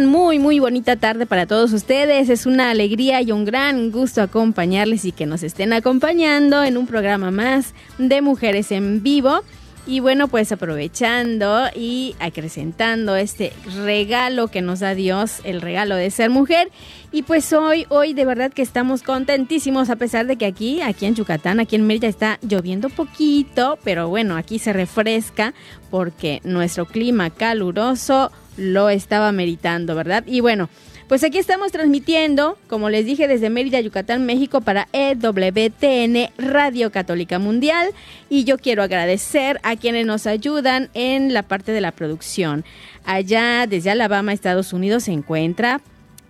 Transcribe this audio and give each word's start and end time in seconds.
Muy, 0.00 0.38
muy 0.38 0.58
bonita 0.58 0.96
tarde 0.96 1.26
para 1.26 1.44
todos 1.44 1.70
ustedes. 1.74 2.30
Es 2.30 2.46
una 2.46 2.70
alegría 2.70 3.20
y 3.20 3.30
un 3.30 3.44
gran 3.44 3.90
gusto 3.90 4.22
acompañarles 4.22 5.04
y 5.04 5.12
que 5.12 5.26
nos 5.26 5.42
estén 5.42 5.74
acompañando 5.74 6.64
en 6.64 6.78
un 6.78 6.86
programa 6.86 7.30
más 7.30 7.74
de 7.98 8.22
Mujeres 8.22 8.72
en 8.72 9.02
Vivo. 9.02 9.42
Y 9.86 10.00
bueno, 10.00 10.28
pues 10.28 10.50
aprovechando 10.50 11.66
y 11.76 12.16
acrecentando 12.20 13.16
este 13.16 13.52
regalo 13.84 14.48
que 14.48 14.62
nos 14.62 14.80
da 14.80 14.94
Dios, 14.94 15.40
el 15.44 15.60
regalo 15.60 15.94
de 15.94 16.10
ser 16.10 16.30
mujer. 16.30 16.70
Y 17.12 17.24
pues 17.24 17.52
hoy, 17.52 17.84
hoy 17.90 18.14
de 18.14 18.24
verdad 18.24 18.50
que 18.50 18.62
estamos 18.62 19.02
contentísimos, 19.02 19.90
a 19.90 19.96
pesar 19.96 20.26
de 20.26 20.36
que 20.36 20.46
aquí, 20.46 20.80
aquí 20.80 21.04
en 21.04 21.16
Yucatán, 21.16 21.60
aquí 21.60 21.76
en 21.76 21.86
Mérida 21.86 22.08
está 22.08 22.38
lloviendo 22.40 22.88
poquito, 22.88 23.78
pero 23.84 24.08
bueno, 24.08 24.38
aquí 24.38 24.58
se 24.58 24.72
refresca 24.72 25.52
porque 25.90 26.40
nuestro 26.44 26.86
clima 26.86 27.28
caluroso 27.28 28.32
lo 28.56 28.88
estaba 28.90 29.32
meritando, 29.32 29.94
¿verdad? 29.94 30.24
Y 30.26 30.40
bueno, 30.40 30.68
pues 31.12 31.24
aquí 31.24 31.36
estamos 31.36 31.72
transmitiendo, 31.72 32.56
como 32.68 32.88
les 32.88 33.04
dije, 33.04 33.28
desde 33.28 33.50
Mérida, 33.50 33.78
Yucatán, 33.80 34.24
México, 34.24 34.62
para 34.62 34.88
EWTN 34.94 36.30
Radio 36.38 36.90
Católica 36.90 37.38
Mundial. 37.38 37.90
Y 38.30 38.44
yo 38.44 38.56
quiero 38.56 38.82
agradecer 38.82 39.60
a 39.62 39.76
quienes 39.76 40.06
nos 40.06 40.26
ayudan 40.26 40.88
en 40.94 41.34
la 41.34 41.42
parte 41.42 41.72
de 41.72 41.82
la 41.82 41.92
producción. 41.92 42.64
Allá, 43.04 43.66
desde 43.66 43.90
Alabama, 43.90 44.32
Estados 44.32 44.72
Unidos, 44.72 45.02
se 45.02 45.12
encuentra 45.12 45.82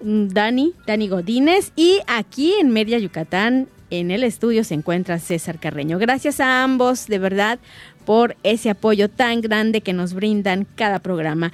mm, 0.02 0.28
Dani, 0.30 0.72
Dani 0.84 1.06
Godínez. 1.06 1.70
Y 1.76 2.00
aquí 2.08 2.54
en 2.60 2.70
Mérida, 2.70 2.98
Yucatán, 2.98 3.68
en 3.90 4.10
el 4.10 4.24
estudio, 4.24 4.64
se 4.64 4.74
encuentra 4.74 5.20
César 5.20 5.60
Carreño. 5.60 5.98
Gracias 6.00 6.40
a 6.40 6.64
ambos, 6.64 7.06
de 7.06 7.20
verdad, 7.20 7.60
por 8.04 8.36
ese 8.42 8.70
apoyo 8.70 9.08
tan 9.08 9.42
grande 9.42 9.80
que 9.80 9.92
nos 9.92 10.12
brindan 10.12 10.66
cada 10.74 10.98
programa. 10.98 11.52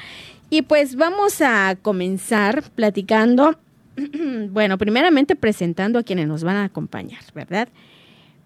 Y 0.51 0.63
pues 0.63 0.97
vamos 0.97 1.43
a 1.43 1.77
comenzar 1.81 2.63
platicando, 2.75 3.57
bueno, 4.51 4.79
primeramente 4.79 5.37
presentando 5.37 5.99
a 5.99 6.03
quienes 6.03 6.27
nos 6.27 6.43
van 6.43 6.57
a 6.57 6.65
acompañar, 6.65 7.21
¿verdad? 7.35 7.69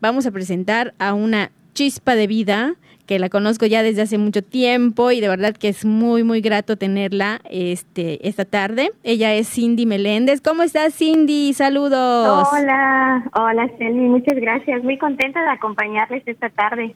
Vamos 0.00 0.26
a 0.26 0.32
presentar 0.32 0.94
a 0.98 1.14
una 1.14 1.52
chispa 1.74 2.16
de 2.16 2.26
vida 2.26 2.74
que 3.06 3.18
la 3.18 3.28
conozco 3.28 3.66
ya 3.66 3.82
desde 3.82 4.02
hace 4.02 4.18
mucho 4.18 4.42
tiempo 4.42 5.10
y 5.10 5.20
de 5.20 5.28
verdad 5.28 5.54
que 5.54 5.68
es 5.68 5.84
muy, 5.84 6.24
muy 6.24 6.40
grato 6.40 6.76
tenerla 6.76 7.40
este, 7.50 8.26
esta 8.26 8.44
tarde. 8.44 8.92
Ella 9.02 9.34
es 9.34 9.48
Cindy 9.48 9.86
Meléndez. 9.86 10.40
¿Cómo 10.40 10.62
estás, 10.62 10.94
Cindy? 10.94 11.52
Saludos. 11.52 12.48
Hola, 12.52 13.24
hola, 13.34 13.68
Celly. 13.78 14.08
Muchas 14.08 14.36
gracias. 14.36 14.82
Muy 14.82 14.98
contenta 14.98 15.42
de 15.42 15.50
acompañarles 15.50 16.22
esta 16.26 16.48
tarde. 16.50 16.94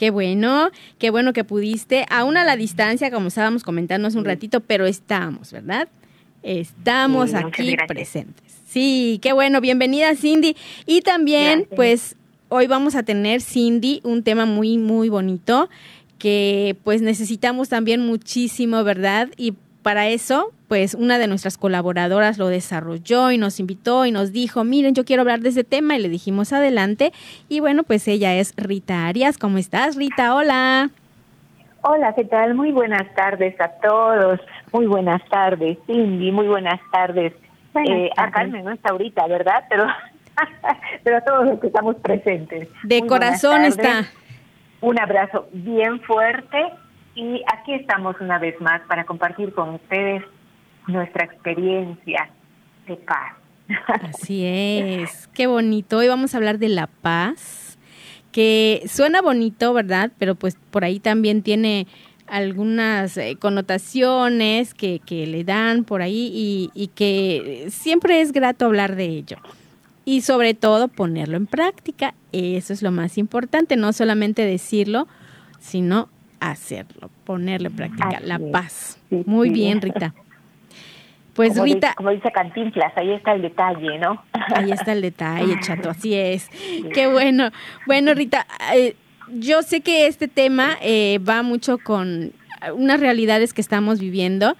Qué 0.00 0.08
bueno, 0.08 0.70
qué 0.96 1.10
bueno 1.10 1.34
que 1.34 1.44
pudiste, 1.44 2.06
aún 2.08 2.38
a 2.38 2.44
la 2.44 2.56
distancia, 2.56 3.10
como 3.10 3.28
estábamos 3.28 3.62
comentando 3.62 4.08
hace 4.08 4.16
un 4.16 4.24
ratito, 4.24 4.60
pero 4.60 4.86
estamos, 4.86 5.52
¿verdad? 5.52 5.88
Estamos 6.42 7.32
Sí, 7.32 7.36
aquí 7.36 7.76
presentes. 7.86 8.50
Sí, 8.66 9.18
qué 9.20 9.34
bueno, 9.34 9.60
bienvenida 9.60 10.16
Cindy. 10.16 10.56
Y 10.86 11.02
también, 11.02 11.58
Gracias. 11.68 11.76
pues, 11.76 12.16
hoy 12.48 12.66
vamos 12.66 12.94
a 12.94 13.02
tener, 13.02 13.42
Cindy, 13.42 14.00
un 14.02 14.22
tema 14.22 14.46
muy, 14.46 14.78
muy 14.78 15.10
bonito 15.10 15.68
que 16.18 16.78
pues 16.82 17.02
necesitamos 17.02 17.68
también 17.68 18.00
muchísimo, 18.00 18.82
¿verdad? 18.84 19.28
Y 19.36 19.52
para 19.82 20.08
eso, 20.08 20.52
pues 20.68 20.94
una 20.94 21.18
de 21.18 21.26
nuestras 21.26 21.58
colaboradoras 21.58 22.38
lo 22.38 22.48
desarrolló 22.48 23.30
y 23.32 23.38
nos 23.38 23.60
invitó 23.60 24.06
y 24.06 24.12
nos 24.12 24.32
dijo, 24.32 24.64
miren, 24.64 24.94
yo 24.94 25.04
quiero 25.04 25.22
hablar 25.22 25.40
de 25.40 25.48
ese 25.48 25.64
tema 25.64 25.96
y 25.96 26.00
le 26.02 26.08
dijimos 26.08 26.52
adelante. 26.52 27.12
Y 27.48 27.60
bueno, 27.60 27.82
pues 27.82 28.06
ella 28.08 28.34
es 28.34 28.54
Rita 28.56 29.06
Arias. 29.06 29.38
¿Cómo 29.38 29.58
estás, 29.58 29.96
Rita? 29.96 30.34
Hola. 30.34 30.90
Hola, 31.82 32.14
¿qué 32.14 32.24
tal? 32.24 32.54
Muy 32.54 32.72
buenas 32.72 33.12
tardes 33.14 33.58
a 33.60 33.68
todos. 33.82 34.38
Muy 34.72 34.86
buenas 34.86 35.22
tardes, 35.28 35.78
Cindy. 35.86 36.30
Muy 36.30 36.46
buenas 36.46 36.78
tardes. 36.92 37.32
Buenas 37.72 37.92
Eh, 37.98 38.10
A. 38.16 38.30
Carmen 38.30 38.64
no 38.64 38.70
está 38.72 38.90
ahorita, 38.90 39.26
¿verdad? 39.26 39.64
Pero, 39.70 39.86
pero 41.04 41.16
a 41.16 41.20
todos 41.22 41.46
los 41.46 41.58
que 41.60 41.68
estamos 41.68 41.96
presentes. 41.96 42.68
De 42.82 43.00
Muy 43.00 43.08
corazón 43.08 43.64
está. 43.64 44.04
Un 44.82 44.98
abrazo 45.00 45.48
bien 45.52 46.00
fuerte 46.00 46.58
y 47.14 47.42
aquí 47.52 47.74
estamos 47.74 48.16
una 48.20 48.38
vez 48.38 48.60
más 48.60 48.80
para 48.88 49.04
compartir 49.04 49.52
con 49.52 49.74
ustedes 49.74 50.22
nuestra 50.86 51.24
experiencia 51.24 52.30
de 52.86 52.96
paz. 52.96 53.34
Así 54.02 54.44
es, 54.44 55.28
qué 55.28 55.46
bonito. 55.46 55.98
Hoy 55.98 56.08
vamos 56.08 56.34
a 56.34 56.38
hablar 56.38 56.58
de 56.58 56.68
la 56.68 56.86
paz, 56.86 57.78
que 58.32 58.82
suena 58.86 59.22
bonito, 59.22 59.72
¿verdad? 59.72 60.12
Pero 60.18 60.34
pues 60.34 60.56
por 60.70 60.84
ahí 60.84 60.98
también 61.00 61.42
tiene 61.42 61.86
algunas 62.26 63.16
eh, 63.16 63.36
connotaciones 63.40 64.74
que, 64.74 65.00
que 65.04 65.26
le 65.26 65.44
dan 65.44 65.84
por 65.84 66.02
ahí 66.02 66.30
y, 66.32 66.70
y 66.74 66.88
que 66.88 67.66
siempre 67.70 68.20
es 68.20 68.32
grato 68.32 68.66
hablar 68.66 68.96
de 68.96 69.06
ello. 69.06 69.36
Y 70.04 70.22
sobre 70.22 70.54
todo 70.54 70.88
ponerlo 70.88 71.36
en 71.36 71.46
práctica, 71.46 72.14
eso 72.32 72.72
es 72.72 72.82
lo 72.82 72.90
más 72.90 73.18
importante, 73.18 73.76
no 73.76 73.92
solamente 73.92 74.44
decirlo, 74.44 75.06
sino 75.58 76.08
hacerlo, 76.40 77.10
ponerlo 77.24 77.68
en 77.68 77.76
práctica, 77.76 78.08
Así 78.08 78.26
la 78.26 78.36
es. 78.36 78.42
paz. 78.50 78.98
Sí, 79.08 79.22
Muy 79.26 79.48
sí. 79.48 79.54
bien, 79.54 79.80
Rita. 79.80 80.14
Pues 81.34 81.50
como, 81.50 81.64
Rita, 81.64 81.88
dice, 81.88 81.96
como 81.96 82.10
dice 82.10 82.32
Cantinflas, 82.32 82.92
ahí 82.96 83.12
está 83.12 83.32
el 83.32 83.42
detalle, 83.42 83.98
¿no? 83.98 84.22
Ahí 84.54 84.72
está 84.72 84.92
el 84.92 85.00
detalle, 85.00 85.58
chato, 85.60 85.90
así 85.90 86.14
es. 86.14 86.48
Qué 86.92 87.06
bueno. 87.06 87.50
Bueno, 87.86 88.14
Rita, 88.14 88.46
eh, 88.74 88.96
yo 89.32 89.62
sé 89.62 89.80
que 89.80 90.06
este 90.06 90.28
tema 90.28 90.76
eh, 90.82 91.18
va 91.26 91.42
mucho 91.42 91.78
con 91.78 92.32
unas 92.74 93.00
realidades 93.00 93.54
que 93.54 93.60
estamos 93.60 94.00
viviendo 94.00 94.56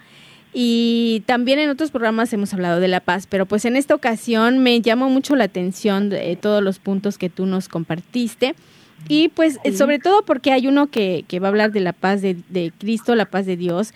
y 0.53 1.23
también 1.27 1.59
en 1.59 1.69
otros 1.69 1.91
programas 1.91 2.33
hemos 2.33 2.53
hablado 2.53 2.79
de 2.79 2.87
la 2.87 2.99
paz, 2.99 3.25
pero 3.27 3.45
pues 3.45 3.63
en 3.65 3.75
esta 3.75 3.95
ocasión 3.95 4.59
me 4.59 4.81
llamó 4.81 5.09
mucho 5.09 5.35
la 5.35 5.45
atención 5.45 6.09
de, 6.09 6.31
eh, 6.31 6.35
todos 6.35 6.61
los 6.63 6.79
puntos 6.79 7.17
que 7.17 7.29
tú 7.29 7.45
nos 7.45 7.69
compartiste. 7.69 8.55
Y 9.07 9.29
pues 9.29 9.59
sobre 9.75 9.99
todo 9.99 10.23
porque 10.23 10.51
hay 10.51 10.67
uno 10.67 10.87
que, 10.87 11.25
que 11.27 11.39
va 11.39 11.47
a 11.47 11.49
hablar 11.49 11.71
de 11.71 11.79
la 11.81 11.93
paz 11.93 12.21
de, 12.21 12.37
de 12.49 12.71
Cristo, 12.77 13.15
la 13.15 13.25
paz 13.25 13.45
de 13.45 13.57
Dios, 13.57 13.93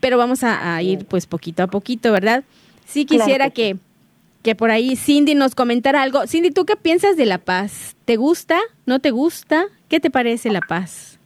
pero 0.00 0.16
vamos 0.18 0.42
a, 0.42 0.74
a 0.76 0.82
ir 0.82 1.04
pues 1.06 1.26
poquito 1.26 1.62
a 1.62 1.66
poquito, 1.66 2.12
¿verdad? 2.12 2.44
Sí 2.86 3.04
Claro 3.06 3.24
quisiera 3.24 3.50
que 3.50 3.74
que, 3.74 3.76
que 4.42 4.54
por 4.54 4.70
ahí 4.70 4.96
Cindy 4.96 5.34
nos 5.34 5.54
comentara 5.54 6.02
algo. 6.02 6.26
Cindy, 6.26 6.50
¿tú 6.50 6.64
qué 6.66 6.76
piensas 6.76 7.16
de 7.16 7.26
la 7.26 7.38
paz? 7.38 7.96
¿Te 8.04 8.16
gusta? 8.16 8.58
¿No 8.86 8.98
te 9.00 9.10
gusta? 9.10 9.64
¿Qué 9.88 10.00
te 10.00 10.10
parece 10.10 10.50
la 10.50 10.60
paz? 10.60 11.18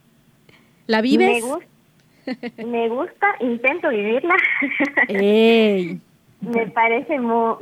¿La 0.87 1.01
vives? 1.01 1.45
Me, 1.45 1.51
gus- 1.51 2.67
me 2.67 2.89
gusta, 2.89 3.27
intento 3.41 3.89
vivirla. 3.91 4.37
Ey, 5.09 5.99
me 6.41 6.67
parece 6.69 7.19
muy... 7.19 7.55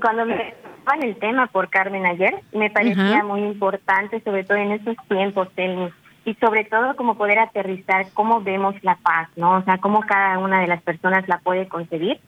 Cuando 0.00 0.24
me 0.26 0.54
en 0.92 1.02
el 1.02 1.16
tema 1.16 1.46
por 1.46 1.70
Carmen 1.70 2.04
ayer, 2.04 2.34
me 2.52 2.68
parecía 2.70 3.16
Ajá. 3.18 3.24
muy 3.24 3.40
importante, 3.40 4.20
sobre 4.20 4.44
todo 4.44 4.58
en 4.58 4.72
estos 4.72 4.96
tiempos, 5.08 5.48
Telmi, 5.54 5.88
y 6.26 6.34
sobre 6.34 6.64
todo 6.64 6.94
como 6.96 7.16
poder 7.16 7.38
aterrizar 7.38 8.06
cómo 8.12 8.42
vemos 8.42 8.74
la 8.82 8.96
paz, 8.96 9.28
¿no? 9.36 9.56
O 9.56 9.62
sea, 9.62 9.78
cómo 9.78 10.00
cada 10.00 10.38
una 10.38 10.60
de 10.60 10.66
las 10.66 10.82
personas 10.82 11.26
la 11.28 11.38
puede 11.38 11.66
concebir. 11.68 12.20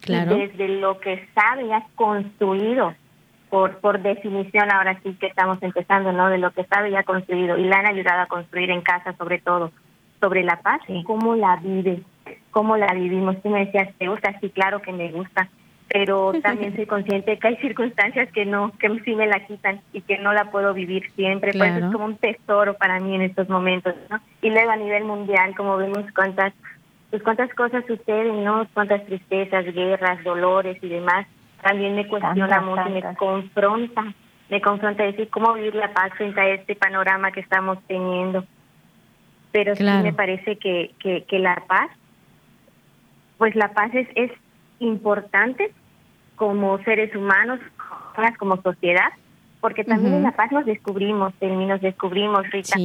claro. 0.00 0.36
Y 0.36 0.46
desde 0.46 0.68
lo 0.80 1.00
que 1.00 1.26
sabe 1.34 1.66
y 1.66 1.72
ha 1.72 1.84
construido, 1.96 2.94
por, 3.50 3.78
por 3.78 4.00
definición, 4.00 4.70
ahora 4.72 4.98
sí 5.02 5.16
que 5.20 5.26
estamos 5.26 5.62
empezando, 5.62 6.12
¿no? 6.12 6.28
De 6.28 6.38
lo 6.38 6.50
que 6.50 6.64
sabe 6.64 6.90
y 6.90 6.96
ha 6.96 7.04
construido, 7.04 7.56
y 7.56 7.64
la 7.64 7.78
han 7.78 7.86
ayudado 7.86 8.22
a 8.22 8.26
construir 8.26 8.70
en 8.70 8.82
casa, 8.82 9.14
sobre 9.16 9.38
todo. 9.38 9.70
sobre 10.20 10.42
la 10.42 10.60
paz, 10.62 10.80
cómo 11.04 11.36
la 11.36 11.56
vives, 11.56 12.00
cómo 12.50 12.76
la 12.76 12.92
vivimos. 12.94 13.40
Tú 13.42 13.50
me 13.50 13.66
decías, 13.66 13.88
¿te 13.98 14.08
gusta? 14.08 14.38
Sí, 14.40 14.48
claro 14.50 14.80
que 14.80 14.92
me 14.92 15.10
gusta, 15.10 15.48
pero 15.88 16.32
también 16.42 16.74
soy 16.74 16.86
consciente 16.86 17.32
de 17.32 17.38
que 17.38 17.48
hay 17.48 17.56
circunstancias 17.56 18.30
que 18.32 18.44
no, 18.44 18.72
que 18.78 18.88
sí 19.04 19.14
me 19.14 19.26
la 19.26 19.46
quitan 19.46 19.80
y 19.92 20.00
que 20.02 20.18
no 20.18 20.32
la 20.32 20.50
puedo 20.50 20.74
vivir 20.74 21.10
siempre. 21.14 21.52
Por 21.52 21.66
eso 21.66 21.86
es 21.86 21.92
como 21.92 22.06
un 22.06 22.16
tesoro 22.16 22.74
para 22.74 23.00
mí 23.00 23.14
en 23.14 23.22
estos 23.22 23.48
momentos, 23.48 23.94
¿no? 24.10 24.20
Y 24.42 24.50
luego 24.50 24.70
a 24.70 24.76
nivel 24.76 25.04
mundial, 25.04 25.54
como 25.56 25.76
vemos 25.76 26.04
cuántas, 26.14 26.52
pues 27.10 27.22
cuántas 27.22 27.52
cosas 27.54 27.84
suceden, 27.86 28.44
¿no? 28.44 28.66
Cuántas 28.74 29.04
tristezas, 29.06 29.64
guerras, 29.72 30.22
dolores 30.24 30.78
y 30.82 30.88
demás. 30.88 31.26
También 31.62 31.94
me 31.94 32.06
cuestiona 32.06 32.60
mucho 32.60 32.88
y 32.88 32.92
me 32.92 33.14
confronta, 33.14 34.12
me 34.50 34.60
confronta 34.60 35.02
a 35.02 35.06
decir 35.06 35.30
cómo 35.30 35.54
vivir 35.54 35.74
la 35.74 35.94
paz 35.94 36.12
frente 36.16 36.40
a 36.40 36.48
este 36.50 36.76
panorama 36.76 37.32
que 37.32 37.40
estamos 37.40 37.78
teniendo. 37.86 38.44
Pero 39.50 39.74
sí 39.76 39.84
me 39.84 40.12
parece 40.12 40.56
que, 40.56 40.90
que, 40.98 41.24
que 41.24 41.38
la 41.38 41.54
paz 41.66 41.88
pues 43.38 43.54
la 43.56 43.72
paz 43.72 43.94
es, 43.94 44.08
es 44.14 44.30
importante 44.84 45.72
como 46.36 46.78
seres 46.84 47.14
humanos, 47.14 47.60
como 48.38 48.60
sociedad, 48.62 49.12
porque 49.60 49.84
también 49.84 50.14
en 50.14 50.22
la 50.24 50.32
paz 50.32 50.52
nos 50.52 50.66
descubrimos, 50.66 51.32
nos 51.40 51.80
descubrimos, 51.80 52.48
Rita. 52.50 52.76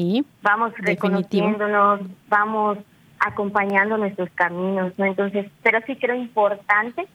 vamos 0.41 0.71
reconociéndonos, 0.77 2.01
vamos 2.27 2.77
acompañando 3.19 3.97
nuestros 3.97 4.29
caminos, 4.31 4.93
¿no? 4.97 5.05
Entonces, 5.05 5.47
pero 5.61 5.79
sí 5.85 5.95
creo 5.97 6.15
importante 6.15 7.05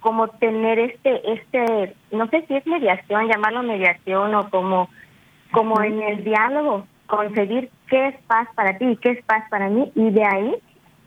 como 0.00 0.28
tener 0.28 0.78
este, 0.78 1.32
este, 1.32 1.94
no 2.10 2.26
sé 2.28 2.44
si 2.48 2.56
es 2.56 2.66
mediación, 2.66 3.28
llamarlo 3.28 3.62
mediación 3.62 4.34
o 4.34 4.50
como, 4.50 4.88
como 5.52 5.80
en 5.82 6.02
el 6.02 6.24
diálogo, 6.24 6.86
concebir 7.06 7.70
qué 7.88 8.08
es 8.08 8.16
paz 8.26 8.48
para 8.54 8.78
ti 8.78 8.86
y 8.86 8.96
qué 8.96 9.10
es 9.10 9.24
paz 9.24 9.44
para 9.50 9.68
mí, 9.68 9.92
y 9.94 10.10
de 10.10 10.24
ahí 10.24 10.54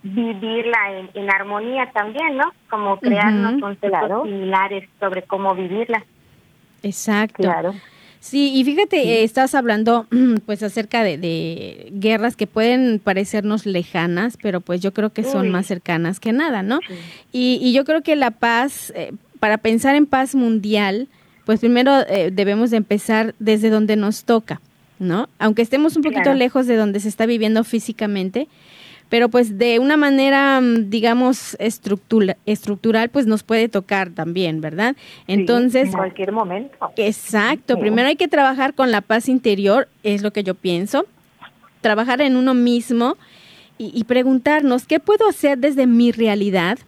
vivirla 0.05 0.77
en, 1.13 1.29
armonía 1.31 1.89
también, 1.91 2.37
¿no? 2.37 2.53
Como 2.69 2.99
crearnos 2.99 3.59
conceptos 3.59 4.23
similares 4.23 4.87
sobre 4.99 5.23
cómo 5.23 5.55
vivirla. 5.55 6.05
Exacto. 6.83 7.41
Claro. 7.41 7.73
Sí, 8.19 8.51
y 8.55 8.63
fíjate, 8.63 8.97
eh, 8.97 9.23
estás 9.23 9.55
hablando 9.55 10.07
pues 10.45 10.61
acerca 10.61 11.03
de, 11.03 11.89
guerras 11.91 12.35
que 12.35 12.45
pueden 12.45 12.99
parecernos 13.03 13.65
lejanas, 13.65 14.37
pero 14.41 14.61
pues 14.61 14.79
yo 14.81 14.93
creo 14.93 15.11
que 15.11 15.23
son 15.23 15.49
más 15.49 15.65
cercanas 15.65 16.19
que 16.19 16.33
nada, 16.33 16.61
¿no? 16.61 16.79
Y, 17.31 17.73
yo 17.73 17.83
creo 17.83 18.03
que 18.03 18.15
la 18.15 18.31
paz, 18.31 18.93
eh, 18.95 19.11
para 19.39 19.57
pensar 19.57 19.95
en 19.95 20.05
paz 20.05 20.35
mundial, 20.35 21.07
pues 21.45 21.59
primero 21.59 22.01
eh, 22.07 22.29
debemos 22.31 22.69
de 22.69 22.77
empezar 22.77 23.33
desde 23.39 23.71
donde 23.71 23.95
nos 23.95 24.23
toca, 24.23 24.61
¿no? 24.99 25.29
Aunque 25.39 25.63
estemos 25.63 25.95
un 25.95 26.03
poquito 26.03 26.33
lejos 26.35 26.67
de 26.67 26.75
donde 26.75 26.99
se 26.99 27.09
está 27.09 27.25
viviendo 27.25 27.63
físicamente, 27.63 28.47
pero 29.09 29.29
pues 29.29 29.57
de 29.57 29.79
una 29.79 29.97
manera, 29.97 30.59
mm, 30.61 30.89
digamos, 30.89 31.55
estructural, 31.59 33.09
pues 33.09 33.27
nos 33.27 33.43
puede 33.43 33.69
tocar 33.69 34.09
también, 34.09 34.61
¿verdad? 34.61 34.95
Entonces... 35.27 35.89
en 35.89 35.93
cualquier 35.93 36.31
momento. 36.31 36.91
Exacto, 36.97 37.79
primero 37.79 38.07
hay 38.07 38.15
que 38.15 38.27
trabajar 38.27 38.73
con 38.73 38.91
la 38.91 39.01
paz 39.01 39.29
interior, 39.29 39.87
es 40.03 40.21
lo 40.23 40.31
que 40.31 40.43
yo 40.43 40.55
pienso, 40.55 41.05
trabajar 41.81 42.21
en 42.21 42.35
uno 42.35 42.53
mismo 42.53 43.17
y, 43.77 43.91
y 43.93 44.05
preguntarnos, 44.05 44.87
¿qué 44.87 44.99
puedo 44.99 45.27
hacer 45.27 45.57
desde 45.59 45.85
mi 45.85 46.11
realidad 46.11 46.79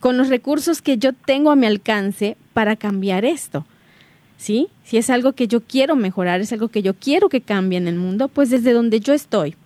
con 0.00 0.16
los 0.16 0.28
recursos 0.28 0.82
que 0.82 0.98
yo 0.98 1.12
tengo 1.12 1.50
a 1.50 1.56
mi 1.56 1.66
alcance 1.66 2.36
para 2.52 2.76
cambiar 2.76 3.24
esto? 3.24 3.64
¿Sí? 4.36 4.68
Si 4.84 4.98
es 4.98 5.08
algo 5.08 5.32
que 5.32 5.48
yo 5.48 5.62
quiero 5.62 5.96
mejorar, 5.96 6.40
es 6.40 6.52
algo 6.52 6.68
que 6.68 6.82
yo 6.82 6.92
quiero 6.92 7.30
que 7.30 7.40
cambie 7.40 7.78
en 7.78 7.88
el 7.88 7.96
mundo, 7.96 8.28
pues 8.28 8.50
desde 8.50 8.72
donde 8.72 9.00
yo 9.00 9.14
estoy 9.14 9.56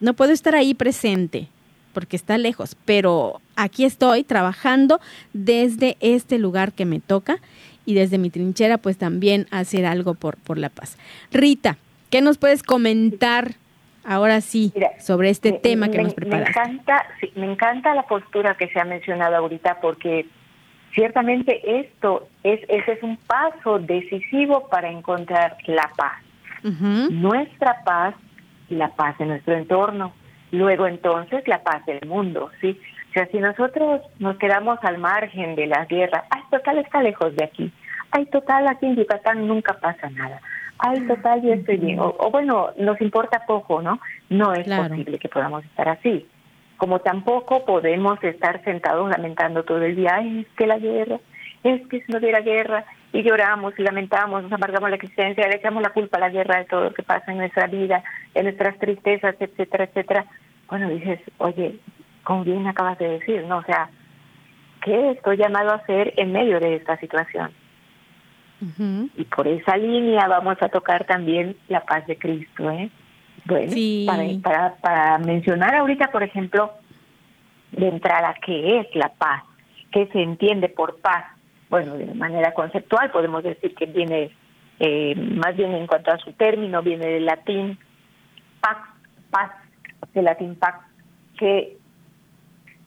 no 0.00 0.14
puedo 0.14 0.32
estar 0.32 0.54
ahí 0.54 0.74
presente 0.74 1.48
porque 1.92 2.16
está 2.16 2.38
lejos, 2.38 2.76
pero 2.84 3.40
aquí 3.56 3.84
estoy 3.84 4.24
trabajando 4.24 5.00
desde 5.32 5.96
este 6.00 6.38
lugar 6.38 6.72
que 6.72 6.84
me 6.84 7.00
toca 7.00 7.38
y 7.84 7.94
desde 7.94 8.18
mi 8.18 8.30
trinchera 8.30 8.78
pues 8.78 8.98
también 8.98 9.46
hacer 9.50 9.86
algo 9.86 10.14
por, 10.14 10.36
por 10.36 10.58
la 10.58 10.68
paz. 10.68 10.96
Rita, 11.32 11.76
¿qué 12.10 12.20
nos 12.20 12.38
puedes 12.38 12.62
comentar 12.62 13.52
ahora 14.04 14.40
sí 14.40 14.72
sobre 14.98 15.30
este 15.30 15.52
tema 15.52 15.90
que 15.90 16.02
nos 16.02 16.14
preparaste? 16.14 16.58
Me 16.58 16.74
encanta, 16.74 17.06
me 17.34 17.52
encanta 17.52 17.94
la 17.94 18.04
postura 18.04 18.56
que 18.56 18.68
se 18.68 18.80
ha 18.80 18.84
mencionado 18.84 19.36
ahorita 19.36 19.80
porque 19.80 20.26
ciertamente 20.94 21.80
esto 21.80 22.28
es 22.42 22.60
ese 22.68 22.92
es 22.92 23.02
un 23.02 23.16
paso 23.16 23.78
decisivo 23.78 24.68
para 24.68 24.90
encontrar 24.90 25.56
la 25.66 25.90
paz. 25.96 26.22
Nuestra 26.62 27.82
paz 27.84 28.14
la 28.70 28.88
paz 28.88 29.16
en 29.20 29.28
nuestro 29.28 29.54
entorno, 29.54 30.12
luego 30.50 30.86
entonces 30.86 31.46
la 31.46 31.62
paz 31.62 31.84
del 31.86 32.00
mundo, 32.06 32.50
¿sí? 32.60 32.80
O 33.10 33.12
sea, 33.12 33.26
si 33.26 33.38
nosotros 33.38 34.02
nos 34.18 34.36
quedamos 34.38 34.78
al 34.82 34.98
margen 34.98 35.56
de 35.56 35.66
la 35.66 35.84
guerra, 35.86 36.24
ay, 36.30 36.42
total 36.50 36.78
está 36.78 37.02
lejos 37.02 37.34
de 37.34 37.44
aquí, 37.44 37.72
ay, 38.12 38.26
total 38.26 38.68
aquí 38.68 38.86
en 38.86 38.96
Yucatán 38.96 39.46
nunca 39.46 39.74
pasa 39.74 40.08
nada, 40.10 40.40
ay, 40.78 41.00
total 41.06 41.42
yo 41.42 41.52
estoy 41.52 41.78
bien, 41.78 41.98
o, 41.98 42.30
bueno, 42.30 42.70
nos 42.76 43.00
importa 43.00 43.44
poco, 43.46 43.82
¿no? 43.82 44.00
No 44.28 44.52
es 44.52 44.68
posible 44.68 45.18
que 45.18 45.28
podamos 45.28 45.64
estar 45.64 45.88
así. 45.88 46.26
Como 46.76 47.00
tampoco 47.00 47.66
podemos 47.66 48.22
estar 48.24 48.64
sentados 48.64 49.10
lamentando 49.10 49.64
todo 49.64 49.82
el 49.82 49.96
día, 49.96 50.14
ay, 50.14 50.40
es 50.40 50.56
que 50.56 50.66
la 50.66 50.78
guerra, 50.78 51.18
es 51.62 51.86
que 51.88 52.00
si 52.00 52.12
no 52.12 52.18
hubiera 52.18 52.40
guerra, 52.40 52.84
y 53.12 53.22
lloramos 53.22 53.74
y 53.78 53.82
lamentamos, 53.82 54.42
nos 54.42 54.52
amargamos 54.52 54.90
la 54.90 54.96
existencia, 54.96 55.48
le 55.48 55.56
echamos 55.56 55.82
la 55.82 55.90
culpa 55.90 56.18
a 56.18 56.20
la 56.20 56.30
guerra 56.30 56.58
de 56.58 56.64
todo 56.66 56.84
lo 56.84 56.94
que 56.94 57.02
pasa 57.02 57.32
en 57.32 57.38
nuestra 57.38 57.66
vida, 57.66 58.02
de 58.34 58.42
nuestras 58.42 58.78
tristezas, 58.78 59.34
etcétera, 59.38 59.84
etcétera. 59.84 60.26
Bueno, 60.68 60.88
dices, 60.88 61.20
oye, 61.38 61.78
como 62.22 62.44
bien 62.44 62.66
acabas 62.66 62.98
de 62.98 63.08
decir, 63.08 63.44
¿no? 63.44 63.58
O 63.58 63.64
sea, 63.64 63.90
¿qué 64.82 65.10
estoy 65.10 65.36
llamado 65.36 65.70
a 65.70 65.76
hacer 65.76 66.14
en 66.16 66.32
medio 66.32 66.60
de 66.60 66.76
esta 66.76 66.96
situación? 66.98 67.50
Y 69.16 69.24
por 69.24 69.48
esa 69.48 69.76
línea 69.78 70.28
vamos 70.28 70.58
a 70.60 70.68
tocar 70.68 71.04
también 71.04 71.56
la 71.68 71.80
paz 71.80 72.06
de 72.06 72.18
Cristo, 72.18 72.70
¿eh? 72.70 72.90
Bueno, 73.46 73.72
para, 74.06 74.22
para, 74.42 74.74
para 74.76 75.18
mencionar 75.18 75.74
ahorita, 75.74 76.10
por 76.12 76.22
ejemplo, 76.22 76.70
de 77.72 77.88
entrada, 77.88 78.34
¿qué 78.44 78.80
es 78.80 78.94
la 78.94 79.08
paz? 79.08 79.44
¿Qué 79.90 80.06
se 80.12 80.22
entiende 80.22 80.68
por 80.68 81.00
paz? 81.00 81.24
Bueno, 81.70 81.96
de 81.96 82.12
manera 82.14 82.52
conceptual 82.52 83.10
podemos 83.10 83.42
decir 83.44 83.74
que 83.74 83.86
viene, 83.86 84.30
eh, 84.80 85.14
más 85.14 85.56
bien 85.56 85.72
en 85.72 85.86
cuanto 85.86 86.10
a 86.10 86.18
su 86.18 86.32
término, 86.32 86.82
viene 86.82 87.06
del 87.06 87.24
latín 87.24 87.78
pax, 88.60 88.88
paz, 89.30 89.52
del 90.12 90.24
latín 90.24 90.56
pax, 90.56 90.84
que 91.38 91.78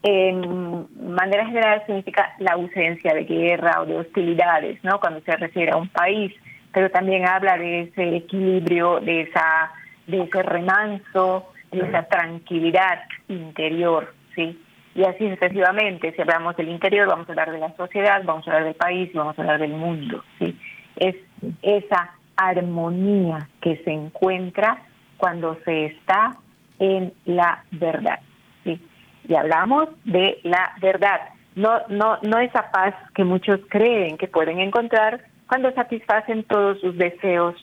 en 0.02 0.86
manera 1.14 1.46
general 1.46 1.82
significa 1.86 2.34
la 2.38 2.52
ausencia 2.52 3.14
de 3.14 3.24
guerra 3.24 3.80
o 3.80 3.86
de 3.86 3.96
hostilidades, 3.96 4.84
¿no? 4.84 5.00
Cuando 5.00 5.22
se 5.22 5.34
refiere 5.34 5.72
a 5.72 5.78
un 5.78 5.88
país, 5.88 6.30
pero 6.74 6.90
también 6.90 7.26
habla 7.26 7.56
de 7.56 7.82
ese 7.82 8.16
equilibrio, 8.16 9.00
de 9.00 9.22
esa, 9.22 9.72
de 10.06 10.24
ese 10.24 10.42
remanso, 10.42 11.50
de 11.72 11.88
esa 11.88 12.02
tranquilidad 12.02 13.00
interior, 13.28 14.12
¿sí? 14.34 14.60
Y 14.94 15.04
así 15.04 15.28
sucesivamente. 15.28 16.12
Si 16.12 16.22
hablamos 16.22 16.56
del 16.56 16.68
interior, 16.68 17.08
vamos 17.08 17.28
a 17.28 17.32
hablar 17.32 17.50
de 17.50 17.58
la 17.58 17.74
sociedad, 17.76 18.22
vamos 18.24 18.46
a 18.46 18.52
hablar 18.52 18.64
del 18.64 18.74
país 18.74 19.10
y 19.12 19.18
vamos 19.18 19.38
a 19.38 19.42
hablar 19.42 19.60
del 19.60 19.72
mundo. 19.72 20.22
¿sí? 20.38 20.58
Es 20.96 21.16
esa 21.62 22.12
armonía 22.36 23.48
que 23.60 23.76
se 23.84 23.90
encuentra 23.90 24.82
cuando 25.16 25.58
se 25.64 25.86
está 25.86 26.36
en 26.78 27.12
la 27.24 27.64
verdad. 27.72 28.20
¿sí? 28.62 28.80
Y 29.28 29.34
hablamos 29.34 29.88
de 30.04 30.38
la 30.44 30.72
verdad, 30.80 31.20
no, 31.56 31.80
no, 31.88 32.18
no 32.22 32.38
esa 32.38 32.70
paz 32.70 32.94
que 33.14 33.24
muchos 33.24 33.60
creen 33.68 34.16
que 34.16 34.28
pueden 34.28 34.60
encontrar 34.60 35.24
cuando 35.48 35.72
satisfacen 35.72 36.44
todos 36.44 36.80
sus 36.80 36.96
deseos, 36.96 37.54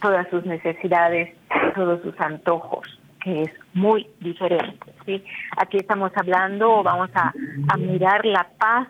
todas 0.00 0.28
sus 0.30 0.44
necesidades, 0.46 1.34
todos 1.74 2.00
sus 2.02 2.18
antojos 2.20 2.99
que 3.22 3.42
es 3.42 3.50
muy 3.74 4.06
diferente. 4.20 4.92
¿sí? 5.06 5.22
Aquí 5.56 5.76
estamos 5.76 6.12
hablando, 6.16 6.82
vamos 6.82 7.10
a, 7.14 7.32
a 7.68 7.76
mirar 7.76 8.24
la 8.24 8.48
paz 8.58 8.88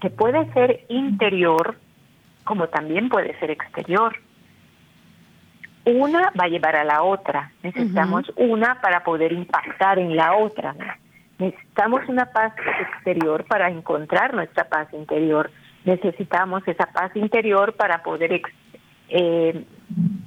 que 0.00 0.10
puede 0.10 0.50
ser 0.52 0.84
interior 0.88 1.76
como 2.44 2.68
también 2.68 3.08
puede 3.08 3.38
ser 3.38 3.52
exterior. 3.52 4.16
Una 5.84 6.32
va 6.38 6.44
a 6.44 6.48
llevar 6.48 6.74
a 6.74 6.84
la 6.84 7.02
otra. 7.02 7.52
Necesitamos 7.62 8.30
una 8.36 8.80
para 8.80 9.04
poder 9.04 9.32
impactar 9.32 10.00
en 10.00 10.16
la 10.16 10.34
otra. 10.34 10.74
Necesitamos 11.38 12.02
una 12.08 12.26
paz 12.26 12.52
exterior 12.80 13.44
para 13.44 13.70
encontrar 13.70 14.34
nuestra 14.34 14.68
paz 14.68 14.92
interior. 14.92 15.50
Necesitamos 15.84 16.66
esa 16.66 16.86
paz 16.86 17.14
interior 17.14 17.74
para 17.74 18.02
poder 18.02 18.42
eh, 19.08 19.64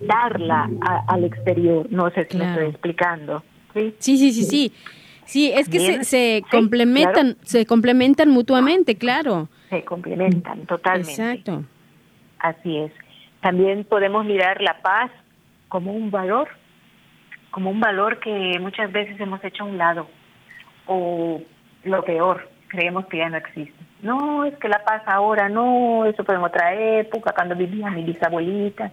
darla 0.01 0.69
al 1.07 1.23
exterior. 1.23 1.87
No 1.89 2.09
sé 2.11 2.27
si 2.29 2.37
me 2.37 2.49
estoy 2.49 2.65
explicando. 2.67 3.43
Sí, 3.73 3.95
sí, 3.99 4.17
sí, 4.17 4.43
sí. 4.43 4.73
sí. 5.25 5.51
es 5.51 5.69
que 5.69 5.79
se, 5.79 6.03
se 6.03 6.43
complementan, 6.51 7.37
se 7.43 7.65
complementan 7.65 8.29
mutuamente, 8.29 8.95
claro. 8.95 9.49
Se 9.69 9.83
complementan 9.83 10.65
totalmente. 10.65 11.11
Exacto. 11.11 11.63
Así 12.39 12.77
es. 12.77 12.91
También 13.41 13.83
podemos 13.83 14.25
mirar 14.25 14.61
la 14.61 14.81
paz 14.81 15.11
como 15.69 15.91
un 15.91 16.11
valor, 16.11 16.47
como 17.51 17.71
un 17.71 17.79
valor 17.79 18.19
que 18.19 18.57
muchas 18.59 18.91
veces 18.91 19.19
hemos 19.19 19.43
hecho 19.43 19.63
a 19.63 19.67
un 19.67 19.77
lado 19.77 20.07
o 20.85 21.41
lo 21.83 22.03
peor, 22.03 22.49
creemos 22.67 23.05
que 23.07 23.17
ya 23.17 23.29
no 23.29 23.37
existe. 23.37 23.73
No, 24.01 24.43
es 24.45 24.55
que 24.57 24.67
la 24.67 24.83
paz 24.83 25.01
ahora, 25.05 25.47
no, 25.49 26.05
eso 26.05 26.23
fue 26.25 26.35
en 26.35 26.41
otra 26.41 26.73
época, 26.73 27.33
cuando 27.33 27.55
vivía 27.55 27.89
mi 27.89 28.03
bisabuelita, 28.03 28.91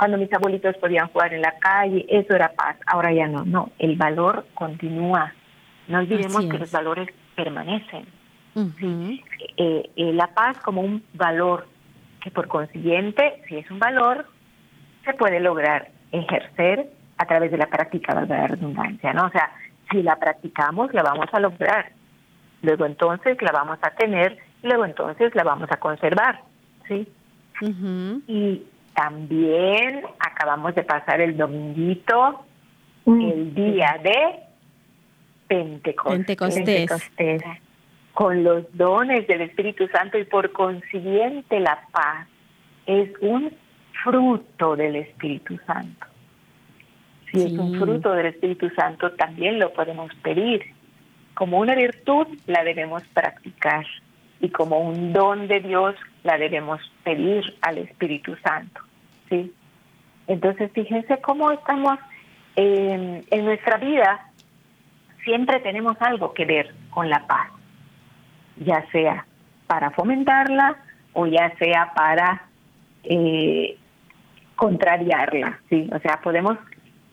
cuando 0.00 0.16
mis 0.16 0.32
abuelitos 0.32 0.78
podían 0.78 1.08
jugar 1.08 1.34
en 1.34 1.42
la 1.42 1.58
calle, 1.58 2.06
eso 2.08 2.34
era 2.34 2.50
paz, 2.52 2.74
ahora 2.86 3.12
ya 3.12 3.28
no, 3.28 3.44
no, 3.44 3.70
el 3.78 3.96
valor 3.96 4.46
continúa. 4.54 5.34
No 5.88 5.98
olvidemos 5.98 6.46
que 6.46 6.56
los 6.56 6.72
valores 6.72 7.10
permanecen. 7.36 8.06
Eh, 8.56 9.90
eh, 9.94 10.12
la 10.14 10.28
paz 10.28 10.56
como 10.64 10.80
un 10.80 11.04
valor 11.12 11.68
que 12.22 12.30
por 12.30 12.48
consiguiente, 12.48 13.42
si 13.46 13.58
es 13.58 13.70
un 13.70 13.78
valor, 13.78 14.26
se 15.04 15.12
puede 15.12 15.38
lograr 15.38 15.90
ejercer 16.12 16.88
a 17.18 17.26
través 17.26 17.50
de 17.50 17.58
la 17.58 17.66
práctica 17.66 18.18
de 18.22 18.26
la 18.26 18.46
redundancia, 18.46 19.12
¿no? 19.12 19.26
O 19.26 19.30
sea, 19.30 19.50
si 19.90 20.02
la 20.02 20.16
practicamos, 20.16 20.94
la 20.94 21.02
vamos 21.02 21.26
a 21.30 21.40
lograr. 21.40 21.92
Luego 22.62 22.86
entonces 22.86 23.36
la 23.42 23.52
vamos 23.52 23.78
a 23.82 23.90
tener, 23.90 24.38
luego 24.62 24.86
entonces 24.86 25.34
la 25.34 25.44
vamos 25.44 25.70
a 25.70 25.76
conservar, 25.76 26.40
¿sí? 26.88 27.06
Y 28.26 28.62
también 28.94 30.02
acabamos 30.18 30.74
de 30.74 30.82
pasar 30.82 31.20
el 31.20 31.36
dominguito, 31.36 32.44
mm. 33.04 33.30
el 33.30 33.54
día 33.54 34.00
de 34.02 34.40
Pentecostés. 35.48 36.90
Con 38.12 38.44
los 38.44 38.64
dones 38.76 39.26
del 39.26 39.42
Espíritu 39.42 39.86
Santo 39.88 40.18
y 40.18 40.24
por 40.24 40.52
consiguiente 40.52 41.60
la 41.60 41.80
paz 41.92 42.26
es 42.86 43.10
un 43.20 43.52
fruto 44.02 44.76
del 44.76 44.96
Espíritu 44.96 45.58
Santo. 45.66 46.06
Si 47.30 47.42
es 47.42 47.52
un 47.52 47.78
fruto 47.78 48.12
del 48.12 48.26
Espíritu 48.26 48.68
Santo, 48.70 49.12
también 49.12 49.58
lo 49.58 49.72
podemos 49.72 50.12
pedir. 50.16 50.64
Como 51.34 51.58
una 51.58 51.74
virtud 51.74 52.26
la 52.46 52.64
debemos 52.64 53.02
practicar 53.14 53.86
y 54.40 54.48
como 54.50 54.78
un 54.80 55.12
don 55.12 55.48
de 55.48 55.60
Dios 55.60 55.94
la 56.22 56.38
debemos 56.38 56.80
pedir 57.04 57.56
al 57.62 57.78
Espíritu 57.78 58.36
Santo. 58.42 58.80
¿sí? 59.28 59.52
Entonces, 60.26 60.70
fíjense 60.72 61.20
cómo 61.20 61.50
estamos 61.50 61.98
en 62.56 63.44
nuestra 63.44 63.78
vida, 63.78 64.30
siempre 65.24 65.60
tenemos 65.60 65.96
algo 66.00 66.32
que 66.34 66.44
ver 66.44 66.74
con 66.90 67.08
la 67.08 67.26
paz, 67.26 67.50
ya 68.56 68.84
sea 68.90 69.26
para 69.66 69.90
fomentarla 69.90 70.76
o 71.12 71.26
ya 71.26 71.56
sea 71.58 71.92
para 71.94 72.42
eh, 73.04 73.78
contrariarla, 74.56 75.60
¿sí? 75.68 75.88
O 75.92 75.98
sea, 76.00 76.20
podemos 76.20 76.58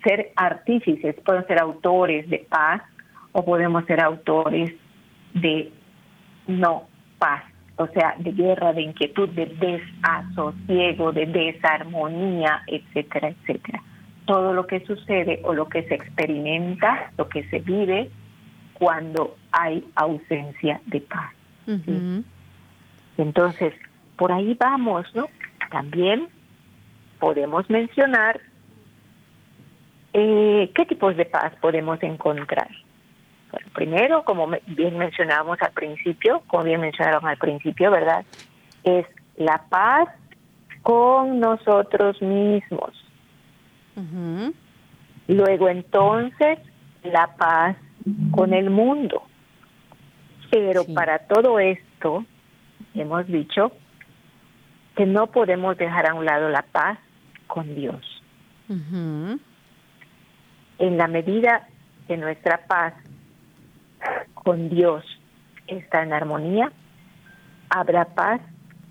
ser 0.04 0.32
artífices, 0.36 1.16
podemos 1.24 1.48
ser 1.48 1.60
autores 1.60 2.30
de 2.30 2.40
paz 2.50 2.82
o 3.32 3.46
podemos 3.46 3.86
ser 3.86 4.02
autores 4.02 4.74
de 5.34 5.72
no 6.48 6.88
paz, 7.18 7.44
o 7.78 7.88
sea, 7.88 8.16
de 8.18 8.32
guerra, 8.32 8.74
de 8.74 8.82
inquietud, 8.82 9.30
de 9.30 9.46
desasosiego, 9.46 11.12
de 11.12 11.26
desarmonía, 11.28 12.64
etcétera, 12.68 13.30
etcétera. 13.30 13.82
Todo 14.26 14.54
lo 14.54 14.68
que 14.68 14.86
sucede 14.86 15.40
o 15.44 15.54
lo 15.54 15.70
que 15.70 15.84
se 15.84 15.96
experimenta, 15.96 17.12
lo 17.18 17.30
que 17.30 17.44
se 17.50 17.60
vive 17.60 18.10
cuando 18.74 19.36
hay 19.52 19.84
ausencia 19.96 20.82
de 20.86 21.02
paz. 21.02 21.34
Entonces, 23.18 23.74
por 24.16 24.32
ahí 24.32 24.56
vamos, 24.60 25.06
¿no? 25.16 25.28
También 25.72 26.28
podemos 27.20 27.70
mencionar 27.70 28.40
eh, 30.14 30.72
qué 30.74 30.86
tipos 30.86 31.16
de 31.16 31.26
paz 31.26 31.54
podemos 31.62 32.02
encontrar. 32.04 32.70
Bueno, 33.52 33.68
primero, 33.74 34.24
como 34.24 34.48
bien 34.68 34.98
mencionábamos 34.98 35.62
al 35.62 35.72
principio, 35.72 36.42
como 36.48 36.64
bien 36.64 36.82
mencionaron 36.82 37.26
al 37.26 37.38
principio, 37.38 37.92
¿verdad? 37.92 38.26
Es 38.84 39.06
la 39.38 39.64
paz 39.70 40.10
con 40.82 41.40
nosotros 41.40 42.22
mismos. 42.22 42.92
Luego 45.28 45.70
entonces, 45.70 46.60
la 47.04 47.36
paz 47.36 47.78
con 48.32 48.54
el 48.54 48.70
mundo. 48.70 49.24
Pero 50.52 50.84
para 50.94 51.20
todo 51.20 51.60
esto, 51.60 52.26
hemos 52.94 53.28
dicho 53.28 53.72
que 54.96 55.06
no 55.06 55.28
podemos 55.28 55.78
dejar 55.78 56.10
a 56.10 56.14
un 56.14 56.26
lado 56.26 56.50
la 56.50 56.64
paz 56.64 57.00
con 57.48 57.76
Dios. 57.76 58.02
En 58.70 59.40
la 60.98 61.08
medida 61.08 61.68
que 62.08 62.18
nuestra 62.18 62.66
paz 62.68 62.94
con 64.34 64.70
Dios 64.70 65.04
está 65.68 66.04
en 66.04 66.14
armonía, 66.14 66.72
habrá 67.70 68.06
paz 68.06 68.42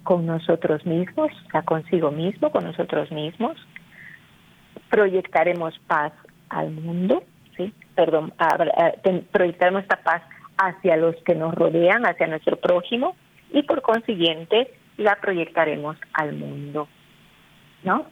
con 0.03 0.27
nosotros 0.27 0.85
mismos, 0.87 1.33
o 1.53 1.63
consigo 1.65 2.11
mismo, 2.11 2.51
con 2.51 2.65
nosotros 2.65 3.11
mismos. 3.11 3.57
Proyectaremos 4.91 5.79
paz 5.87 6.13
al 6.49 6.71
mundo, 6.71 7.25
¿sí? 7.57 7.73
Perdón, 7.95 8.33
proyectaremos 9.33 9.83
esta 9.83 9.97
paz 10.03 10.23
hacia 10.59 10.97
los 10.97 11.17
que 11.25 11.35
nos 11.35 11.55
rodean, 11.55 12.07
hacia 12.07 12.27
nuestro 12.27 12.57
prójimo, 12.57 13.17
y 13.51 13.63
por 13.63 13.83
consiguiente 13.83 14.73
la 14.97 15.17
proyectaremos 15.17 15.97
al 16.13 16.35
mundo, 16.35 16.89
¿no? 17.83 18.07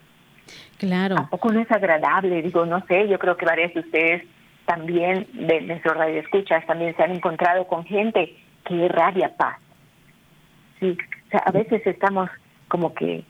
Claro. 0.79 1.15
Tampoco 1.15 1.53
no 1.53 1.61
es 1.61 1.71
agradable, 1.71 2.43
digo, 2.43 2.67
no 2.67 2.85
sé, 2.87 3.09
yo 3.09 3.19
creo 3.19 3.37
que 3.37 3.47
varios 3.47 3.73
de 3.73 3.81
ustedes 3.81 4.25
también, 4.67 5.27
de 5.33 5.61
nuestros 5.63 5.97
radioescuchas, 5.97 6.67
también 6.67 6.97
se 6.97 7.03
han 7.03 7.13
encontrado 7.13 7.67
con 7.67 7.85
gente 7.85 8.37
que 8.65 8.75
irradia 8.75 9.37
paz. 9.37 9.59
Sí, 10.81 10.97
o 11.27 11.31
sea, 11.31 11.41
a 11.41 11.51
veces 11.51 11.87
estamos 11.87 12.31
como 12.69 12.95
que 12.95 13.25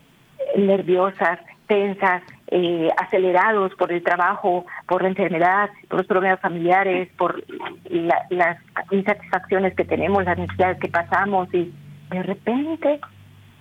nerviosas, 0.57 1.41
tensas, 1.67 2.23
eh, 2.49 2.89
acelerados 2.99 3.75
por 3.75 3.91
el 3.91 4.03
trabajo, 4.03 4.67
por 4.87 5.03
la 5.03 5.09
enfermedad, 5.09 5.71
por 5.89 5.99
los 5.99 6.07
problemas 6.07 6.41
familiares, 6.41 7.09
por 7.17 7.43
las 7.89 8.59
insatisfacciones 8.91 9.75
que 9.75 9.85
tenemos, 9.85 10.25
las 10.25 10.39
necesidades 10.39 10.79
que 10.79 10.89
pasamos 10.89 11.53
y 11.55 11.73
de 12.11 12.23
repente 12.23 13.01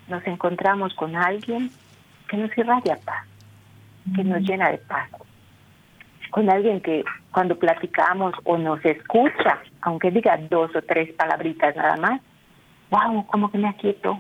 nos 0.08 0.26
encontramos 0.28 0.94
con 0.96 1.16
alguien 1.16 1.72
que 2.28 2.38
nos 2.38 2.56
irradia 2.58 3.00
paz, 3.06 3.26
que 4.16 4.24
nos 4.24 4.42
llena 4.42 4.70
de 4.70 4.78
paz, 4.80 5.10
con 6.34 6.50
alguien 6.50 6.82
que 6.82 7.06
cuando 7.32 7.56
platicamos 7.60 8.34
o 8.44 8.58
nos 8.58 8.84
escucha, 8.84 9.60
aunque 9.82 10.10
diga 10.10 10.36
dos 10.50 10.76
o 10.76 10.82
tres 10.82 11.14
palabritas 11.14 11.76
nada 11.76 11.96
más, 11.98 12.22
wow, 12.90 13.24
como 13.28 13.52
que 13.52 13.60
me 13.60 13.70
aquieto, 13.70 14.20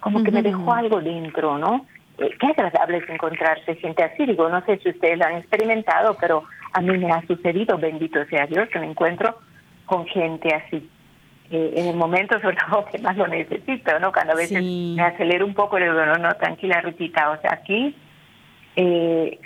como 0.00 0.24
que 0.24 0.30
me 0.30 0.42
dejó 0.42 0.72
algo 0.72 1.02
dentro, 1.02 1.58
¿no? 1.58 1.84
Eh, 2.16 2.30
qué 2.40 2.46
agradable 2.46 2.96
es 2.96 3.08
encontrarse 3.10 3.74
gente 3.76 4.02
así, 4.02 4.24
digo, 4.24 4.48
no 4.48 4.64
sé 4.64 4.78
si 4.78 4.88
ustedes 4.88 5.18
lo 5.18 5.26
han 5.26 5.36
experimentado, 5.36 6.16
pero 6.18 6.44
a 6.72 6.80
mí 6.80 6.96
me 6.96 7.12
ha 7.12 7.20
sucedido, 7.26 7.76
bendito 7.76 8.24
sea 8.30 8.46
Dios, 8.46 8.70
que 8.70 8.78
me 8.78 8.86
encuentro 8.86 9.36
con 9.84 10.06
gente 10.06 10.48
así 10.54 10.88
en 11.50 11.88
el 11.88 11.96
momento 11.96 12.40
sobre 12.40 12.56
todo 12.56 12.86
que 12.86 12.98
más 13.00 13.18
lo 13.18 13.26
necesito, 13.26 13.98
¿no? 14.00 14.12
Cuando 14.12 14.32
a 14.32 14.36
veces 14.36 14.62
me 14.62 15.02
acelero 15.02 15.44
un 15.44 15.52
poco, 15.52 15.78
le 15.78 15.90
digo, 15.90 16.06
no, 16.06 16.16
no, 16.16 16.32
tranquila, 16.36 16.80
Rutita, 16.80 17.32
o 17.32 17.40
sea, 17.42 17.52
aquí 17.52 17.94
eh, 18.76 19.38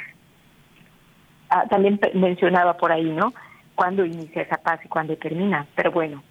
ah, 1.60 1.64
también 1.68 2.00
mencionaba 2.14 2.76
por 2.76 2.92
ahí, 2.92 3.10
¿no? 3.10 3.32
Cuando 3.74 4.04
inicia 4.04 4.42
esa 4.42 4.56
paz 4.56 4.80
y 4.84 4.88
cuando 4.88 5.16
termina, 5.16 5.66
pero 5.74 5.90
bueno, 5.92 6.22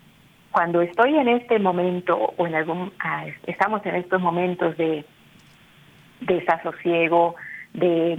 cuando 0.51 0.82
estoy 0.82 1.15
en 1.15 1.27
este 1.27 1.60
momento 1.60 2.15
o 2.38 2.48
en 2.48 2.55
algún, 2.55 2.91
ah, 3.00 3.25
estamos 3.46 3.86
en 3.86 3.96
estos 3.96 4.22
momentos 4.22 4.77
de, 4.77 5.05
desasosiego, 6.22 7.36
de, 7.74 8.17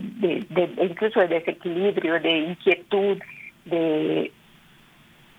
incluso 0.82 1.20
de 1.20 1.28
desequilibrio, 1.28 2.20
de 2.20 2.38
inquietud, 2.38 3.18
de 3.64 4.32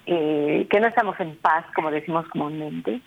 eh, 0.05 0.67
que 0.69 0.79
no 0.79 0.87
estamos 0.87 1.19
en 1.19 1.35
paz, 1.35 1.65
como 1.75 1.91
decimos 1.91 2.27
comúnmente, 2.29 3.01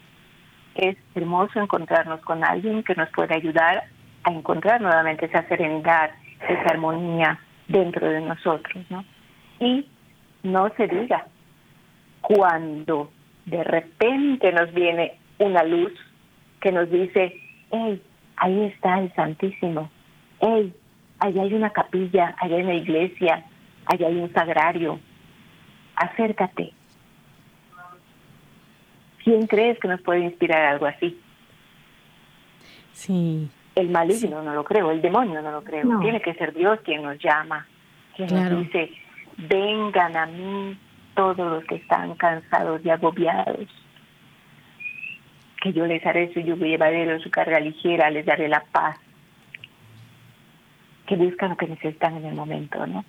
es 0.75 0.97
hermoso 1.15 1.61
encontrarnos 1.61 2.21
con 2.21 2.45
alguien 2.45 2.83
que 2.83 2.95
nos 2.95 3.09
puede 3.11 3.35
ayudar 3.35 3.85
a 4.25 4.31
encontrar 4.31 4.81
nuevamente 4.81 5.27
esa 5.27 5.47
serenidad, 5.49 6.11
esa 6.49 6.71
armonía 6.71 7.41
dentro 7.71 8.09
de 8.09 8.21
nosotros, 8.21 8.85
¿no? 8.91 9.05
Y 9.59 9.87
no 10.43 10.71
se 10.77 10.87
diga 10.87 11.27
cuando 12.21 13.11
de 13.47 13.65
repente 13.65 14.53
nos 14.53 14.73
viene 14.73 15.15
una 15.39 15.63
luz 15.63 15.93
que 16.61 16.73
nos 16.73 16.91
dice, 16.91 17.41
hey, 17.71 18.03
ahí 18.37 18.65
está 18.65 19.01
el 19.01 19.13
Santísimo, 19.15 19.91
hey, 20.41 20.75
ahí 21.19 21.39
hay 21.39 21.55
una 21.55 21.71
capilla, 21.71 22.35
allá 22.39 22.57
hay 22.57 22.63
una 22.63 22.75
iglesia, 22.75 23.45
allá 23.87 24.07
hay 24.07 24.17
un 24.17 24.33
sagrario, 24.33 25.01
acércate, 25.97 26.73
¿Quién 29.23 29.47
crees 29.47 29.79
que 29.79 29.89
nos 29.89 30.01
puede 30.01 30.21
inspirar 30.21 30.63
algo 30.65 30.87
así? 30.87 31.19
Sí. 32.93 33.51
El 33.81 33.89
maligno 33.89 34.43
no 34.43 34.55
lo 34.55 34.63
creo, 34.63 34.91
el 34.91 35.01
demonio 35.01 35.41
no 35.41 35.51
lo 35.51 35.65
creo. 35.65 36.01
Tiene 36.01 36.21
que 36.21 36.35
ser 36.35 36.53
Dios 36.53 36.79
quien 36.85 37.03
nos 37.03 37.19
llama, 37.19 37.67
quien 38.15 38.29
nos 38.29 38.59
dice, 38.59 38.91
vengan 39.39 40.15
a 40.19 40.27
mí 40.27 40.79
todos 41.15 41.39
los 41.39 41.65
que 41.65 41.77
están 41.77 42.15
cansados 42.17 42.85
y 42.85 42.91
agobiados, 42.91 43.69
que 45.63 45.73
yo 45.73 45.87
les 45.87 46.05
haré 46.05 46.31
su 46.35 46.41
yugo 46.41 46.67
llevadero, 46.67 47.19
su 47.21 47.31
carga 47.31 47.59
ligera, 47.59 48.11
les 48.11 48.27
daré 48.27 48.49
la 48.49 48.63
paz, 48.71 48.99
que 51.07 51.17
buscan 51.17 51.51
lo 51.51 51.57
que 51.57 51.67
necesitan 51.67 52.17
en 52.19 52.27
el 52.27 52.35
momento, 52.35 52.87
¿no? 52.87 53.03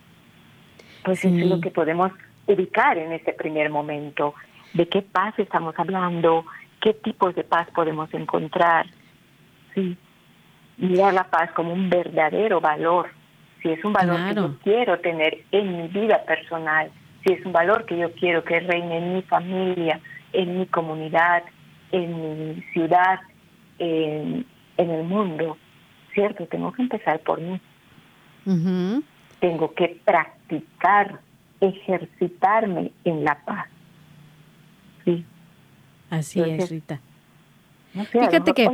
Pues 1.04 1.26
eso 1.26 1.36
es 1.36 1.48
lo 1.48 1.60
que 1.60 1.72
podemos 1.72 2.14
ubicar 2.48 2.98
en 2.98 3.12
este 3.12 3.34
primer 3.34 3.70
momento, 3.70 4.36
de 4.74 4.88
qué 4.88 5.02
paz 5.02 5.38
estamos 5.38 5.76
hablando, 5.78 6.46
qué 6.80 6.94
tipos 6.94 7.36
de 7.36 7.44
paz 7.44 7.68
podemos 7.76 8.14
encontrar, 8.14 8.86
sí, 9.76 9.98
mirar 10.82 11.14
la 11.14 11.24
paz 11.24 11.52
como 11.52 11.72
un 11.72 11.90
verdadero 11.90 12.60
valor, 12.60 13.10
si 13.62 13.70
es 13.70 13.86
un 13.86 13.94
valor 13.94 14.28
que 14.28 14.36
yo 14.36 14.58
quiero 14.64 15.00
tener 15.00 15.44
en 15.52 15.78
mi 15.78 15.88
vida 15.88 16.24
personal, 16.26 16.92
si 17.24 17.34
es 17.34 17.46
un 17.46 17.54
valor 17.54 17.86
que 17.86 17.98
yo 17.98 18.12
quiero 18.14 18.44
que 18.44 18.60
reine 18.60 18.98
en 18.98 19.14
mi 19.14 19.22
familia, 19.22 20.00
en 20.34 20.60
mi 20.60 20.66
comunidad, 20.66 21.44
en 21.92 22.56
mi 22.56 22.62
ciudad, 22.74 23.20
en, 23.78 24.46
el 24.78 25.04
mundo, 25.04 25.58
¿cierto? 26.14 26.48
Tengo 26.48 26.72
que 26.72 26.82
empezar 26.82 27.20
por 27.20 27.40
mí. 27.40 27.62
Tengo 29.40 29.74
que 29.76 30.00
practicar, 30.04 31.20
ejercitarme 31.60 32.92
en 33.04 33.24
la 33.24 33.36
paz. 33.46 33.68
Sí. 35.06 35.24
Así 36.10 36.42
es, 36.42 36.72
Rita. 36.72 37.00
Fíjate 37.94 38.54
que 38.54 38.70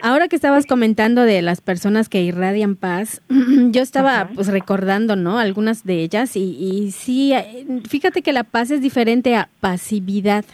ahora 0.00 0.28
que 0.28 0.36
estabas 0.36 0.66
comentando 0.66 1.22
de 1.22 1.40
las 1.40 1.60
personas 1.60 2.08
que 2.08 2.22
irradian 2.22 2.76
paz, 2.76 3.22
yo 3.70 3.82
estaba 3.82 4.28
pues 4.34 4.48
recordando, 4.48 5.16
¿no? 5.16 5.38
Algunas 5.38 5.84
de 5.84 6.02
ellas 6.02 6.36
y, 6.36 6.42
y 6.42 6.90
sí, 6.90 7.32
eh, 7.32 7.66
fíjate 7.88 8.20
que 8.22 8.32
la 8.32 8.44
paz 8.44 8.70
es 8.70 8.82
diferente 8.82 9.36
a 9.36 9.48
pasividad, 9.60 10.44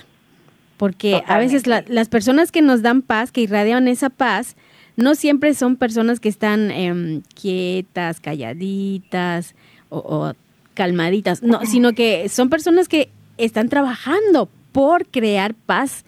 porque 0.76 1.22
a 1.26 1.38
veces 1.38 1.64
las 1.66 2.08
personas 2.08 2.52
que 2.52 2.62
nos 2.62 2.82
dan 2.82 3.02
paz, 3.02 3.32
que 3.32 3.40
irradian 3.40 3.88
esa 3.88 4.10
paz, 4.10 4.56
no 4.96 5.14
siempre 5.14 5.54
son 5.54 5.76
personas 5.76 6.20
que 6.20 6.28
están 6.28 6.70
em, 6.70 7.22
quietas, 7.34 8.20
calladitas 8.20 9.54
o, 9.88 9.98
o 9.98 10.34
calmaditas, 10.74 11.42
no, 11.42 11.64
sino 11.66 11.92
que 11.94 12.28
son 12.28 12.48
personas 12.48 12.86
que 12.86 13.08
están 13.38 13.68
trabajando 13.68 14.48
por 14.72 15.06
crear 15.06 15.54
paz 15.54 16.04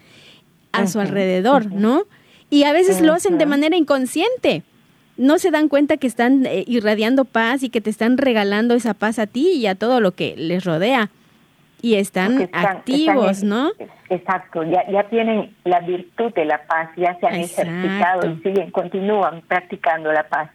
a 0.79 0.87
su 0.87 1.01
alrededor, 1.01 1.73
¿no? 1.73 2.05
Y 2.51 2.65
a 2.65 2.73
veces 2.73 3.01
lo 3.01 3.13
hacen 3.13 3.39
de 3.39 3.47
manera 3.47 3.77
inconsciente. 3.77 4.63
No 5.17 5.39
se 5.39 5.51
dan 5.51 5.69
cuenta 5.69 5.97
que 5.97 6.07
están 6.07 6.47
eh, 6.47 6.65
irradiando 6.67 7.25
paz 7.25 7.63
y 7.63 7.71
que 7.71 7.81
te 7.81 7.91
están 7.91 8.17
regalando 8.19 8.75
esa 8.75 8.95
paz 8.95 9.19
a 9.19 9.27
ti 9.27 9.53
y 9.53 9.67
a 9.67 9.75
todo 9.75 10.01
lo 10.01 10.13
que 10.13 10.35
les 10.37 10.65
rodea. 10.65 11.11
Y 11.81 11.95
están, 11.95 12.49
activos, 12.53 13.45
¿no? 13.45 13.71
Exacto, 14.11 14.65
ya, 14.65 14.89
ya 14.91 15.05
tienen 15.09 15.55
la 15.65 15.81
virtud 15.81 16.33
de 16.35 16.45
la 16.45 16.67
paz, 16.67 16.91
ya 16.97 17.17
se 17.21 17.27
han 17.27 17.35
ejercitado 17.37 18.29
y 18.29 18.37
siguen, 18.43 18.71
continúan 18.73 19.43
practicando 19.43 20.13
la 20.13 20.29
paz. 20.29 20.51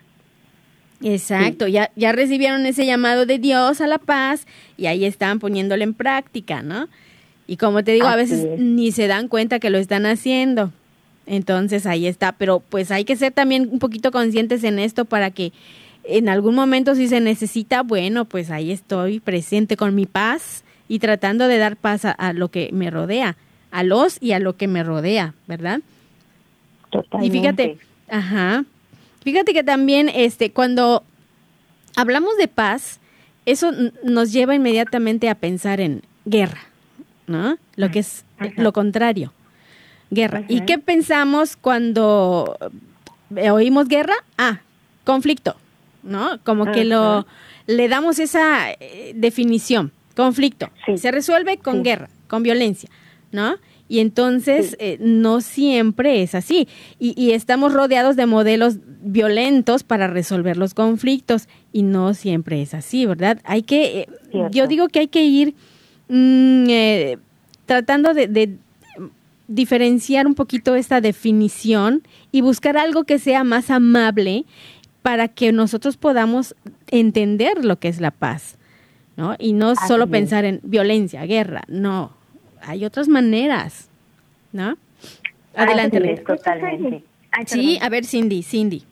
Exacto, 1.02 1.68
ya, 1.68 1.92
ya 1.96 2.12
recibieron 2.12 2.66
ese 2.66 2.86
llamado 2.86 3.26
de 3.26 3.38
Dios 3.38 3.82
a 3.82 3.88
la 3.88 4.00
paz 4.00 4.48
y 4.78 4.88
ahí 4.88 5.06
están 5.06 5.40
poniéndolo 5.40 5.84
en 5.84 5.94
práctica, 5.94 6.62
¿no? 6.62 6.88
Y 7.48 7.58
como 7.58 7.84
te 7.84 7.92
digo, 7.92 8.08
a 8.08 8.16
veces 8.16 8.48
ni 8.58 8.92
se 8.92 9.08
dan 9.08 9.28
cuenta 9.28 9.60
que 9.60 9.70
lo 9.70 9.78
están 9.78 10.06
haciendo. 10.06 10.72
Entonces 11.26 11.86
ahí 11.86 12.08
está, 12.08 12.34
pero 12.34 12.60
pues 12.60 12.92
hay 12.92 13.06
que 13.06 13.16
ser 13.16 13.32
también 13.32 13.70
un 13.72 13.80
poquito 13.80 14.12
conscientes 14.12 14.64
en 14.64 14.80
esto 14.80 15.06
para 15.06 15.32
que 15.32 15.54
en 16.04 16.28
algún 16.28 16.56
momento 16.56 16.96
si 16.96 17.08
se 17.08 17.22
necesita, 17.22 17.82
bueno, 17.82 18.26
pues 18.26 18.50
ahí 18.50 18.72
estoy 18.72 19.20
presente 19.20 19.78
con 19.78 19.96
mi 19.96 20.06
paz 20.06 20.64
y 20.90 21.00
tratando 21.00 21.48
de 21.48 21.58
dar 21.58 21.78
paz 21.78 22.04
a, 22.06 22.34
lo 22.34 22.50
que 22.50 22.70
me 22.74 22.90
rodea, 22.90 23.38
a 23.72 23.84
los 23.84 24.18
y 24.22 24.34
a 24.34 24.40
lo 24.40 24.58
que 24.58 24.68
me 24.68 24.84
rodea, 24.84 25.34
¿verdad? 25.48 25.80
Totalmente. 26.90 27.28
Y 27.28 27.40
fíjate, 27.40 27.78
ajá. 28.10 28.66
Fíjate 29.24 29.54
que 29.54 29.64
también 29.64 30.10
este 30.10 30.52
cuando 30.52 31.04
hablamos 31.96 32.36
de 32.38 32.50
paz, 32.50 33.00
eso 33.46 33.72
nos 34.04 34.34
lleva 34.34 34.56
inmediatamente 34.56 35.30
a 35.30 35.36
pensar 35.36 35.80
en 35.80 36.02
guerra 36.26 36.73
¿no? 37.28 37.58
Lo 37.76 37.92
que 37.92 38.00
es 38.00 38.26
lo 38.58 38.74
contrario, 38.74 39.34
guerra. 40.12 40.44
¿Y 40.48 40.62
qué 40.62 40.78
pensamos 40.80 41.56
cuando 41.56 42.58
eh, 43.36 43.52
oímos 43.52 43.88
guerra? 43.88 44.16
Ah, 44.38 44.62
conflicto, 45.04 45.56
¿no? 46.04 46.40
Como 46.44 46.72
que 46.72 46.86
lo 46.86 47.26
le 47.68 47.88
damos 47.88 48.20
esa 48.20 48.72
eh, 48.72 49.14
definición, 49.16 49.92
conflicto. 50.16 50.70
Se 50.96 51.12
resuelve 51.12 51.58
con 51.58 51.84
guerra, 51.84 52.10
con 52.28 52.44
violencia, 52.44 52.90
¿no? 53.32 53.56
Y 53.90 54.00
entonces 54.00 54.76
eh, 54.80 54.98
no 55.00 55.42
siempre 55.42 56.24
es 56.24 56.36
así. 56.36 56.68
Y, 57.00 57.14
y, 57.22 57.32
estamos 57.32 57.74
rodeados 57.74 58.16
de 58.16 58.26
modelos 58.26 58.78
violentos 59.02 59.84
para 59.84 60.08
resolver 60.08 60.58
los 60.58 60.74
conflictos 60.74 61.48
y 61.72 61.84
no 61.84 62.14
siempre 62.14 62.62
es 62.62 62.74
así, 62.74 63.06
¿verdad? 63.06 63.40
Hay 63.44 63.64
que, 63.64 64.08
yo 64.52 64.68
digo 64.68 64.88
que 64.88 65.00
hay 65.00 65.08
que 65.08 65.26
ir 65.26 65.56
Mm, 66.10 66.66
eh, 66.70 67.18
tratando 67.66 68.14
de, 68.14 68.58
diferenciar 69.48 70.26
un 70.26 70.36
poquito 70.36 70.76
esta 70.76 71.02
definición 71.02 72.02
y 72.32 72.42
buscar 72.42 72.78
algo 72.78 73.04
que 73.04 73.20
sea 73.20 73.44
más 73.44 73.70
amable 73.70 74.46
para 75.02 75.28
que 75.28 75.52
nosotros 75.52 75.98
podamos 75.98 76.56
entender 76.90 77.64
lo 77.66 77.78
que 77.78 77.90
es 77.90 78.00
la 78.00 78.12
paz, 78.12 78.58
¿no? 79.18 79.36
Y 79.38 79.54
no 79.54 79.76
solo 79.76 80.08
pensar 80.08 80.46
en 80.46 80.62
violencia, 80.64 81.26
guerra, 81.26 81.64
no, 81.68 82.14
hay 82.62 82.86
otras 82.86 83.10
maneras, 83.10 83.90
¿no? 84.54 84.78
Adelante. 85.56 86.24
totalmente. 86.26 87.04
sí, 87.46 87.78
a 87.82 87.90
ver, 87.90 88.06
Cindy, 88.06 88.44
Cindy, 88.44 88.84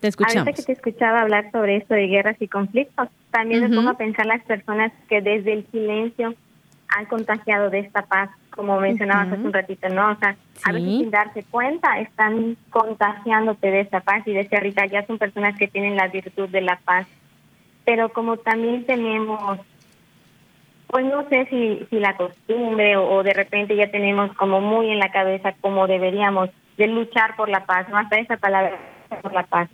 te 0.00 0.08
escuchamos. 0.08 0.48
Ahorita 0.48 0.56
que 0.56 0.62
te 0.62 0.72
escuchaba 0.72 1.20
hablar 1.20 1.50
sobre 1.52 1.76
esto 1.76 1.94
de 1.94 2.06
guerras 2.06 2.36
y 2.40 2.48
conflictos, 2.48 3.08
también 3.30 3.60
me 3.60 3.76
pongo 3.76 3.90
a 3.90 3.98
pensar 3.98 4.26
las 4.26 4.42
personas 4.44 4.92
que 5.08 5.20
desde 5.20 5.52
el 5.52 5.66
silencio 5.70 6.34
han 6.88 7.06
contagiado 7.06 7.70
de 7.70 7.80
esta 7.80 8.02
paz, 8.02 8.30
como 8.50 8.80
mencionabas 8.80 9.28
hace 9.28 9.42
un 9.42 9.52
ratito, 9.52 9.88
¿no? 9.90 10.10
O 10.10 10.16
sea, 10.16 10.36
a 10.64 10.72
veces 10.72 10.88
sin 10.88 11.10
darse 11.10 11.44
cuenta 11.44 12.00
están 12.00 12.56
contagiándote 12.70 13.70
de 13.70 13.80
esta 13.80 14.00
paz 14.00 14.26
y 14.26 14.32
de 14.32 14.40
ese 14.40 14.58
Rita, 14.58 14.86
ya 14.86 15.06
son 15.06 15.18
personas 15.18 15.56
que 15.56 15.68
tienen 15.68 15.96
la 15.96 16.08
virtud 16.08 16.48
de 16.48 16.62
la 16.62 16.76
paz. 16.84 17.06
Pero 17.84 18.08
como 18.08 18.38
también 18.38 18.84
tenemos, 18.86 19.60
pues 20.88 21.04
no 21.04 21.28
sé 21.28 21.46
si, 21.46 21.86
si 21.90 22.00
la 22.00 22.16
costumbre 22.16 22.96
o, 22.96 23.22
de 23.22 23.34
repente 23.34 23.76
ya 23.76 23.90
tenemos 23.90 24.32
como 24.34 24.60
muy 24.60 24.90
en 24.90 24.98
la 24.98 25.12
cabeza 25.12 25.54
como 25.60 25.86
deberíamos 25.86 26.50
de 26.76 26.88
luchar 26.88 27.36
por 27.36 27.48
la 27.48 27.66
paz, 27.66 27.88
no 27.88 27.98
hasta 27.98 28.18
esa 28.18 28.36
palabra 28.36 28.76
por 29.22 29.32
la 29.32 29.44
paz 29.44 29.68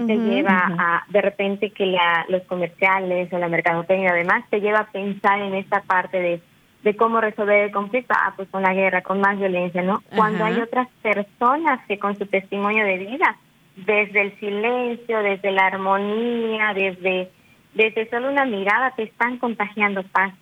sí 0.00 0.06
te 0.06 0.16
lleva 0.16 0.70
a, 0.78 1.04
de 1.08 1.20
repente 1.20 1.70
que 1.70 1.86
la, 1.86 2.26
los 2.28 2.42
comerciales 2.42 3.32
o 3.32 3.38
la 3.38 3.48
mercadotecnia 3.48 4.10
además 4.10 4.44
te 4.50 4.60
lleva 4.60 4.80
a 4.80 4.90
pensar 4.90 5.40
en 5.40 5.54
esta 5.54 5.82
parte 5.82 6.18
de, 6.18 6.40
de 6.82 6.96
cómo 6.96 7.20
resolver 7.20 7.64
el 7.64 7.72
conflicto, 7.72 8.14
ah, 8.16 8.34
pues 8.36 8.48
con 8.48 8.62
la 8.62 8.74
guerra, 8.74 9.02
con 9.02 9.20
más 9.20 9.38
violencia, 9.38 9.82
¿no? 9.82 10.02
Cuando 10.14 10.44
hay 10.44 10.60
otras 10.60 10.88
personas 11.02 11.80
que 11.86 11.98
con 11.98 12.16
su 12.18 12.26
testimonio 12.26 12.84
de 12.84 12.98
vida, 12.98 13.36
desde 13.76 14.20
el 14.20 14.38
silencio, 14.38 15.18
desde 15.22 15.50
la 15.50 15.66
armonía, 15.66 16.74
desde, 16.74 17.30
desde 17.74 18.08
solo 18.10 18.30
una 18.30 18.44
mirada, 18.44 18.92
te 18.96 19.04
están 19.04 19.38
contagiando 19.38 20.02
paz. 20.04 20.32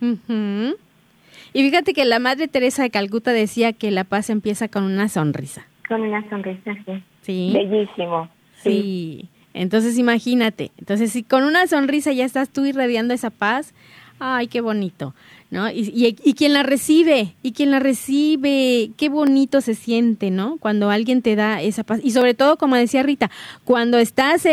Y 0.00 1.62
fíjate 1.62 1.92
que 1.92 2.04
la 2.04 2.18
Madre 2.18 2.48
Teresa 2.48 2.82
de 2.82 2.90
Calcuta 2.90 3.32
decía 3.32 3.72
que 3.72 3.90
la 3.90 4.04
paz 4.04 4.30
empieza 4.30 4.68
con 4.68 4.84
una 4.84 5.08
sonrisa. 5.08 5.66
Con 5.88 6.02
una 6.02 6.28
sonrisa, 6.28 6.72
sí. 6.84 7.02
Sí. 7.22 7.50
Bellísimo. 7.54 8.28
Sí. 8.70 9.28
Entonces 9.54 9.98
imagínate, 9.98 10.72
entonces 10.78 11.12
si 11.12 11.22
con 11.22 11.44
una 11.44 11.68
sonrisa 11.68 12.12
ya 12.12 12.24
estás 12.24 12.48
tú 12.48 12.64
irradiando 12.64 13.14
esa 13.14 13.30
paz, 13.30 13.72
ay, 14.18 14.48
qué 14.48 14.60
bonito, 14.60 15.14
¿no? 15.50 15.70
Y, 15.70 16.16
y, 16.22 16.34
quien 16.34 16.52
la 16.52 16.64
recibe, 16.64 17.34
y 17.42 17.52
quien 17.52 17.70
la 17.70 17.78
recibe, 17.78 18.90
qué 18.96 19.08
bonito 19.08 19.60
se 19.60 19.74
siente, 19.74 20.30
¿no? 20.30 20.56
Cuando 20.58 20.90
alguien 20.90 21.22
te 21.22 21.36
da 21.36 21.62
esa 21.62 21.84
paz. 21.84 22.00
Y 22.02 22.10
sobre 22.10 22.34
todo, 22.34 22.56
como 22.56 22.74
decía 22.74 23.04
Rita, 23.04 23.30
cuando 23.64 23.98
estás 23.98 24.44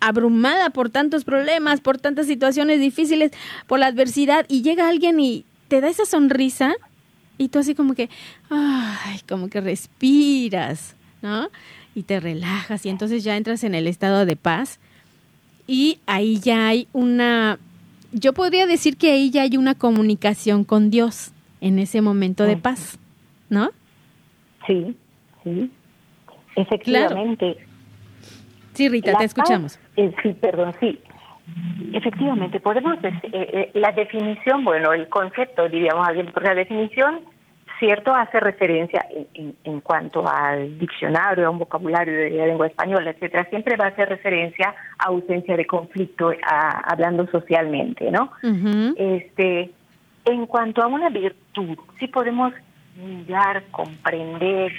abrumada 0.00 0.70
por 0.70 0.90
tantos 0.90 1.24
problemas, 1.24 1.80
por 1.80 1.98
tantas 1.98 2.26
situaciones 2.26 2.80
difíciles, 2.80 3.32
por 3.66 3.78
la 3.78 3.86
adversidad, 3.86 4.46
y 4.48 4.62
llega 4.62 4.88
alguien 4.88 5.20
y 5.20 5.44
te 5.68 5.80
da 5.80 5.88
esa 5.88 6.06
sonrisa, 6.06 6.74
y 7.36 7.48
tú 7.48 7.60
así 7.60 7.74
como 7.74 7.94
que, 7.94 8.10
ay, 8.50 9.20
como 9.28 9.48
que 9.48 9.60
respiras, 9.60 10.96
¿no? 11.22 11.48
Y 11.98 12.04
te 12.04 12.20
relajas 12.20 12.86
y 12.86 12.90
entonces 12.90 13.24
ya 13.24 13.36
entras 13.36 13.64
en 13.64 13.74
el 13.74 13.88
estado 13.88 14.24
de 14.24 14.36
paz 14.36 14.78
y 15.66 15.98
ahí 16.06 16.38
ya 16.38 16.68
hay 16.68 16.86
una, 16.92 17.58
yo 18.12 18.32
podría 18.32 18.66
decir 18.66 18.96
que 18.96 19.10
ahí 19.10 19.30
ya 19.30 19.42
hay 19.42 19.56
una 19.56 19.74
comunicación 19.74 20.62
con 20.62 20.90
Dios 20.90 21.32
en 21.60 21.80
ese 21.80 22.00
momento 22.00 22.44
de 22.44 22.56
paz, 22.56 23.00
¿no? 23.50 23.70
Sí, 24.66 24.96
sí, 25.42 25.70
efectivamente. 26.54 27.56
Sí, 28.74 28.88
Rita, 28.88 29.18
te 29.18 29.24
escuchamos. 29.24 29.80
sí, 29.96 30.32
perdón, 30.40 30.72
sí. 30.78 31.00
Efectivamente, 31.94 32.60
podemos, 32.60 32.96
eh, 33.02 33.20
eh, 33.32 33.70
la 33.74 33.90
definición, 33.90 34.64
bueno, 34.64 34.92
el 34.92 35.08
concepto, 35.08 35.68
diríamos, 35.68 36.06
porque 36.32 36.48
la 36.48 36.54
definición, 36.54 37.20
cierto, 37.78 38.14
hace 38.14 38.40
referencia 38.40 39.06
en, 39.34 39.80
cuanto 39.80 40.28
al 40.28 40.78
diccionario, 40.78 41.46
a 41.46 41.50
un 41.50 41.58
vocabulario 41.58 42.12
de 42.12 42.30
la 42.30 42.46
lengua 42.46 42.66
española, 42.66 43.10
etcétera, 43.10 43.46
siempre 43.50 43.76
va 43.76 43.86
a 43.86 43.88
hacer 43.88 44.08
referencia 44.08 44.74
a 44.98 45.06
ausencia 45.06 45.56
de 45.56 45.66
conflicto, 45.66 46.32
hablando 46.42 47.26
socialmente, 47.28 48.10
¿no? 48.10 48.32
Este, 48.96 49.70
en 50.24 50.46
cuanto 50.46 50.82
a 50.82 50.86
una 50.86 51.08
virtud, 51.08 51.78
sí 51.98 52.08
podemos 52.08 52.52
mirar, 52.96 53.64
comprender, 53.70 54.72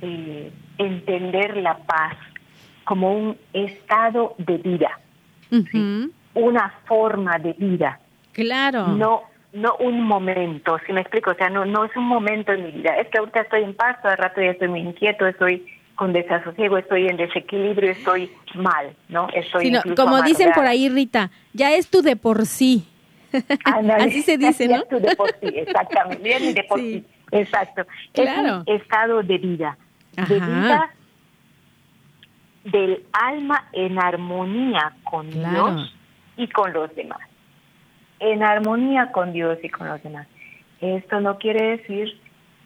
eh, 0.00 0.52
entender 0.78 1.56
la 1.56 1.76
paz 1.78 2.16
como 2.84 3.16
un 3.16 3.36
estado 3.52 4.34
de 4.38 4.58
vida 4.58 4.98
una 6.34 6.72
forma 6.86 7.38
de 7.38 7.52
vida. 7.54 7.98
Claro. 8.32 8.88
No 8.88 9.22
no 9.52 9.76
un 9.76 10.02
momento, 10.02 10.78
si 10.86 10.92
me 10.92 11.02
explico, 11.02 11.30
o 11.30 11.34
sea, 11.34 11.50
no 11.50 11.64
no 11.64 11.84
es 11.84 11.94
un 11.96 12.04
momento 12.04 12.52
en 12.52 12.64
mi 12.64 12.70
vida, 12.72 12.96
es 12.96 13.08
que 13.08 13.18
ahorita 13.18 13.40
estoy 13.40 13.64
en 13.64 13.74
paz, 13.74 14.02
de 14.02 14.16
rato 14.16 14.40
ya 14.40 14.50
estoy 14.50 14.68
muy 14.68 14.80
inquieto, 14.80 15.26
estoy 15.26 15.66
con 15.94 16.12
desasosiego, 16.12 16.78
estoy 16.78 17.06
en 17.06 17.16
desequilibrio, 17.16 17.92
estoy 17.92 18.32
mal, 18.54 18.94
¿no? 19.08 19.28
Estoy 19.34 19.72
como 19.94 20.22
dicen 20.22 20.50
por 20.54 20.66
ahí, 20.66 20.88
Rita, 20.88 21.30
ya 21.52 21.72
es 21.72 21.88
tu 21.88 22.02
de 22.02 22.16
por 22.16 22.46
sí. 22.46 22.88
Así 23.98 24.22
se 24.22 24.38
dice, 24.38 24.68
¿no? 24.68 24.76
Es 24.76 24.88
tu 24.88 25.00
de 25.00 25.14
por 25.16 25.30
sí, 25.40 25.48
exactamente, 25.54 26.22
bien 26.22 26.54
de 26.54 26.64
por 26.64 26.80
sí. 26.80 27.04
Exacto. 27.30 27.86
Claro. 28.12 28.62
Es 28.66 28.74
un 28.74 28.80
estado 28.80 29.22
de 29.22 29.38
vida, 29.38 29.78
de 30.28 30.34
vida 30.40 30.90
del 32.64 33.04
alma 33.12 33.68
en 33.72 33.98
armonía 33.98 34.92
con 35.04 35.28
Dios 35.30 35.94
y 36.36 36.46
con 36.48 36.72
los 36.72 36.94
demás. 36.94 37.20
En 38.24 38.44
armonía 38.44 39.10
con 39.10 39.32
Dios 39.32 39.58
y 39.64 39.68
con 39.68 39.88
los 39.88 40.00
demás. 40.02 40.28
Esto 40.80 41.20
no 41.20 41.38
quiere 41.38 41.76
decir 41.76 42.20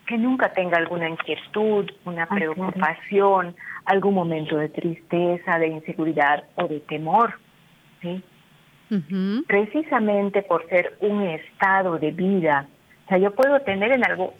que 0.07 0.19
nunca 0.19 0.53
tenga 0.53 0.77
alguna 0.77 1.09
inquietud, 1.09 1.91
una 2.05 2.27
preocupación, 2.27 3.57
algún 3.87 4.15
momento 4.15 4.59
de 4.59 4.69
tristeza, 4.69 5.59
de 5.59 5.69
inseguridad 5.69 6.45
o 6.57 6.69
de 6.69 6.81
temor. 6.81 7.39
¿sí? 8.03 8.23
Precisamente 9.47 10.43
por 10.43 10.69
ser 10.69 10.97
un 11.01 11.23
estado 11.23 11.99
de 11.99 12.11
vida, 12.11 12.69
o 13.07 13.09
sea, 13.09 13.19
yo 13.19 13.35
puedo 13.35 13.59
tener 13.61 13.93
en 13.93 14.05
algo, 14.05 14.35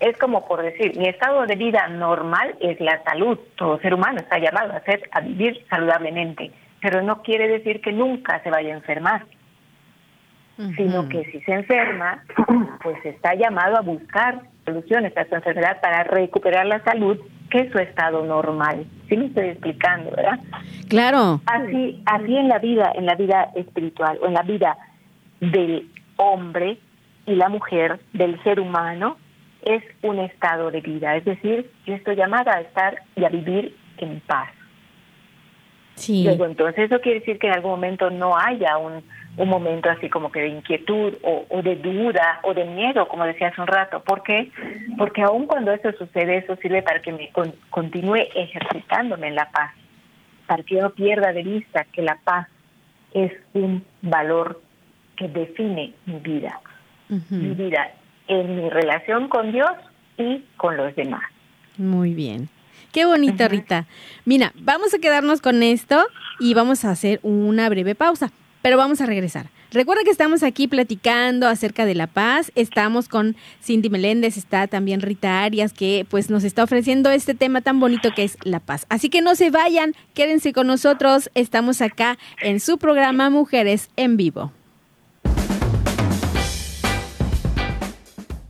es 0.00 0.18
como 0.18 0.46
por 0.46 0.62
decir, 0.62 0.98
mi 0.98 1.08
estado 1.08 1.46
de 1.46 1.56
vida 1.56 1.88
normal 1.88 2.56
es 2.60 2.78
la 2.80 3.02
salud. 3.04 3.38
Todo 3.56 3.80
ser 3.80 3.94
humano 3.94 4.18
está 4.18 4.38
llamado 4.38 4.74
a, 4.74 4.80
ser, 4.80 5.08
a 5.12 5.20
vivir 5.20 5.64
saludablemente, 5.70 6.52
pero 6.82 7.02
no 7.02 7.22
quiere 7.22 7.48
decir 7.48 7.80
que 7.80 7.92
nunca 7.92 8.42
se 8.42 8.50
vaya 8.50 8.74
a 8.74 8.76
enfermar, 8.76 9.24
sino 10.76 11.08
que 11.08 11.24
si 11.30 11.40
se 11.42 11.52
enferma, 11.52 12.24
pues 12.82 12.96
está 13.04 13.34
llamado 13.34 13.76
a 13.76 13.80
buscar 13.80 14.42
soluciones 14.64 15.16
a 15.16 15.24
su 15.26 15.34
enfermedad 15.34 15.80
para 15.80 16.04
recuperar 16.04 16.66
la 16.66 16.82
salud, 16.82 17.16
que 17.50 17.60
es 17.60 17.72
su 17.72 17.78
estado 17.78 18.24
normal. 18.24 18.84
Sí 19.08 19.16
me 19.16 19.26
estoy 19.26 19.48
explicando, 19.50 20.10
¿verdad? 20.10 20.40
Claro. 20.88 21.40
Así, 21.46 22.02
así 22.06 22.36
en 22.36 22.48
la 22.48 22.58
vida, 22.58 22.92
en 22.94 23.06
la 23.06 23.14
vida 23.14 23.50
espiritual 23.54 24.18
o 24.20 24.26
en 24.26 24.34
la 24.34 24.42
vida 24.42 24.76
del 25.40 25.88
hombre 26.16 26.78
y 27.26 27.36
la 27.36 27.48
mujer, 27.48 28.00
del 28.12 28.42
ser 28.42 28.58
humano, 28.58 29.16
es 29.62 29.82
un 30.02 30.18
estado 30.18 30.70
de 30.70 30.80
vida, 30.80 31.16
es 31.16 31.24
decir, 31.24 31.70
yo 31.84 31.94
estoy 31.94 32.16
llamada 32.16 32.56
a 32.56 32.60
estar 32.60 33.02
y 33.16 33.24
a 33.24 33.28
vivir 33.28 33.76
en 33.98 34.20
paz. 34.20 34.48
Sí. 35.94 36.24
Luego, 36.24 36.46
entonces 36.46 36.84
eso 36.90 37.00
quiere 37.00 37.20
decir 37.20 37.38
que 37.38 37.48
en 37.48 37.54
algún 37.54 37.72
momento 37.72 38.08
no 38.08 38.36
haya 38.36 38.78
un, 38.78 39.02
un 39.38 39.48
momento 39.48 39.88
así 39.88 40.10
como 40.10 40.30
que 40.30 40.40
de 40.40 40.48
inquietud 40.48 41.14
o, 41.22 41.46
o, 41.48 41.62
de 41.62 41.76
duda 41.76 42.40
o 42.42 42.52
de 42.54 42.64
miedo, 42.64 43.06
como 43.06 43.24
decía 43.24 43.48
hace 43.48 43.60
un 43.60 43.68
rato. 43.68 44.02
¿Por 44.02 44.22
qué? 44.24 44.50
Porque 44.98 45.22
aun 45.22 45.46
cuando 45.46 45.72
eso 45.72 45.92
sucede, 45.92 46.38
eso 46.38 46.56
sirve 46.56 46.82
para 46.82 47.00
que 47.00 47.12
me 47.12 47.30
continúe 47.70 48.26
ejercitándome 48.34 49.28
en 49.28 49.36
la 49.36 49.48
paz, 49.50 49.72
para 50.46 50.62
que 50.64 50.74
yo 50.74 50.82
no 50.82 50.90
pierda 50.90 51.32
de 51.32 51.44
vista 51.44 51.84
que 51.84 52.02
la 52.02 52.18
paz 52.24 52.48
es 53.14 53.32
un 53.54 53.84
valor 54.02 54.60
que 55.16 55.28
define 55.28 55.94
mi 56.04 56.18
vida. 56.18 56.60
Mi 57.08 57.54
vida 57.54 57.90
en 58.26 58.56
mi 58.56 58.68
relación 58.68 59.28
con 59.28 59.52
Dios 59.52 59.70
y 60.18 60.44
con 60.56 60.76
los 60.76 60.94
demás. 60.94 61.22
Muy 61.78 62.12
bien. 62.12 62.48
Qué 62.92 63.06
bonita, 63.06 63.48
Rita. 63.48 63.86
Mira, 64.24 64.52
vamos 64.56 64.92
a 64.94 64.98
quedarnos 64.98 65.40
con 65.40 65.62
esto 65.62 66.04
y 66.40 66.54
vamos 66.54 66.84
a 66.84 66.90
hacer 66.90 67.20
una 67.22 67.68
breve 67.68 67.94
pausa, 67.94 68.30
pero 68.62 68.76
vamos 68.76 69.00
a 69.00 69.06
regresar. 69.06 69.50
Recuerda 69.70 70.02
que 70.02 70.10
estamos 70.10 70.42
aquí 70.42 70.66
platicando 70.66 71.46
acerca 71.46 71.84
de 71.84 71.94
la 71.94 72.06
paz. 72.06 72.50
Estamos 72.54 73.08
con 73.08 73.36
Cindy 73.62 73.90
Meléndez, 73.90 74.38
está 74.38 74.66
también 74.66 75.02
Rita 75.02 75.42
Arias, 75.42 75.74
que 75.74 76.06
pues 76.08 76.30
nos 76.30 76.44
está 76.44 76.64
ofreciendo 76.64 77.10
este 77.10 77.34
tema 77.34 77.60
tan 77.60 77.78
bonito 77.78 78.10
que 78.14 78.24
es 78.24 78.38
la 78.42 78.60
paz. 78.60 78.86
Así 78.88 79.10
que 79.10 79.20
no 79.20 79.34
se 79.34 79.50
vayan, 79.50 79.94
quédense 80.14 80.54
con 80.54 80.66
nosotros. 80.66 81.30
Estamos 81.34 81.82
acá 81.82 82.18
en 82.40 82.60
su 82.60 82.78
programa 82.78 83.28
Mujeres 83.28 83.90
en 83.96 84.16
Vivo. 84.16 84.52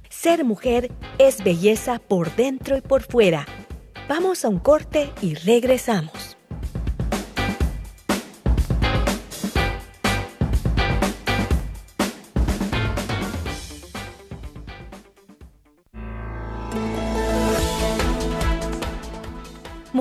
Ser 0.08 0.44
mujer 0.44 0.90
es 1.18 1.42
belleza 1.42 1.98
por 1.98 2.34
dentro 2.36 2.76
y 2.76 2.80
por 2.80 3.02
fuera. 3.02 3.46
Vamos 4.08 4.44
a 4.44 4.48
un 4.48 4.58
corte 4.58 5.10
y 5.20 5.34
regresamos. 5.34 6.37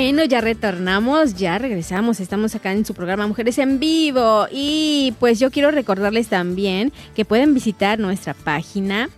Bueno, 0.00 0.24
ya 0.24 0.40
retornamos, 0.40 1.34
ya 1.34 1.58
regresamos, 1.58 2.20
estamos 2.20 2.54
acá 2.54 2.70
en 2.70 2.84
su 2.84 2.94
programa 2.94 3.26
Mujeres 3.26 3.58
en 3.58 3.80
Vivo 3.80 4.46
y 4.48 5.12
pues 5.18 5.40
yo 5.40 5.50
quiero 5.50 5.72
recordarles 5.72 6.28
también 6.28 6.92
que 7.16 7.24
pueden 7.24 7.52
visitar 7.52 7.98
nuestra 7.98 8.32
página 8.32 9.10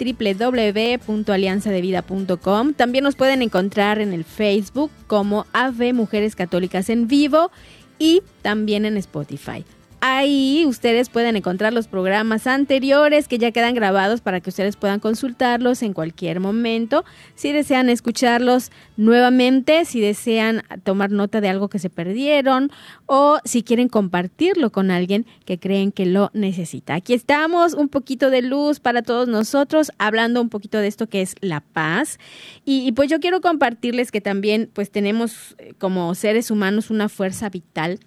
www.alianzadevida.com. 0.00 2.74
También 2.74 3.04
nos 3.04 3.14
pueden 3.14 3.40
encontrar 3.40 4.00
en 4.00 4.12
el 4.12 4.24
Facebook 4.24 4.90
como 5.06 5.46
AV 5.52 5.94
Mujeres 5.94 6.34
Católicas 6.34 6.90
en 6.90 7.06
Vivo 7.06 7.52
y 8.00 8.24
también 8.42 8.84
en 8.84 8.96
Spotify. 8.96 9.64
Ahí 10.00 10.64
ustedes 10.66 11.08
pueden 11.08 11.36
encontrar 11.36 11.72
los 11.72 11.88
programas 11.88 12.46
anteriores 12.46 13.28
que 13.28 13.38
ya 13.38 13.50
quedan 13.50 13.74
grabados 13.74 14.20
para 14.20 14.40
que 14.40 14.50
ustedes 14.50 14.76
puedan 14.76 15.00
consultarlos 15.00 15.82
en 15.82 15.94
cualquier 15.94 16.38
momento. 16.38 17.04
Si 17.34 17.50
desean 17.50 17.88
escucharlos 17.88 18.70
nuevamente, 18.96 19.84
si 19.86 20.00
desean 20.00 20.62
tomar 20.84 21.10
nota 21.10 21.40
de 21.40 21.48
algo 21.48 21.68
que 21.68 21.78
se 21.78 21.88
perdieron 21.88 22.70
o 23.06 23.38
si 23.44 23.62
quieren 23.62 23.88
compartirlo 23.88 24.70
con 24.70 24.90
alguien 24.90 25.24
que 25.46 25.58
creen 25.58 25.92
que 25.92 26.04
lo 26.04 26.30
necesita. 26.34 26.94
Aquí 26.94 27.14
estamos, 27.14 27.72
un 27.72 27.88
poquito 27.88 28.28
de 28.28 28.42
luz 28.42 28.80
para 28.80 29.02
todos 29.02 29.28
nosotros, 29.28 29.90
hablando 29.98 30.42
un 30.42 30.50
poquito 30.50 30.78
de 30.78 30.88
esto 30.88 31.08
que 31.08 31.22
es 31.22 31.36
la 31.40 31.60
paz. 31.60 32.18
Y, 32.66 32.86
y 32.86 32.92
pues 32.92 33.08
yo 33.08 33.18
quiero 33.18 33.40
compartirles 33.40 34.12
que 34.12 34.20
también 34.20 34.70
pues 34.72 34.90
tenemos 34.90 35.56
eh, 35.58 35.72
como 35.78 36.14
seres 36.14 36.50
humanos 36.50 36.90
una 36.90 37.08
fuerza 37.08 37.48
vital 37.48 37.98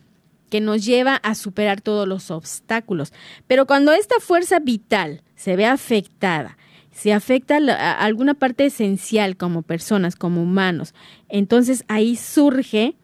que 0.49 0.61
nos 0.61 0.83
lleva 0.85 1.15
a 1.15 1.35
superar 1.35 1.81
todos 1.81 2.07
los 2.07 2.31
obstáculos. 2.31 3.13
Pero 3.47 3.65
cuando 3.65 3.93
esta 3.93 4.19
fuerza 4.19 4.59
vital 4.59 5.21
se 5.35 5.55
ve 5.55 5.65
afectada, 5.65 6.57
se 6.91 7.13
afecta 7.13 7.57
a 7.57 7.93
alguna 8.03 8.33
parte 8.33 8.65
esencial 8.65 9.37
como 9.37 9.61
personas, 9.61 10.15
como 10.15 10.41
humanos, 10.41 10.93
entonces 11.29 11.85
ahí 11.87 12.15
surge 12.15 12.95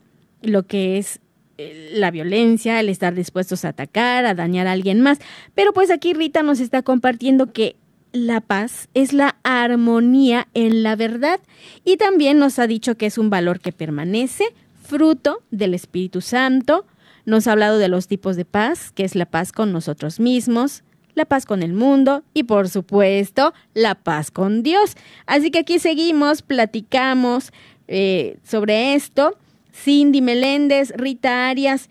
lo 0.42 0.68
que 0.68 0.98
es 0.98 1.22
eh, 1.58 1.92
la 1.94 2.12
violencia, 2.12 2.80
el 2.82 2.90
estar 2.90 3.16
dispuestos 3.16 3.64
a 3.64 3.70
atacar, 3.70 4.26
a 4.26 4.34
dañar 4.34 4.68
a 4.68 4.74
alguien 4.74 5.00
más. 5.00 5.20
Pero 5.54 5.72
pues 5.72 5.90
aquí 5.90 6.14
Rita 6.14 6.44
nos 6.44 6.60
está 6.60 6.82
compartiendo 6.82 7.54
que 7.54 7.78
la 8.12 8.42
paz 8.42 8.90
es 8.94 9.14
la 9.14 9.38
armonía 9.44 10.48
en 10.54 10.84
la 10.84 10.96
verdad 10.96 11.40
y 11.84 11.98
también 11.98 12.40
nos 12.40 12.60
ha 12.60 12.68
dicho 12.68 12.96
que 12.96 13.06
es 13.06 13.18
un 13.18 13.30
valor 13.30 13.60
que 13.60 13.72
permanece, 13.72 14.46
fruto 14.84 15.44
del 15.52 15.74
Espíritu 15.74 16.22
Santo, 16.22 16.86
nos 17.26 17.48
ha 17.48 17.54
hablado 17.54 17.78
de 17.78 17.88
los 17.88 18.08
tipos 18.08 18.36
de 18.36 18.46
paz, 18.46 18.92
que 18.92 19.04
es 19.04 19.16
la 19.16 19.26
paz 19.26 19.52
con 19.52 19.72
nosotros 19.72 20.20
mismos, 20.20 20.84
la 21.16 21.26
paz 21.26 21.46
con 21.46 21.64
el 21.64 21.74
mundo 21.74 22.24
y 22.34 22.44
por 22.44 22.70
supuesto 22.70 23.54
la 23.74 23.96
paz 23.96 24.32
con 24.32 24.64
Dios. 24.64 24.96
Así 25.26 25.50
que 25.50 25.60
aquí 25.60 25.80
seguimos, 25.80 26.42
platicamos 26.42 27.52
eh, 27.88 28.38
sobre 28.44 28.96
esto. 28.96 29.38
Cindy 29.74 30.22
Meléndez, 30.22 30.92
Rita 30.96 31.50
Arias 31.50 31.90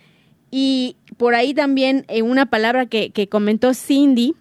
y 0.50 0.96
por 1.18 1.34
ahí 1.34 1.52
también 1.52 2.04
eh, 2.08 2.22
una 2.22 2.46
palabra 2.46 2.86
que, 2.86 3.28
comentó 3.30 3.74
Cindy, 3.74 4.34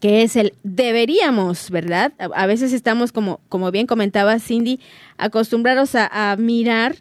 que 0.00 0.22
es 0.22 0.34
el 0.34 0.54
deberíamos, 0.64 1.70
¿verdad? 1.70 2.12
A, 2.18 2.46
veces 2.46 2.72
estamos, 2.72 3.12
como, 3.12 3.40
como 3.48 3.70
bien 3.70 3.86
comentaba 3.86 4.40
Cindy, 4.40 4.80
acostumbrados 5.18 5.94
a 5.94 6.34
mirar 6.36 6.96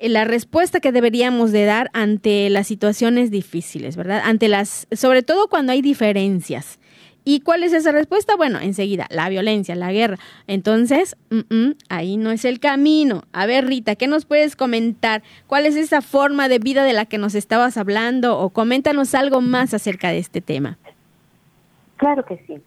la 0.00 0.24
respuesta 0.24 0.80
que 0.80 0.92
deberíamos 0.92 1.52
de 1.52 1.64
dar 1.64 1.90
ante 1.92 2.48
las 2.50 2.66
situaciones 2.66 3.30
difíciles, 3.30 3.96
¿verdad? 3.96 4.22
Ante 4.24 4.48
las, 4.48 4.86
sobre 4.92 5.22
todo 5.22 5.48
cuando 5.48 5.72
hay 5.72 5.82
diferencias. 5.82 6.78
¿Y 7.24 7.40
cuál 7.40 7.62
es 7.62 7.74
esa 7.74 7.92
respuesta? 7.92 8.36
Bueno, 8.36 8.58
enseguida, 8.58 9.06
la 9.10 9.28
violencia, 9.28 9.74
la 9.74 9.92
guerra. 9.92 10.16
Entonces, 10.46 11.14
ahí 11.90 12.16
no 12.16 12.30
es 12.30 12.46
el 12.46 12.58
camino. 12.58 13.24
A 13.34 13.44
ver, 13.44 13.66
Rita, 13.66 13.96
¿qué 13.96 14.06
nos 14.06 14.24
puedes 14.24 14.56
comentar? 14.56 15.22
¿Cuál 15.46 15.66
es 15.66 15.76
esa 15.76 16.00
forma 16.00 16.48
de 16.48 16.58
vida 16.58 16.84
de 16.84 16.94
la 16.94 17.04
que 17.04 17.18
nos 17.18 17.34
estabas 17.34 17.76
hablando? 17.76 18.38
O 18.38 18.48
coméntanos 18.48 19.14
algo 19.14 19.42
más 19.42 19.74
acerca 19.74 20.08
de 20.08 20.18
este 20.18 20.40
tema. 20.40 20.78
Claro 21.96 22.24
que 22.24 22.42
sí. 22.46 22.62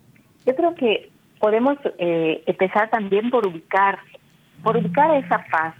Yo 0.45 0.55
creo 0.55 0.75
que 0.75 1.09
podemos 1.39 1.77
eh, 1.97 2.43
empezar 2.45 2.91
también 2.91 3.31
por 3.31 3.47
ubicar, 3.47 3.97
por 4.61 4.77
ubicar 4.77 5.15
esa 5.23 5.43
paz, 5.51 5.73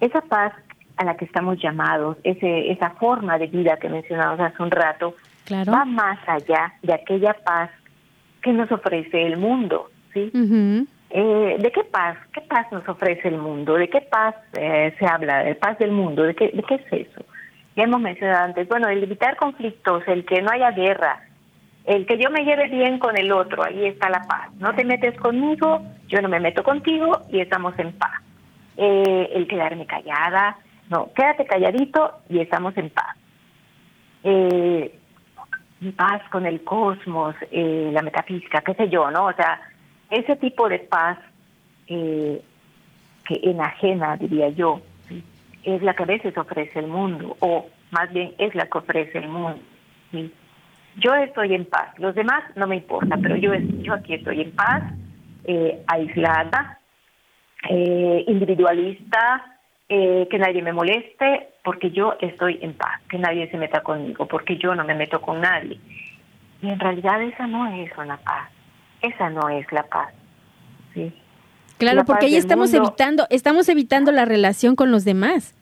esa 0.00 0.20
paz 0.22 0.52
a 0.96 1.04
la 1.04 1.16
que 1.16 1.24
estamos 1.24 1.58
llamados, 1.60 2.16
ese, 2.24 2.70
esa 2.70 2.90
forma 2.90 3.38
de 3.38 3.46
vida 3.48 3.76
que 3.78 3.88
mencionamos 3.88 4.38
hace 4.40 4.62
un 4.62 4.70
rato, 4.70 5.14
va 5.50 5.84
más 5.84 6.18
allá 6.26 6.74
de 6.82 6.94
aquella 6.94 7.34
paz 7.44 7.70
que 8.42 8.52
nos 8.52 8.70
ofrece 8.70 9.26
el 9.26 9.36
mundo, 9.36 9.90
¿sí? 10.12 10.30
eh, 11.10 11.56
¿De 11.60 11.72
qué 11.72 11.84
paz? 11.84 12.16
¿Qué 12.32 12.40
paz 12.42 12.66
nos 12.70 12.88
ofrece 12.88 13.28
el 13.28 13.38
mundo? 13.38 13.74
¿De 13.74 13.88
qué 13.88 14.00
paz 14.00 14.34
eh, 14.54 14.94
se 14.98 15.06
habla? 15.06 15.44
¿De 15.44 15.54
paz 15.54 15.78
del 15.78 15.92
mundo? 15.92 16.22
¿De 16.22 16.34
qué, 16.34 16.48
¿De 16.48 16.62
qué 16.62 16.74
es 16.74 17.08
eso? 17.08 17.24
Ya 17.76 17.84
hemos 17.84 18.00
mencionado 18.00 18.44
antes, 18.44 18.68
bueno, 18.68 18.88
el 18.88 19.02
evitar 19.02 19.36
conflictos, 19.36 20.04
el 20.06 20.24
que 20.24 20.42
no 20.42 20.50
haya 20.50 20.70
guerra, 20.70 21.20
el 21.84 22.06
que 22.06 22.18
yo 22.18 22.30
me 22.30 22.44
lleve 22.44 22.68
bien 22.68 22.98
con 22.98 23.16
el 23.18 23.32
otro, 23.32 23.64
ahí 23.64 23.86
está 23.86 24.08
la 24.08 24.22
paz. 24.22 24.52
No 24.58 24.74
te 24.74 24.84
metes 24.84 25.16
conmigo, 25.18 25.82
yo 26.08 26.20
no 26.22 26.28
me 26.28 26.40
meto 26.40 26.62
contigo 26.62 27.20
y 27.30 27.40
estamos 27.40 27.78
en 27.78 27.92
paz. 27.92 28.22
Eh, 28.76 29.30
el 29.34 29.46
quedarme 29.46 29.86
callada, 29.86 30.58
no, 30.90 31.12
quédate 31.14 31.46
calladito 31.46 32.18
y 32.28 32.40
estamos 32.40 32.76
en 32.76 32.90
paz. 32.90 33.16
Eh, 34.24 34.98
paz 35.96 36.22
con 36.30 36.46
el 36.46 36.64
cosmos, 36.64 37.34
eh, 37.50 37.90
la 37.92 38.02
metafísica, 38.02 38.62
qué 38.62 38.74
sé 38.74 38.88
yo, 38.88 39.10
¿no? 39.10 39.26
O 39.26 39.32
sea, 39.32 39.60
ese 40.10 40.36
tipo 40.36 40.68
de 40.68 40.78
paz 40.80 41.18
eh, 41.86 42.42
que 43.26 43.40
enajena, 43.42 44.16
diría 44.16 44.48
yo, 44.50 44.80
es 45.62 45.82
la 45.82 45.94
que 45.94 46.02
a 46.02 46.06
veces 46.06 46.36
ofrece 46.36 46.78
el 46.78 46.88
mundo, 46.88 47.36
o 47.40 47.66
más 47.90 48.12
bien 48.12 48.34
es 48.38 48.54
la 48.54 48.66
que 48.66 48.78
ofrece 48.78 49.18
el 49.18 49.28
mundo. 49.28 49.60
Yo 50.96 51.14
estoy 51.14 51.54
en 51.54 51.64
paz, 51.64 51.98
los 51.98 52.14
demás 52.14 52.44
no 52.56 52.66
me 52.66 52.76
importa, 52.76 53.16
pero 53.20 53.36
yo, 53.36 53.54
yo 53.54 53.94
aquí 53.94 54.14
estoy 54.14 54.42
en 54.42 54.52
paz, 54.52 54.82
eh, 55.44 55.82
aislada, 55.86 56.78
eh, 57.70 58.24
individualista, 58.26 59.58
eh, 59.88 60.26
que 60.30 60.38
nadie 60.38 60.62
me 60.62 60.72
moleste 60.72 61.50
porque 61.62 61.90
yo 61.90 62.16
estoy 62.20 62.58
en 62.62 62.74
paz, 62.74 63.00
que 63.08 63.18
nadie 63.18 63.50
se 63.50 63.56
meta 63.56 63.82
conmigo 63.82 64.26
porque 64.26 64.56
yo 64.56 64.74
no 64.74 64.84
me 64.84 64.94
meto 64.94 65.20
con 65.20 65.40
nadie. 65.40 65.78
Y 66.62 66.68
en 66.68 66.80
realidad 66.80 67.22
esa 67.22 67.46
no 67.46 67.66
es 67.66 67.90
una 67.98 68.16
paz, 68.16 68.50
esa 69.02 69.30
no 69.30 69.48
es 69.48 69.70
la 69.72 69.82
paz. 69.84 70.12
¿sí? 70.94 71.12
Claro, 71.78 72.04
porque 72.04 72.26
ahí 72.26 72.36
estamos 72.36 72.72
evitando, 72.72 73.26
estamos 73.30 73.68
evitando 73.68 74.10
la 74.10 74.24
relación 74.24 74.74
con 74.74 74.90
los 74.90 75.04
demás. 75.04 75.54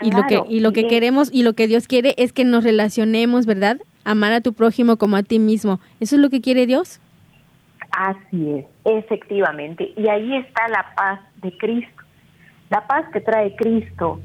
y 0.00 0.10
lo 0.10 0.22
que 0.26 0.40
y 0.48 0.60
lo 0.60 0.72
que 0.72 0.86
queremos 0.86 1.28
y 1.32 1.42
lo 1.42 1.52
que 1.52 1.66
Dios 1.66 1.86
quiere 1.86 2.14
es 2.16 2.32
que 2.32 2.44
nos 2.44 2.64
relacionemos, 2.64 3.44
¿verdad? 3.44 3.78
Amar 4.04 4.32
a 4.32 4.40
tu 4.40 4.52
prójimo 4.52 4.96
como 4.96 5.16
a 5.16 5.22
ti 5.22 5.38
mismo. 5.38 5.80
¿Eso 6.00 6.16
es 6.16 6.22
lo 6.22 6.30
que 6.30 6.40
quiere 6.40 6.66
Dios? 6.66 7.00
Así 7.92 8.58
es, 8.58 8.66
efectivamente. 8.84 9.92
Y 9.96 10.08
ahí 10.08 10.36
está 10.36 10.68
la 10.68 10.94
paz 10.94 11.20
de 11.42 11.56
Cristo 11.56 12.02
la 12.72 12.86
paz 12.86 13.04
que 13.12 13.20
trae 13.20 13.54
Cristo. 13.54 14.18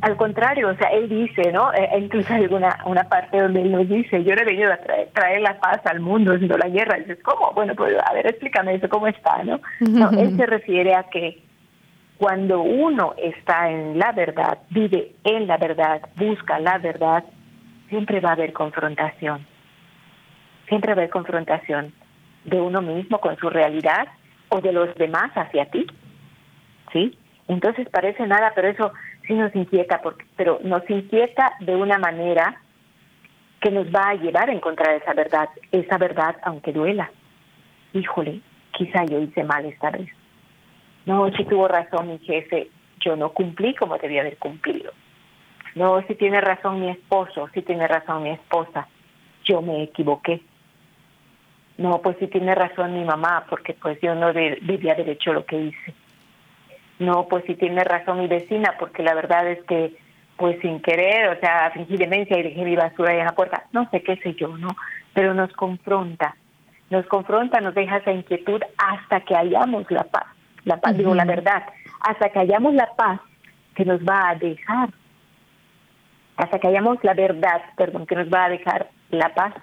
Al 0.00 0.16
contrario, 0.16 0.68
o 0.68 0.74
sea, 0.76 0.90
él 0.90 1.08
dice, 1.08 1.52
¿no? 1.52 1.72
Eh, 1.72 1.90
incluso 1.98 2.32
hay 2.32 2.46
una, 2.46 2.78
una 2.84 3.04
parte 3.04 3.40
donde 3.40 3.62
él 3.62 3.72
nos 3.72 3.88
dice, 3.88 4.22
yo 4.22 4.34
no 4.36 4.42
he 4.42 4.44
venido 4.44 4.72
a 4.72 4.76
traer, 5.12 5.40
la 5.40 5.58
paz 5.58 5.80
al 5.84 5.98
mundo, 5.98 6.38
sino 6.38 6.56
la 6.56 6.68
guerra. 6.68 6.98
Y 6.98 7.00
dices, 7.00 7.18
¿cómo? 7.24 7.52
Bueno, 7.54 7.74
pues 7.74 7.96
a 8.04 8.12
ver, 8.12 8.28
explícame 8.28 8.74
eso, 8.74 8.88
¿cómo 8.88 9.08
está, 9.08 9.42
no? 9.42 9.60
No, 9.80 10.10
él 10.10 10.36
se 10.36 10.46
refiere 10.46 10.94
a 10.94 11.04
que 11.04 11.42
cuando 12.16 12.62
uno 12.62 13.14
está 13.16 13.70
en 13.70 13.98
la 13.98 14.12
verdad, 14.12 14.58
vive 14.70 15.14
en 15.24 15.48
la 15.48 15.56
verdad, 15.56 16.00
busca 16.14 16.60
la 16.60 16.78
verdad, 16.78 17.24
siempre 17.88 18.20
va 18.20 18.30
a 18.30 18.34
haber 18.34 18.52
confrontación. 18.52 19.44
Siempre 20.68 20.94
va 20.94 21.00
a 21.00 21.02
haber 21.02 21.10
confrontación 21.10 21.92
de 22.48 22.60
uno 22.60 22.82
mismo 22.82 23.20
con 23.20 23.36
su 23.36 23.50
realidad 23.50 24.08
o 24.48 24.60
de 24.60 24.72
los 24.72 24.94
demás 24.96 25.30
hacia 25.34 25.66
ti. 25.66 25.86
¿Sí? 26.92 27.18
Entonces 27.48 27.88
parece 27.88 28.26
nada, 28.26 28.52
pero 28.54 28.68
eso 28.68 28.92
sí 29.26 29.34
nos 29.34 29.54
inquieta, 29.54 30.00
porque, 30.00 30.24
pero 30.36 30.60
nos 30.62 30.88
inquieta 30.88 31.52
de 31.60 31.76
una 31.76 31.98
manera 31.98 32.60
que 33.60 33.70
nos 33.70 33.86
va 33.88 34.10
a 34.10 34.14
llevar 34.14 34.48
a 34.48 34.52
encontrar 34.52 34.94
esa 34.94 35.12
verdad, 35.14 35.48
esa 35.72 35.98
verdad 35.98 36.36
aunque 36.42 36.72
duela. 36.72 37.10
Híjole, 37.92 38.40
quizá 38.72 39.04
yo 39.04 39.18
hice 39.18 39.44
mal 39.44 39.64
esta 39.64 39.90
vez. 39.90 40.08
No, 41.06 41.30
si 41.32 41.44
tuvo 41.44 41.68
razón 41.68 42.08
mi 42.08 42.18
jefe, 42.18 42.70
yo 43.00 43.16
no 43.16 43.30
cumplí 43.32 43.74
como 43.74 43.98
debía 43.98 44.20
haber 44.20 44.36
cumplido. 44.36 44.92
No, 45.74 46.02
si 46.02 46.14
tiene 46.14 46.40
razón 46.40 46.80
mi 46.80 46.90
esposo, 46.90 47.48
si 47.54 47.62
tiene 47.62 47.86
razón 47.86 48.22
mi 48.24 48.30
esposa, 48.30 48.88
yo 49.44 49.62
me 49.62 49.82
equivoqué. 49.84 50.42
No, 51.78 52.02
pues 52.02 52.16
si 52.18 52.26
tiene 52.26 52.54
razón 52.56 52.94
mi 52.94 53.04
mamá, 53.04 53.46
porque 53.48 53.72
pues 53.72 54.00
yo 54.00 54.14
no 54.16 54.32
debía 54.32 54.92
haber 54.92 55.08
hecho 55.08 55.32
lo 55.32 55.46
que 55.46 55.56
hice. 55.56 55.94
No, 56.98 57.28
pues 57.28 57.44
sí 57.46 57.54
tiene 57.54 57.84
razón 57.84 58.18
mi 58.18 58.26
vecina, 58.26 58.74
porque 58.80 59.04
la 59.04 59.14
verdad 59.14 59.46
es 59.46 59.62
que, 59.62 59.96
pues 60.36 60.60
sin 60.60 60.80
querer, 60.82 61.28
o 61.36 61.40
sea, 61.40 61.70
fingí 61.70 61.96
demencia 61.96 62.36
y 62.36 62.42
dejé 62.42 62.64
mi 62.64 62.74
basura 62.74 63.12
ahí 63.12 63.20
en 63.20 63.26
la 63.26 63.34
puerta, 63.34 63.64
no 63.72 63.88
sé 63.90 64.02
qué 64.02 64.16
sé 64.16 64.34
yo, 64.34 64.56
¿no? 64.58 64.70
Pero 65.14 65.34
nos 65.34 65.52
confronta, 65.52 66.34
nos 66.90 67.06
confronta, 67.06 67.60
nos 67.60 67.74
deja 67.74 67.98
esa 67.98 68.10
inquietud 68.10 68.60
hasta 68.76 69.20
que 69.20 69.36
hallamos 69.36 69.88
la 69.90 70.02
paz, 70.02 70.26
la 70.64 70.78
paz, 70.78 70.96
digo 70.96 71.14
la 71.14 71.24
verdad, 71.24 71.62
hasta 72.00 72.30
que 72.30 72.40
hallamos 72.40 72.74
la 72.74 72.88
paz 72.96 73.20
que 73.76 73.84
nos 73.84 74.00
va 74.00 74.30
a 74.30 74.34
dejar, 74.34 74.88
hasta 76.36 76.58
que 76.58 76.66
hallamos 76.66 76.98
la 77.04 77.14
verdad, 77.14 77.62
perdón, 77.76 78.06
que 78.06 78.16
nos 78.16 78.28
va 78.28 78.46
a 78.46 78.48
dejar 78.48 78.88
la 79.10 79.32
paz, 79.34 79.54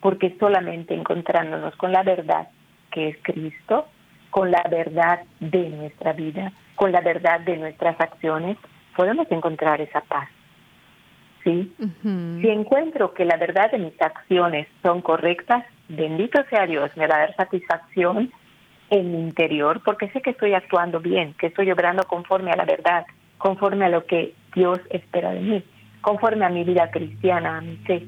porque 0.00 0.36
solamente 0.38 0.94
encontrándonos 0.94 1.74
con 1.76 1.92
la 1.92 2.02
verdad, 2.02 2.48
que 2.90 3.08
es 3.08 3.18
Cristo, 3.22 3.86
con 4.30 4.50
la 4.50 4.62
verdad 4.70 5.20
de 5.40 5.68
nuestra 5.70 6.12
vida, 6.12 6.52
con 6.76 6.92
la 6.92 7.00
verdad 7.00 7.40
de 7.40 7.56
nuestras 7.56 8.00
acciones, 8.00 8.56
podemos 8.96 9.26
encontrar 9.30 9.80
esa 9.80 10.00
paz. 10.02 10.28
¿sí? 11.44 11.72
Si 12.02 12.48
encuentro 12.48 13.14
que 13.14 13.24
la 13.24 13.36
verdad 13.36 13.70
de 13.70 13.78
mis 13.78 14.00
acciones 14.00 14.66
son 14.82 15.02
correctas, 15.02 15.64
bendito 15.88 16.42
sea 16.50 16.66
Dios, 16.66 16.90
me 16.96 17.06
va 17.06 17.16
a 17.16 17.20
dar 17.20 17.36
satisfacción 17.36 18.30
en 18.90 19.12
mi 19.12 19.20
interior 19.20 19.82
porque 19.84 20.08
sé 20.10 20.20
que 20.20 20.30
estoy 20.30 20.54
actuando 20.54 21.00
bien, 21.00 21.34
que 21.34 21.48
estoy 21.48 21.70
obrando 21.70 22.04
conforme 22.04 22.50
a 22.50 22.56
la 22.56 22.64
verdad, 22.64 23.06
conforme 23.38 23.86
a 23.86 23.88
lo 23.88 24.04
que 24.04 24.34
Dios 24.54 24.80
espera 24.90 25.30
de 25.32 25.40
mí, 25.40 25.64
conforme 26.00 26.44
a 26.44 26.50
mi 26.50 26.64
vida 26.64 26.90
cristiana, 26.90 27.58
a 27.58 27.60
mi 27.60 27.76
fe. 27.78 28.06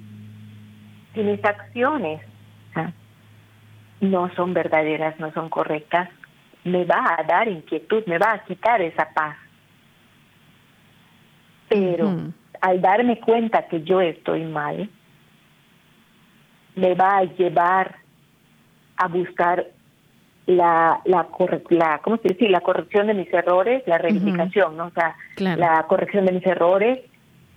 Si 1.14 1.20
mis 1.20 1.44
acciones 1.44 2.20
¿ah? 2.74 2.92
no 4.00 4.32
son 4.34 4.54
verdaderas, 4.54 5.18
no 5.18 5.32
son 5.32 5.48
correctas, 5.48 6.08
me 6.64 6.84
va 6.84 7.16
a 7.18 7.22
dar 7.24 7.48
inquietud, 7.48 8.04
me 8.06 8.18
va 8.18 8.32
a 8.32 8.44
quitar 8.44 8.80
esa 8.80 9.08
paz. 9.12 9.36
Pero 11.68 12.32
al 12.60 12.80
darme 12.80 13.20
cuenta 13.20 13.66
que 13.68 13.82
yo 13.82 14.00
estoy 14.00 14.44
mal, 14.44 14.90
me 16.74 16.94
va 16.94 17.18
a 17.18 17.24
llevar 17.24 17.96
a 18.96 19.08
buscar 19.08 19.66
la 20.46 21.00
la, 21.04 21.28
la 21.68 21.98
¿cómo 22.02 22.16
se 22.18 22.28
dice? 22.28 22.48
la 22.48 22.60
corrección 22.60 23.06
de 23.06 23.14
mis 23.14 23.32
errores, 23.32 23.82
la 23.86 23.98
reivindicación, 23.98 24.76
¿no? 24.76 24.86
O 24.86 24.90
sea, 24.90 25.16
la 25.38 25.84
corrección 25.86 26.26
de 26.26 26.32
mis 26.32 26.46
errores, 26.46 27.00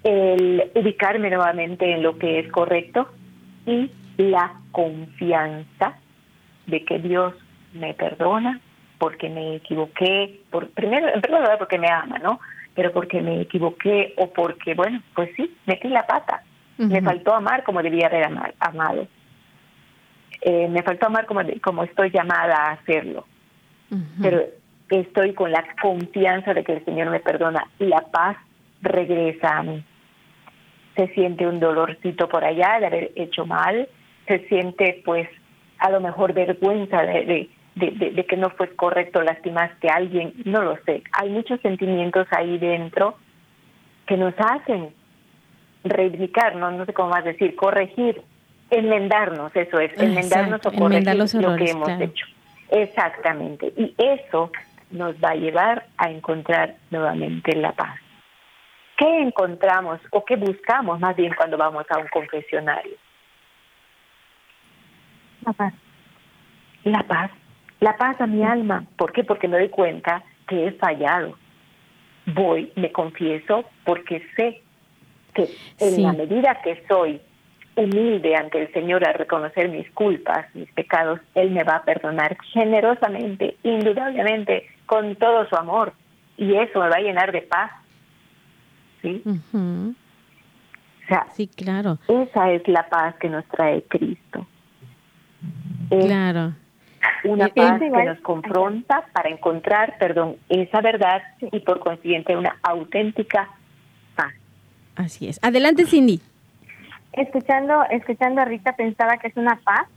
el 0.03 0.71
ubicarme 0.75 1.29
nuevamente 1.29 1.91
en 1.91 2.03
lo 2.03 2.17
que 2.17 2.39
es 2.39 2.51
correcto 2.51 3.09
y 3.65 3.91
la 4.17 4.53
confianza 4.71 5.97
de 6.67 6.83
que 6.85 6.99
Dios 6.99 7.33
me 7.73 7.93
perdona 7.93 8.59
porque 8.97 9.29
me 9.29 9.55
equivoqué, 9.55 10.41
por 10.49 10.69
primero 10.69 11.07
en 11.13 11.21
primer 11.21 11.41
lugar 11.41 11.57
porque 11.57 11.77
me 11.77 11.89
ama, 11.89 12.19
¿no? 12.19 12.39
Pero 12.75 12.91
porque 12.91 13.21
me 13.21 13.41
equivoqué 13.41 14.13
o 14.17 14.31
porque, 14.31 14.73
bueno, 14.73 15.01
pues 15.13 15.29
sí, 15.35 15.55
metí 15.65 15.89
la 15.89 16.07
pata. 16.07 16.43
Me 16.77 17.01
faltó 17.01 17.35
amar 17.35 17.63
como 17.63 17.83
debía 17.83 18.07
haber 18.07 18.25
amado. 18.59 19.07
Eh, 20.41 20.67
me 20.67 20.81
faltó 20.81 21.05
amar 21.05 21.25
como, 21.25 21.41
como 21.61 21.83
estoy 21.83 22.09
llamada 22.09 22.55
a 22.55 22.71
hacerlo. 22.71 23.25
Pero 24.21 24.41
estoy 24.89 25.33
con 25.33 25.51
la 25.51 25.63
confianza 25.81 26.53
de 26.53 26.63
que 26.63 26.73
el 26.73 26.85
Señor 26.85 27.09
me 27.09 27.19
perdona 27.19 27.67
y 27.79 27.85
la 27.85 28.01
paz 28.01 28.37
regresa 28.81 29.57
a 29.57 29.63
mí. 29.63 29.83
Se 30.95 31.07
siente 31.09 31.47
un 31.47 31.59
dolorcito 31.59 32.29
por 32.29 32.43
allá 32.43 32.79
de 32.79 32.85
haber 32.85 33.11
hecho 33.15 33.45
mal, 33.45 33.87
se 34.27 34.39
siente 34.47 35.01
pues 35.03 35.27
a 35.79 35.89
lo 35.89 35.99
mejor 35.99 36.33
vergüenza 36.33 37.01
de, 37.01 37.49
de, 37.75 38.25
que 38.25 38.37
no 38.37 38.49
fue 38.51 38.75
correcto, 38.75 39.21
lastimaste 39.21 39.89
a 39.89 39.95
alguien, 39.95 40.33
no 40.45 40.61
lo 40.61 40.77
sé. 40.85 41.03
Hay 41.11 41.29
muchos 41.29 41.59
sentimientos 41.61 42.27
ahí 42.31 42.57
dentro 42.57 43.17
que 44.05 44.17
nos 44.17 44.33
hacen 44.37 44.89
reivindicar, 45.83 46.55
no, 46.55 46.71
no 46.71 46.85
sé 46.85 46.93
cómo 46.93 47.09
más 47.09 47.25
decir, 47.25 47.55
corregir 47.55 48.21
enmendarnos, 48.69 49.55
eso 49.55 49.79
es, 49.79 49.91
enmendarnos 49.97 50.61
o 50.65 50.71
corregir 50.71 51.41
lo 51.41 51.55
que 51.55 51.71
hemos 51.71 51.89
hecho. 52.01 52.25
Exactamente. 52.69 53.71
Y 53.75 53.93
eso 53.97 54.51
nos 54.91 55.15
va 55.15 55.31
a 55.31 55.35
llevar 55.35 55.85
a 55.97 56.09
encontrar 56.09 56.75
nuevamente 56.91 57.55
la 57.55 57.71
paz. 57.73 57.99
¿Qué 58.97 59.21
encontramos 59.21 59.99
o 60.11 60.23
qué 60.23 60.35
buscamos 60.35 60.99
más 60.99 61.15
bien 61.15 61.33
cuando 61.35 61.57
vamos 61.57 61.85
a 61.89 61.97
un 61.97 62.07
confesionario? 62.07 62.95
La 65.45 65.53
paz. 65.53 65.73
La 66.83 67.03
paz. 67.03 67.31
La 67.79 67.97
paz 67.97 68.21
a 68.21 68.27
mi 68.27 68.43
alma. 68.43 68.85
¿Por 68.97 69.11
qué? 69.11 69.23
Porque 69.23 69.47
me 69.47 69.57
doy 69.57 69.69
cuenta 69.69 70.23
que 70.47 70.67
he 70.67 70.71
fallado. 70.73 71.37
Voy, 72.25 72.71
me 72.75 72.91
confieso, 72.91 73.65
porque 73.83 74.25
sé 74.35 74.61
que 75.33 75.49
en 75.79 76.03
la 76.03 76.13
medida 76.13 76.61
que 76.63 76.83
soy 76.87 77.19
humilde 77.75 78.35
ante 78.35 78.61
el 78.61 78.71
Señor 78.71 79.05
a 79.07 79.13
reconocer 79.13 79.69
mis 79.69 79.89
culpas, 79.91 80.45
mis 80.53 80.71
pecados, 80.71 81.19
Él 81.35 81.51
me 81.51 81.63
va 81.63 81.77
a 81.77 81.83
perdonar 81.83 82.37
generosamente, 82.53 83.57
indudablemente, 83.63 84.67
con 84.85 85.15
todo 85.15 85.47
su 85.49 85.55
amor. 85.55 85.93
Y 86.37 86.55
eso 86.55 86.79
me 86.79 86.89
va 86.89 86.97
a 86.97 87.01
llenar 87.01 87.31
de 87.31 87.41
paz. 87.41 87.71
¿Sí? 89.03 89.21
o 89.53 91.07
sea, 91.07 91.27
sí, 91.33 91.47
claro. 91.47 91.99
Esa 92.07 92.51
es 92.51 92.67
la 92.67 92.89
paz 92.89 93.13
que 93.19 93.29
nos 93.29 93.45
trae 93.49 93.83
Cristo. 93.83 94.47
claro. 95.89 96.55
Una 97.25 97.49
paz 97.49 97.79
que 97.79 97.89
nos 97.89 98.19
confronta 98.21 99.05
para 99.13 99.29
encontrar, 99.29 99.97
perdón, 99.99 100.37
esa 100.49 100.81
verdad 100.81 101.21
y 101.51 101.59
por 101.59 101.79
consiguiente 101.79 102.35
una 102.35 102.57
auténtica 102.63 103.49
paz. 104.15 104.33
Así 104.95 105.27
es. 105.27 105.39
Adelante, 105.43 105.85
Cindy 105.85 106.21
escuchando, 107.13 107.83
escuchando 107.89 108.41
a 108.41 108.45
Rita 108.45 108.75
pensaba 108.75 109.17
que 109.17 109.27
es 109.27 109.37
una 109.37 109.59
paz 109.63 109.87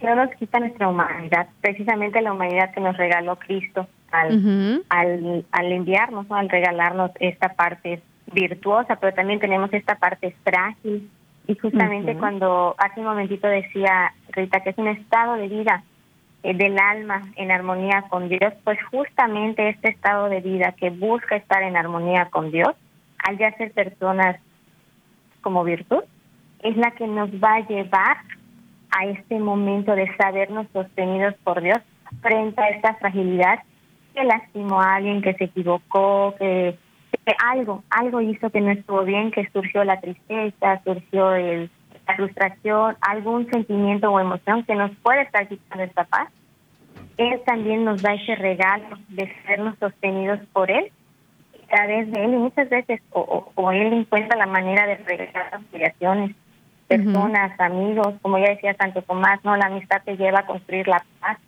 que 0.00 0.06
no 0.06 0.16
nos 0.16 0.34
quita 0.34 0.58
nuestra 0.58 0.88
humanidad, 0.88 1.48
precisamente 1.60 2.20
la 2.20 2.32
humanidad 2.32 2.72
que 2.72 2.80
nos 2.80 2.96
regaló 2.96 3.36
Cristo 3.36 3.86
al, 4.10 4.84
al, 4.88 5.72
enviarnos, 5.72 6.26
al 6.30 6.48
regalarnos 6.48 7.10
esta 7.18 7.54
parte 7.54 8.02
virtuosa, 8.32 8.96
pero 8.96 9.14
también 9.14 9.40
tenemos 9.40 9.72
esta 9.72 9.96
parte 9.96 10.34
frágil. 10.44 11.10
Y 11.48 11.56
justamente 11.56 12.16
cuando 12.16 12.74
hace 12.78 13.00
un 13.00 13.06
momentito 13.06 13.46
decía 13.46 14.12
Rita 14.30 14.60
que 14.60 14.70
es 14.70 14.78
un 14.78 14.88
estado 14.88 15.34
de 15.34 15.46
vida 15.46 15.84
eh, 16.42 16.54
del 16.54 16.76
alma 16.78 17.22
en 17.36 17.52
armonía 17.52 18.04
con 18.08 18.28
Dios, 18.28 18.52
pues 18.64 18.82
justamente 18.90 19.68
este 19.68 19.90
estado 19.90 20.28
de 20.28 20.40
vida 20.40 20.72
que 20.72 20.90
busca 20.90 21.36
estar 21.36 21.62
en 21.62 21.76
armonía 21.76 22.26
con 22.30 22.50
Dios, 22.50 22.74
al 23.18 23.38
ya 23.38 23.52
ser 23.56 23.72
personas 23.72 24.36
como 25.40 25.62
virtud, 25.62 26.02
es 26.62 26.76
la 26.76 26.90
que 26.92 27.06
nos 27.06 27.30
va 27.30 27.56
a 27.56 27.66
llevar 27.68 28.18
a 28.90 29.06
este 29.06 29.38
momento 29.38 29.94
de 29.94 30.14
sabernos 30.16 30.66
sostenidos 30.72 31.34
por 31.44 31.60
Dios 31.60 31.78
frente 32.22 32.60
a 32.60 32.68
esta 32.70 32.94
fragilidad 32.94 33.60
que 34.14 34.24
lastimó 34.24 34.80
a 34.80 34.96
alguien, 34.96 35.22
que 35.22 35.34
se 35.34 35.44
equivocó, 35.44 36.34
que, 36.38 36.76
algo, 37.38 37.82
algo 37.90 38.20
hizo 38.20 38.50
que 38.50 38.60
no 38.60 38.70
estuvo 38.70 39.02
bien, 39.04 39.30
que 39.30 39.48
surgió 39.50 39.84
la 39.84 40.00
tristeza, 40.00 40.80
surgió 40.84 41.34
el, 41.34 41.70
la 42.06 42.16
frustración, 42.16 42.96
algún 43.00 43.50
sentimiento 43.50 44.10
o 44.10 44.20
emoción 44.20 44.64
que 44.64 44.74
nos 44.74 44.90
puede 45.02 45.22
estar 45.22 45.48
quitando 45.48 45.84
esta 45.84 46.04
paz. 46.04 46.28
Él 47.16 47.40
también 47.46 47.84
nos 47.84 48.02
da 48.02 48.14
ese 48.14 48.36
regalo 48.36 48.98
de 49.08 49.32
sernos 49.46 49.76
sostenidos 49.78 50.38
por 50.52 50.70
Él 50.70 50.92
a 51.64 51.76
través 51.76 52.10
de 52.12 52.24
Él 52.24 52.34
y 52.34 52.36
muchas 52.36 52.68
veces 52.68 53.00
o, 53.10 53.50
o, 53.54 53.72
Él 53.72 53.92
encuentra 53.92 54.36
la 54.36 54.46
manera 54.46 54.86
de 54.86 54.96
regresar 54.96 55.48
las 55.50 55.62
obligaciones 55.62 56.36
personas, 56.86 57.58
amigos, 57.58 58.14
como 58.22 58.38
ya 58.38 58.50
decía 58.50 58.76
Santo 58.78 59.02
Tomás, 59.02 59.40
no, 59.44 59.56
la 59.56 59.66
amistad 59.66 60.02
te 60.04 60.16
lleva 60.16 60.40
a 60.40 60.46
construir 60.46 60.86
la 60.86 61.04
paz, 61.20 61.38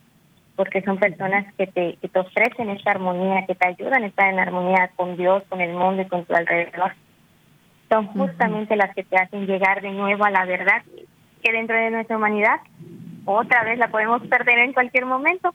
porque 0.59 0.83
son 0.83 0.99
personas 0.99 1.47
que 1.55 1.69
te, 1.69 1.97
que 2.03 2.09
te 2.09 2.19
ofrecen 2.19 2.69
esta 2.71 2.91
armonía, 2.91 3.47
que 3.47 3.55
te 3.55 3.69
ayudan 3.69 4.03
a 4.03 4.07
estar 4.09 4.29
en 4.29 4.41
armonía 4.41 4.91
con 4.97 5.17
Dios, 5.17 5.45
con 5.49 5.61
el 5.61 5.73
mundo 5.73 6.03
y 6.03 6.07
con 6.07 6.25
tu 6.25 6.35
alrededor. 6.35 6.95
Son 7.89 8.09
justamente 8.09 8.75
las 8.75 8.93
que 8.93 9.05
te 9.05 9.17
hacen 9.17 9.47
llegar 9.47 9.81
de 9.83 9.93
nuevo 9.93 10.25
a 10.25 10.33
la 10.33 10.45
verdad, 10.47 10.83
que 11.45 11.53
dentro 11.53 11.77
de 11.77 11.93
nuestra 11.93 12.17
humanidad 12.17 12.57
otra 13.25 13.63
vez 13.63 13.79
la 13.79 13.87
podemos 13.87 14.21
perder 14.27 14.59
en 14.59 14.73
cualquier 14.73 15.07
momento, 15.07 15.55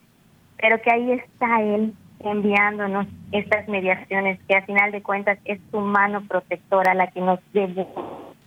pero 0.55 0.81
que 0.81 0.89
ahí 0.89 1.11
está 1.11 1.61
Él 1.61 1.93
enviándonos 2.21 3.05
estas 3.33 3.67
mediaciones, 3.67 4.39
que 4.47 4.55
a 4.55 4.65
final 4.65 4.93
de 4.93 5.03
cuentas 5.03 5.37
es 5.43 5.59
su 5.69 5.81
mano 5.81 6.23
protectora 6.29 6.93
la 6.93 7.07
que 7.07 7.19
nos 7.19 7.41
debe 7.51 7.85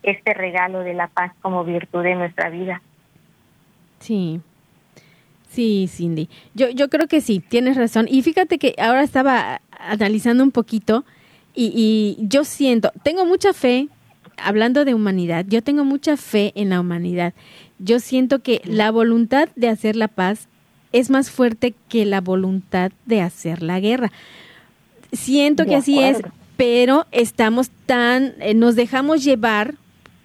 este 0.03 0.33
regalo 0.33 0.79
de 0.81 0.95
la 0.95 1.09
paz 1.09 1.33
como 1.43 1.65
virtud 1.65 2.03
de 2.03 2.15
nuestra 2.15 2.49
vida. 2.49 2.81
Sí. 3.99 4.41
Sí, 5.57 5.89
Cindy. 5.91 6.29
Yo, 6.53 6.69
yo 6.69 6.91
creo 6.91 7.09
que 7.09 7.23
sí, 7.23 7.41
tienes 7.41 7.79
razón. 7.79 8.09
Y 8.11 8.21
fíjate 8.21 8.59
que 8.59 8.75
ahora 8.77 9.03
estaba 9.03 9.63
analizando 9.71 10.45
un 10.45 10.51
poquito 10.51 11.07
y, 11.55 11.73
y 11.75 12.29
yo 12.29 12.45
siento, 12.45 12.93
tengo 13.03 13.25
mucha 13.25 13.55
fe, 13.55 13.89
hablando 14.37 14.85
de 14.85 14.93
humanidad, 14.93 15.47
yo 15.49 15.63
tengo 15.63 15.83
mucha 15.83 16.19
fe 16.19 16.53
en 16.57 16.69
la 16.69 16.81
humanidad. 16.81 17.33
Yo 17.79 18.01
siento 18.01 18.41
que 18.41 18.61
la 18.67 18.91
voluntad 18.91 19.49
de 19.57 19.71
hacer 19.71 19.97
la 19.97 20.09
paz 20.09 20.49
es 20.93 21.09
más 21.09 21.31
fuerte 21.31 21.73
que 21.89 22.05
la 22.05 22.21
voluntad 22.21 22.93
de 23.07 23.23
hacer 23.23 23.63
la 23.63 23.81
guerra. 23.81 24.13
Siento 25.11 25.65
que 25.65 25.77
así 25.77 26.01
es, 26.01 26.19
pero 26.59 27.07
estamos 27.13 27.71
tan, 27.87 28.35
eh, 28.41 28.53
nos 28.53 28.77
dejamos 28.77 29.25
llevar 29.25 29.77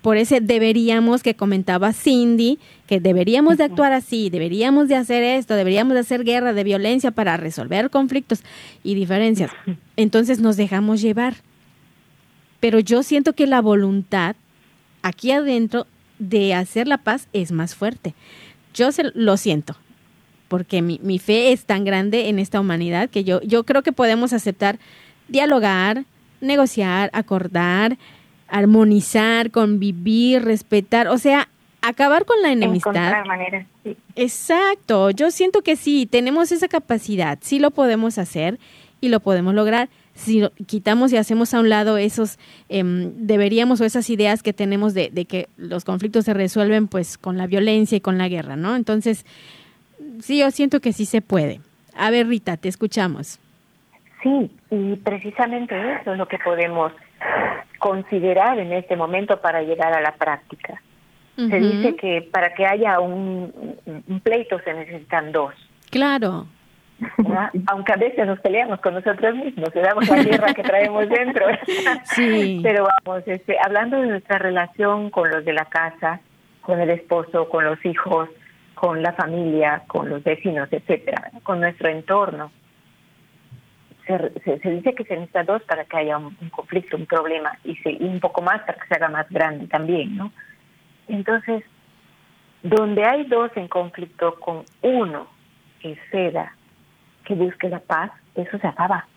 por 0.01 0.17
ese 0.17 0.41
deberíamos 0.41 1.21
que 1.21 1.35
comentaba 1.35 1.93
Cindy, 1.93 2.59
que 2.87 2.99
deberíamos 2.99 3.57
de 3.57 3.65
actuar 3.65 3.93
así, 3.93 4.29
deberíamos 4.29 4.87
de 4.87 4.95
hacer 4.95 5.23
esto, 5.23 5.55
deberíamos 5.55 5.93
de 5.93 5.99
hacer 5.99 6.23
guerra 6.23 6.53
de 6.53 6.63
violencia 6.63 7.11
para 7.11 7.37
resolver 7.37 7.89
conflictos 7.89 8.41
y 8.83 8.95
diferencias. 8.95 9.51
Entonces 9.97 10.39
nos 10.39 10.57
dejamos 10.57 11.01
llevar. 11.01 11.35
Pero 12.59 12.79
yo 12.79 13.03
siento 13.03 13.33
que 13.33 13.47
la 13.47 13.61
voluntad 13.61 14.35
aquí 15.03 15.31
adentro 15.31 15.87
de 16.19 16.53
hacer 16.53 16.87
la 16.87 16.99
paz 16.99 17.27
es 17.33 17.51
más 17.51 17.75
fuerte. 17.75 18.13
Yo 18.73 18.91
se, 18.91 19.11
lo 19.13 19.37
siento, 19.37 19.75
porque 20.47 20.81
mi, 20.81 20.99
mi 21.03 21.19
fe 21.19 21.51
es 21.51 21.65
tan 21.65 21.83
grande 21.83 22.29
en 22.29 22.39
esta 22.39 22.59
humanidad 22.59 23.09
que 23.09 23.23
yo, 23.23 23.41
yo 23.41 23.65
creo 23.65 23.83
que 23.83 23.91
podemos 23.91 24.33
aceptar 24.33 24.79
dialogar, 25.27 26.05
negociar, 26.39 27.09
acordar, 27.13 27.97
armonizar, 28.51 29.49
convivir, 29.49 30.43
respetar, 30.43 31.07
o 31.07 31.17
sea, 31.17 31.47
acabar 31.81 32.25
con 32.25 32.41
la 32.41 32.51
enemistad. 32.51 33.25
Maneras, 33.25 33.65
sí. 33.83 33.97
Exacto, 34.15 35.09
yo 35.09 35.31
siento 35.31 35.61
que 35.61 35.75
sí, 35.75 36.05
tenemos 36.05 36.51
esa 36.51 36.67
capacidad, 36.67 37.39
sí 37.41 37.57
lo 37.57 37.71
podemos 37.71 38.17
hacer 38.17 38.59
y 38.99 39.07
lo 39.07 39.21
podemos 39.21 39.55
lograr. 39.55 39.89
Si 40.13 40.43
quitamos 40.67 41.13
y 41.13 41.17
hacemos 41.17 41.53
a 41.53 41.61
un 41.61 41.69
lado 41.69 41.97
esos 41.97 42.37
em, 42.67 43.13
deberíamos 43.15 43.79
o 43.79 43.85
esas 43.85 44.09
ideas 44.09 44.43
que 44.43 44.51
tenemos 44.51 44.93
de, 44.93 45.09
de, 45.09 45.23
que 45.23 45.47
los 45.55 45.85
conflictos 45.85 46.25
se 46.25 46.33
resuelven 46.33 46.89
pues 46.89 47.17
con 47.17 47.37
la 47.37 47.47
violencia 47.47 47.95
y 47.95 48.01
con 48.01 48.17
la 48.17 48.27
guerra, 48.27 48.57
¿no? 48.57 48.75
Entonces, 48.75 49.25
sí, 50.21 50.39
yo 50.39 50.51
siento 50.51 50.81
que 50.81 50.91
sí 50.91 51.05
se 51.05 51.21
puede. 51.21 51.61
A 51.95 52.11
ver, 52.11 52.27
Rita, 52.27 52.57
te 52.57 52.67
escuchamos. 52.67 53.39
Sí, 54.21 54.51
y 54.69 54.95
precisamente 54.97 55.75
eso 56.01 56.11
es 56.11 56.17
lo 56.17 56.27
que 56.27 56.37
podemos 56.37 56.91
considerar 57.79 58.59
en 58.59 58.71
este 58.71 58.95
momento 58.95 59.41
para 59.41 59.61
llegar 59.63 59.93
a 59.93 60.01
la 60.01 60.13
práctica. 60.13 60.81
Se 61.35 61.59
dice 61.59 61.95
que 61.95 62.21
para 62.21 62.53
que 62.53 62.67
haya 62.67 62.99
un, 62.99 63.51
pleito 64.21 64.59
se 64.59 64.73
necesitan 64.75 65.31
dos. 65.31 65.55
Claro. 65.89 66.45
Aunque 67.67 67.93
a 67.93 67.95
veces 67.95 68.27
nos 68.27 68.39
peleamos 68.41 68.79
con 68.79 68.93
nosotros 68.93 69.35
mismos, 69.35 69.73
le 69.73 69.81
damos 69.81 70.07
la 70.07 70.21
guerra 70.21 70.53
que 70.53 70.61
traemos 70.61 71.09
dentro. 71.09 71.45
Sí. 72.03 72.59
Pero 72.61 72.87
vamos, 73.05 73.23
este, 73.25 73.57
hablando 73.63 73.99
de 73.99 74.07
nuestra 74.07 74.37
relación 74.37 75.09
con 75.09 75.31
los 75.31 75.43
de 75.43 75.53
la 75.53 75.65
casa, 75.65 76.19
con 76.61 76.79
el 76.79 76.91
esposo, 76.91 77.49
con 77.49 77.65
los 77.65 77.83
hijos, 77.85 78.29
con 78.75 79.01
la 79.01 79.13
familia, 79.13 79.81
con 79.87 80.09
los 80.09 80.23
vecinos, 80.23 80.67
etcétera, 80.71 81.31
con 81.41 81.59
nuestro 81.59 81.89
entorno 81.89 82.51
se, 84.05 84.59
se, 84.59 84.69
dice 84.69 84.93
que 84.93 85.03
se 85.03 85.15
necesita 85.15 85.43
dos 85.43 85.61
para 85.63 85.85
que 85.85 85.97
haya 85.97 86.17
un, 86.17 86.35
conflicto, 86.49 86.97
un 86.97 87.05
problema, 87.05 87.57
y, 87.63 87.75
se, 87.77 87.97
un 87.99 88.19
poco 88.19 88.41
más 88.41 88.61
para 88.61 88.79
que 88.79 88.87
se 88.87 88.95
haga 88.95 89.09
más 89.09 89.29
grande 89.29 89.67
también, 89.67 90.17
¿no? 90.17 90.31
Entonces, 91.07 91.63
donde 92.63 93.05
hay 93.05 93.25
dos 93.25 93.51
en 93.55 93.67
conflicto 93.67 94.39
con 94.39 94.63
uno 94.81 95.27
que 95.79 95.97
ceda, 96.11 96.55
que 97.25 97.33
busque 97.33 97.69
la 97.69 97.79
paz, 97.79 98.11
eso 98.35 98.57
se 98.59 98.67
acaba. 98.67 99.07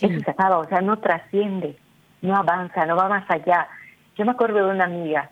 Eso 0.00 0.20
se 0.24 0.30
acaba, 0.30 0.58
o 0.58 0.68
sea, 0.68 0.80
no 0.80 0.98
trasciende, 0.98 1.76
no 2.22 2.34
avanza, 2.34 2.86
no 2.86 2.96
va 2.96 3.08
más 3.08 3.30
allá. 3.30 3.68
Yo 4.16 4.24
me 4.24 4.32
acuerdo 4.32 4.66
de 4.66 4.74
una 4.74 4.84
amiga 4.84 5.30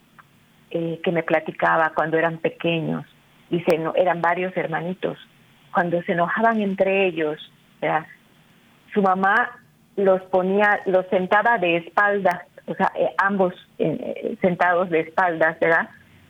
eh, 0.70 1.01
que 1.03 1.12
me 1.12 1.22
platicaba 1.22 1.93
cuando 1.95 2.18
eran 2.18 2.38
pequeños, 2.38 3.07
y 3.51 3.61
se, 3.62 3.78
no, 3.78 3.95
eran 3.97 4.20
varios 4.20 4.57
hermanitos, 4.57 5.18
cuando 5.72 6.03
se 6.03 6.12
enojaban 6.12 6.61
entre 6.61 7.07
ellos, 7.07 7.38
¿verdad? 7.80 8.07
Su 8.93 9.03
mamá 9.03 9.59
los 9.97 10.22
ponía, 10.22 10.80
los 10.86 11.07
sentaba 11.09 11.59
de 11.59 11.78
espaldas, 11.78 12.41
o 12.66 12.74
sea, 12.74 12.93
eh, 12.95 13.11
ambos 13.18 13.55
eh, 13.78 14.36
sentados 14.41 14.91
de 14.91 15.01
espaldas, 15.01 15.59
¿verdad? 15.61 15.88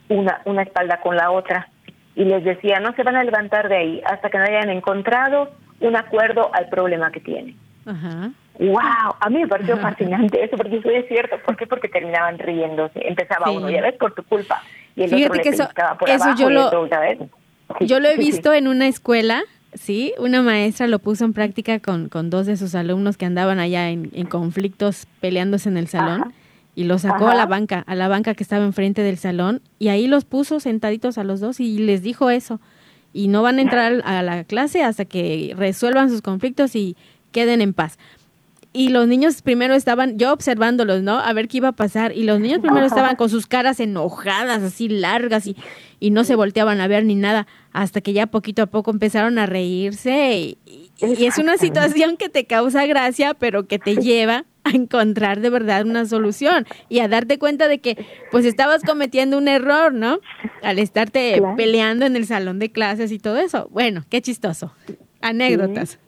Una, 0.09 0.41
una 0.45 0.63
espalda 0.63 1.01
con 1.01 1.17
la 1.17 1.31
otra. 1.31 1.69
Y 2.15 2.25
les 2.25 2.43
decía, 2.45 2.81
no 2.81 2.93
se 2.95 3.03
van 3.03 3.17
a 3.17 3.25
levantar 3.25 3.69
de 3.69 3.77
ahí 3.77 4.03
hasta 4.05 4.31
que 4.31 4.39
no 4.39 4.45
hayan 4.45 4.71
encontrado 4.71 5.51
un 5.81 5.97
acuerdo 5.97 6.51
al 6.55 6.69
problema 6.69 7.11
que 7.11 7.21
tienen. 7.21 7.57
Ajá. 7.87 8.31
¡Wow! 8.59 9.15
A 9.21 9.31
mí 9.31 9.39
me 9.39 9.49
pareció 9.49 9.79
fascinante 9.79 10.45
eso, 10.45 10.57
porque 10.57 10.77
eso 10.77 10.91
es 10.91 11.09
cierto. 11.09 11.39
¿Por 11.47 11.57
qué? 11.57 11.67
Porque 11.67 11.89
terminaban 11.89 12.39
riéndose. 12.39 13.01
Empezaba 13.07 13.51
uno, 13.51 13.71
ya 13.71 13.81
ves, 13.81 13.95
por 13.95 14.13
tu 14.13 14.23
culpa. 14.23 14.63
Y 14.97 15.05
el 15.05 15.15
otro 15.15 15.35
le 15.35 15.43
que 15.43 15.49
eso, 15.49 15.69
por 15.99 16.11
eso 16.11 16.35
yo 16.37 16.51
lo, 16.51 16.87
Yo 17.81 18.01
lo 18.01 18.09
he 18.09 18.17
visto 18.19 18.53
en 18.53 18.69
una 18.69 18.87
escuela 18.87 19.43
Sí, 19.75 20.13
una 20.19 20.43
maestra 20.43 20.89
lo 20.89 20.99
puso 20.99 21.25
en 21.25 21.33
práctica 21.33 21.79
con, 21.79 22.09
con 22.09 22.29
dos 22.29 22.47
de 22.47 22.57
sus 22.57 22.75
alumnos 22.75 23.17
que 23.17 23.27
andaban 23.27 23.61
allá 23.61 23.89
en, 23.91 24.09
conflictos 24.27 25.07
peleándose 25.21 25.69
en 25.69 25.77
el 25.77 25.87
salón 25.87 26.35
y 26.75 26.85
los 26.85 27.03
sacó 27.03 27.29
a 27.29 27.35
la 27.35 27.47
banca, 27.47 27.85
a 27.87 27.95
la 27.95 28.09
banca 28.09 28.35
que 28.35 28.43
estaba 28.43 28.65
enfrente 28.65 29.03
del 29.03 29.17
salón 29.17 29.63
y 29.79 29.89
ahí 29.89 30.09
los 30.09 30.25
puso 30.25 30.59
sentaditos 30.59 31.19
a 31.19 31.25
los 31.25 31.39
dos 31.39 31.61
y 31.61 31.79
les 31.79 32.03
dijo 32.03 32.31
eso. 32.31 32.61
Y 33.13 33.29
no 33.29 33.43
van 33.43 33.59
a 33.59 33.63
entrar 33.63 34.03
a 34.05 34.23
la 34.23 34.45
clase 34.45 34.83
hasta 34.83 35.05
que 35.05 35.55
resuelvan 35.57 36.11
sus 36.11 36.23
conflictos 36.23 36.75
y 36.75 36.97
queden 37.33 37.61
en 37.61 37.75
paz 37.75 37.99
y 38.73 38.91
los 38.91 39.09
niños 39.09 39.43
primero 39.43 39.75
estaban, 39.75 40.17
yo 40.17 40.33
observándolos, 40.33 41.03
¿no? 41.03 41.19
A 41.19 41.33
ver 41.33 41.49
qué 41.49 41.57
iba 41.57 41.69
a 41.69 41.73
pasar. 41.73 42.13
Y 42.13 42.23
los 42.23 42.39
niños 42.39 42.61
primero 42.61 42.87
estaban 42.87 43.17
con 43.17 43.29
sus 43.29 43.49
caras 43.49 43.81
enojadas, 43.81 44.63
así 44.63 44.89
largas, 44.89 45.49
y, 45.49 45.57
y 45.99 46.11
no 46.11 46.23
se 46.23 46.37
volteaban 46.37 46.81
a 46.81 46.87
ver 46.87 47.05
ni 47.05 47.17
nada, 47.17 47.49
hasta 47.73 48.01
que 48.01 48.13
ya 48.13 48.29
poquito 48.29 48.63
a 48.63 48.67
poco 48.67 48.93
empezaron 48.93 49.39
a 49.39 49.47
reírse. 49.47 50.57
Y, 50.65 50.89
es 51.01 51.39
una 51.39 51.57
situación 51.57 52.17
que 52.17 52.29
te 52.29 52.45
causa 52.45 52.87
gracia, 52.87 53.35
pero 53.35 53.67
que 53.67 53.81
te 53.81 53.97
lleva 53.97 54.45
a 54.63 54.71
encontrar 54.71 55.41
de 55.41 55.51
verdad 55.51 55.85
una 55.85 56.07
solución 56.07 56.65
y 56.89 57.01
a 57.01 57.09
darte 57.09 57.39
cuenta 57.39 57.67
de 57.67 57.81
que 57.81 58.07
pues 58.31 58.45
estabas 58.45 58.83
cometiendo 58.85 59.37
un 59.37 59.49
error, 59.49 59.93
¿no? 59.93 60.21
Al 60.63 60.79
estarte 60.79 61.43
peleando 61.57 62.07
en 62.07 62.15
el 62.15 62.27
salón 62.27 62.59
de 62.61 62.71
clases 62.71 63.11
y 63.11 63.19
todo 63.19 63.39
eso. 63.39 63.69
Bueno, 63.73 64.05
qué 64.09 64.23
chistoso. 64.23 64.73
Anécdotas. 65.23 65.99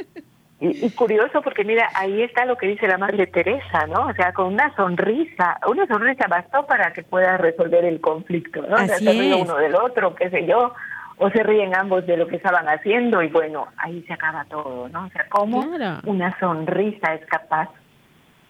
Y, 0.65 0.91
curioso 0.93 1.43
porque 1.43 1.65
mira, 1.65 1.89
ahí 1.97 2.23
está 2.23 2.45
lo 2.45 2.57
que 2.57 2.69
dice 2.69 2.87
la 2.87 2.97
Madre 2.97 3.27
Teresa, 3.27 3.85
¿no? 3.89 4.07
O 4.07 4.15
sea, 4.15 4.33
con 4.33 4.55
una 4.55 4.73
sonrisa, 4.77 5.59
una 5.67 5.89
sonrisa 5.89 6.29
bastó 6.29 6.65
para 6.67 6.93
que 6.93 7.03
pueda 7.03 7.37
resolver 7.37 7.85
el 7.85 8.01
conflicto, 8.01 8.63
¿no? 8.63 8.77
o 8.77 8.87
sea, 8.87 8.97
se 8.99 9.11
ríe 9.11 9.35
uno 9.35 9.57
del 9.57 9.75
otro, 9.75 10.15
qué 10.15 10.31
sé 10.31 10.47
yo, 10.47 10.73
o 11.19 11.31
se 11.31 11.43
ríen 11.43 11.75
ambos 11.75 12.07
de 12.07 12.17
lo 12.17 12.29
que 12.29 12.37
estaban 12.37 12.69
haciendo 12.69 13.23
y 13.23 13.29
bueno, 13.29 13.67
ahí 13.77 14.05
se 14.07 14.13
acaba 14.13 14.45
todo, 14.45 14.89
¿no? 14.89 15.07
O 15.07 15.09
sea, 15.09 15.27
cómo 15.31 15.67
una 16.05 16.39
sonrisa 16.39 17.15
es 17.15 17.27
capaz 17.27 17.69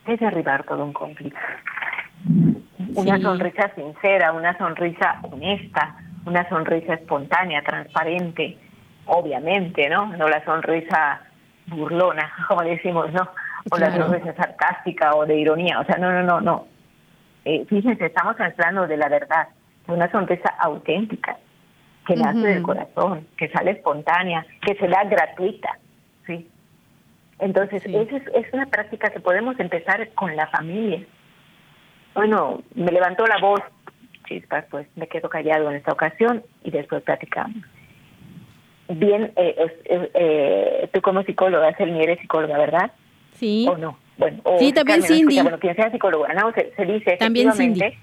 de 0.06 0.18
derribar 0.18 0.64
todo 0.64 0.84
un 0.84 0.92
conflicto. 0.92 1.40
Una 2.94 3.18
sonrisa 3.22 3.74
sincera, 3.74 4.32
una 4.32 4.56
sonrisa 4.58 5.18
honesta, 5.22 5.96
una 6.26 6.46
sonrisa 6.50 6.92
espontánea, 6.92 7.62
transparente, 7.62 8.58
obviamente, 9.06 9.88
¿no? 9.88 10.14
No 10.18 10.28
la 10.28 10.44
sonrisa 10.44 11.22
burlona, 11.72 12.32
como 12.48 12.62
decimos, 12.62 13.12
¿no? 13.12 13.28
O 13.70 13.78
la 13.78 13.94
sonrisa 13.94 14.34
sarcástica 14.34 15.14
o 15.14 15.26
de 15.26 15.36
ironía. 15.36 15.78
O 15.80 15.84
sea, 15.84 15.96
no, 15.96 16.10
no, 16.10 16.22
no, 16.22 16.40
no. 16.40 16.66
Eh, 17.44 17.64
fíjense, 17.68 18.06
estamos 18.06 18.38
en 18.38 18.46
el 18.46 18.52
plano 18.54 18.86
de 18.86 18.96
la 18.96 19.08
verdad, 19.08 19.48
una 19.88 20.10
sonrisa 20.10 20.48
auténtica, 20.60 21.36
que 22.06 22.16
nace 22.16 22.38
del 22.38 22.62
corazón, 22.62 23.26
que 23.36 23.48
sale 23.50 23.72
espontánea, 23.72 24.44
que 24.60 24.74
se 24.74 24.88
da 24.88 25.04
gratuita, 25.04 25.78
¿sí? 26.26 26.48
Entonces, 27.38 27.84
esa 27.84 28.16
es, 28.16 28.22
es 28.34 28.52
una 28.52 28.66
práctica 28.66 29.10
que 29.10 29.20
podemos 29.20 29.58
empezar 29.58 30.08
con 30.14 30.34
la 30.36 30.46
familia. 30.48 31.04
Bueno, 32.14 32.62
me 32.74 32.92
levantó 32.92 33.26
la 33.26 33.38
voz, 33.38 33.60
chispas, 34.26 34.64
pues 34.70 34.86
me 34.96 35.08
quedo 35.08 35.28
callado 35.28 35.70
en 35.70 35.76
esta 35.76 35.92
ocasión 35.92 36.42
y 36.62 36.70
después 36.70 37.02
platicamos 37.02 37.62
bien, 38.88 39.32
eh, 39.36 39.56
eh, 39.84 40.88
tú 40.92 41.00
como 41.00 41.22
psicóloga, 41.22 41.74
Selmi, 41.76 42.02
eres 42.02 42.20
psicóloga, 42.20 42.58
¿verdad? 42.58 42.92
Sí. 43.32 43.66
¿O 43.68 43.76
no? 43.76 43.98
Bueno, 44.18 44.42
sí, 44.58 44.72
también 44.72 45.02
Cindy. 45.02 45.40
Bueno, 45.40 45.58
quien 45.58 45.74
sea 45.74 45.90
psicóloga, 45.90 46.32
¿no? 46.34 46.52
Se, 46.52 46.84
dice 46.84 47.16
también 47.16 47.48
efectivamente 47.48 47.98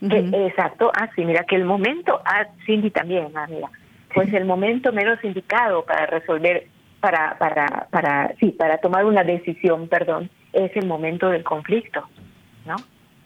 que, 0.00 0.46
exacto, 0.46 0.90
ah, 0.94 1.08
sí, 1.14 1.24
mira, 1.24 1.44
que 1.44 1.56
el 1.56 1.64
momento, 1.64 2.20
ah, 2.24 2.46
Cindy 2.66 2.90
también, 2.90 3.28
ah, 3.34 3.46
mira, 3.48 3.70
pues 4.14 4.32
el 4.32 4.44
momento 4.44 4.92
menos 4.92 5.22
indicado 5.24 5.84
para 5.84 6.06
resolver, 6.06 6.66
para, 7.00 7.38
para, 7.38 7.86
para, 7.90 8.34
sí, 8.38 8.50
para 8.50 8.78
tomar 8.78 9.04
una 9.04 9.24
decisión, 9.24 9.88
perdón, 9.88 10.30
es 10.52 10.76
el 10.76 10.86
momento 10.86 11.28
del 11.30 11.44
conflicto, 11.44 12.06
¿no? 12.66 12.76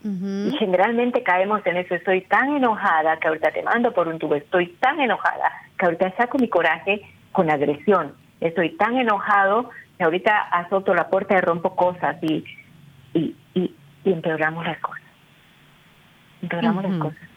Y 0.05 0.57
generalmente 0.59 1.25
caemos 1.25 1.61
en 1.67 1.77
eso, 1.77 1.95
estoy 1.95 2.21
tan 2.23 2.57
enojada 2.57 3.19
que 3.19 3.29
ahorita 3.29 3.51
te 3.51 3.63
mando 3.63 3.93
por 3.93 4.07
un 4.07 4.19
tubo, 4.19 4.37
estoy 4.37 4.69
tan 4.81 5.01
enojada 5.01 5.51
que 5.77 5.87
ahorita 5.87 6.15
saco 6.17 6.39
mi 6.39 6.49
coraje 6.49 7.03
con 7.33 7.51
agresión, 7.51 8.15
estoy 8.41 8.77
tan 8.77 8.97
enojado 8.97 9.71
que 9.99 10.05
ahorita 10.05 10.39
azoto 10.53 10.95
la 10.95 11.09
puerta 11.09 11.37
y 11.37 11.41
rompo 11.41 11.75
cosas 11.75 12.17
y, 12.23 12.45
y, 13.13 13.35
y, 13.55 13.75
empeoramos 14.05 14.65
las 14.65 14.79
cosas. 14.79 15.03
Empeoramos 16.43 16.85
las 16.85 16.99
cosas. 16.99 17.29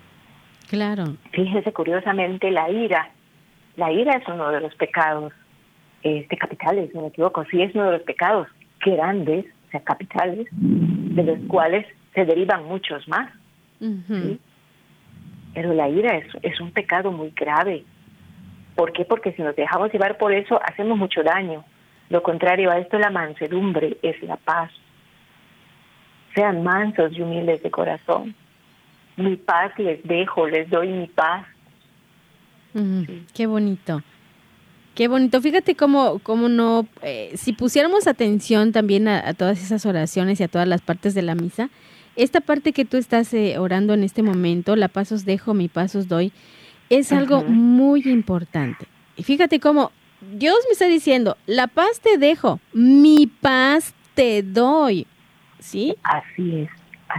Claro. 0.70 1.04
Fíjese 1.32 1.74
curiosamente 1.74 2.52
la 2.52 2.70
ira, 2.70 3.10
la 3.76 3.92
ira 3.92 4.18
es 4.18 4.28
uno 4.28 4.50
de 4.52 4.62
los 4.62 4.76
pecados 4.76 5.34
este 6.04 6.38
capitales, 6.38 6.94
no 6.94 7.02
me 7.02 7.08
equivoco, 7.08 7.44
sí 7.46 7.62
es 7.62 7.74
uno 7.76 7.86
de 7.86 7.92
los 7.94 8.02
pecados 8.04 8.48
grandes, 8.84 9.46
o 9.68 9.72
sea, 9.72 9.82
capitales, 9.82 10.48
de 10.52 11.24
los 11.24 11.40
cuales 11.48 11.86
se 12.14 12.26
derivan 12.26 12.66
muchos 12.66 13.08
más. 13.08 13.32
Pero 15.54 15.74
la 15.74 15.90
ira 15.90 16.18
es, 16.18 16.28
es 16.44 16.60
un 16.60 16.72
pecado 16.72 17.12
muy 17.12 17.32
grave. 17.32 17.84
¿Por 18.76 18.94
qué? 18.94 19.06
Porque 19.06 19.34
si 19.34 19.42
nos 19.42 19.56
dejamos 19.56 19.92
llevar 19.92 20.18
por 20.18 20.34
eso, 20.34 20.60
hacemos 20.64 20.98
mucho 20.98 21.24
daño. 21.24 21.66
Lo 22.10 22.24
contrario 22.24 22.72
a 22.72 22.78
esto, 22.78 23.00
la 23.00 23.10
mansedumbre 23.10 23.98
es 24.02 24.22
la 24.24 24.38
paz. 24.38 24.72
Sean 26.36 26.64
mansos 26.64 27.14
y 27.14 27.22
humildes 27.22 27.64
de 27.64 27.72
corazón. 27.72 28.36
Mi 29.18 29.36
paz 29.36 29.72
les 29.78 30.04
dejo, 30.04 30.48
les 30.48 30.70
doy 30.70 30.90
mi 30.90 31.08
paz. 31.08 31.46
Qué 33.34 33.48
bonito. 33.48 34.02
Qué 34.96 35.08
bonito. 35.08 35.42
Fíjate 35.42 35.76
cómo, 35.76 36.20
cómo 36.20 36.50
no, 36.50 36.86
eh, 37.02 37.32
si 37.36 37.54
pusiéramos 37.54 38.08
atención 38.08 38.72
también 38.72 39.08
a, 39.08 39.34
todas 39.34 39.62
esas 39.62 39.86
oraciones 39.86 40.40
y 40.40 40.44
a 40.44 40.48
todas 40.48 40.68
las 40.68 40.82
partes 40.82 41.14
de 41.14 41.22
la 41.22 41.36
misa, 41.36 41.70
esta 42.16 42.42
parte 42.42 42.74
que 42.74 42.86
tú 42.86 42.98
estás 42.98 43.34
eh, 43.34 43.58
orando 43.58 43.94
en 43.94 44.04
este 44.04 44.24
momento, 44.24 44.76
la 44.76 44.88
paz 44.88 45.12
os 45.12 45.26
dejo, 45.26 45.54
mi 45.54 45.68
paz 45.68 45.96
os 45.96 46.08
doy, 46.08 46.32
es 46.90 47.12
algo 47.12 47.44
muy 47.44 48.02
importante. 48.06 48.88
Y 49.16 49.24
fíjate 49.24 49.60
cómo 49.60 49.92
Dios 50.38 50.58
me 50.68 50.74
está 50.74 50.88
diciendo, 50.88 51.38
la 51.48 51.68
paz 51.68 52.00
te 52.02 52.18
dejo, 52.18 52.60
mi 52.74 53.28
paz 53.28 53.94
te 54.14 54.44
doy. 54.44 55.08
¿Sí? 55.60 55.96
Así 56.04 56.56
es. 56.56 56.70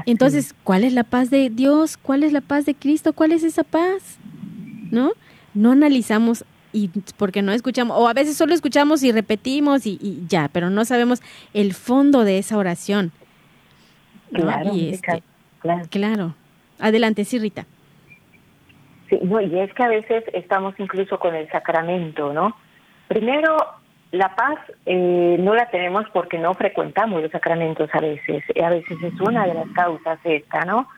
Entonces, 0.07 0.55
¿cuál 0.65 0.85
es 0.85 0.93
la 0.93 1.05
paz 1.05 1.31
de 1.31 1.51
Dios? 1.51 1.97
¿Cuál 1.97 2.25
es 2.25 2.33
la 2.33 2.41
paz 2.41 2.67
de 2.67 2.75
Cristo? 2.75 3.13
¿Cuál 3.13 3.33
es 3.33 3.45
esa 3.45 3.63
paz? 3.63 4.19
¿No? 4.91 5.13
No 5.55 5.73
analizamos 5.73 6.45
y 6.73 6.89
porque 7.17 7.43
no 7.43 7.53
escuchamos, 7.53 7.97
o 7.99 8.09
a 8.09 8.15
veces 8.15 8.37
solo 8.37 8.55
escuchamos 8.55 9.03
y 9.03 9.13
repetimos 9.13 9.87
y, 9.87 10.23
ya, 10.27 10.49
pero 10.49 10.71
no 10.71 10.85
sabemos 10.85 11.21
el 11.53 11.75
fondo 11.75 12.25
de 12.25 12.39
esa 12.39 12.57
oración. 12.57 13.13
Claro, 14.33 14.71
este, 14.75 15.23
claro. 15.61 15.83
claro. 15.91 16.35
Adelante, 16.79 17.25
sí, 17.25 17.39
Rita. 17.39 17.67
Sí, 19.09 19.19
no, 19.23 19.41
y 19.41 19.59
es 19.59 19.73
que 19.75 19.83
a 19.83 19.89
veces 19.89 20.25
estamos 20.33 20.75
incluso 20.79 21.19
con 21.19 21.35
el 21.35 21.49
sacramento, 21.51 22.33
¿no? 22.33 22.57
Primero, 23.09 23.57
la 24.11 24.35
paz 24.35 24.59
eh, 24.87 25.37
no 25.39 25.55
la 25.55 25.71
tenemos 25.71 26.05
porque 26.13 26.39
no 26.39 26.55
frecuentamos 26.55 27.23
los 27.23 27.31
sacramentos 27.31 27.91
a 27.93 28.01
veces. 28.01 28.43
A 28.63 28.71
veces 28.71 28.99
es 29.03 29.21
una 29.21 29.47
de 29.47 29.55
las 29.55 29.69
causas 29.75 30.19
esta, 30.25 30.65
¿no? 30.65 30.89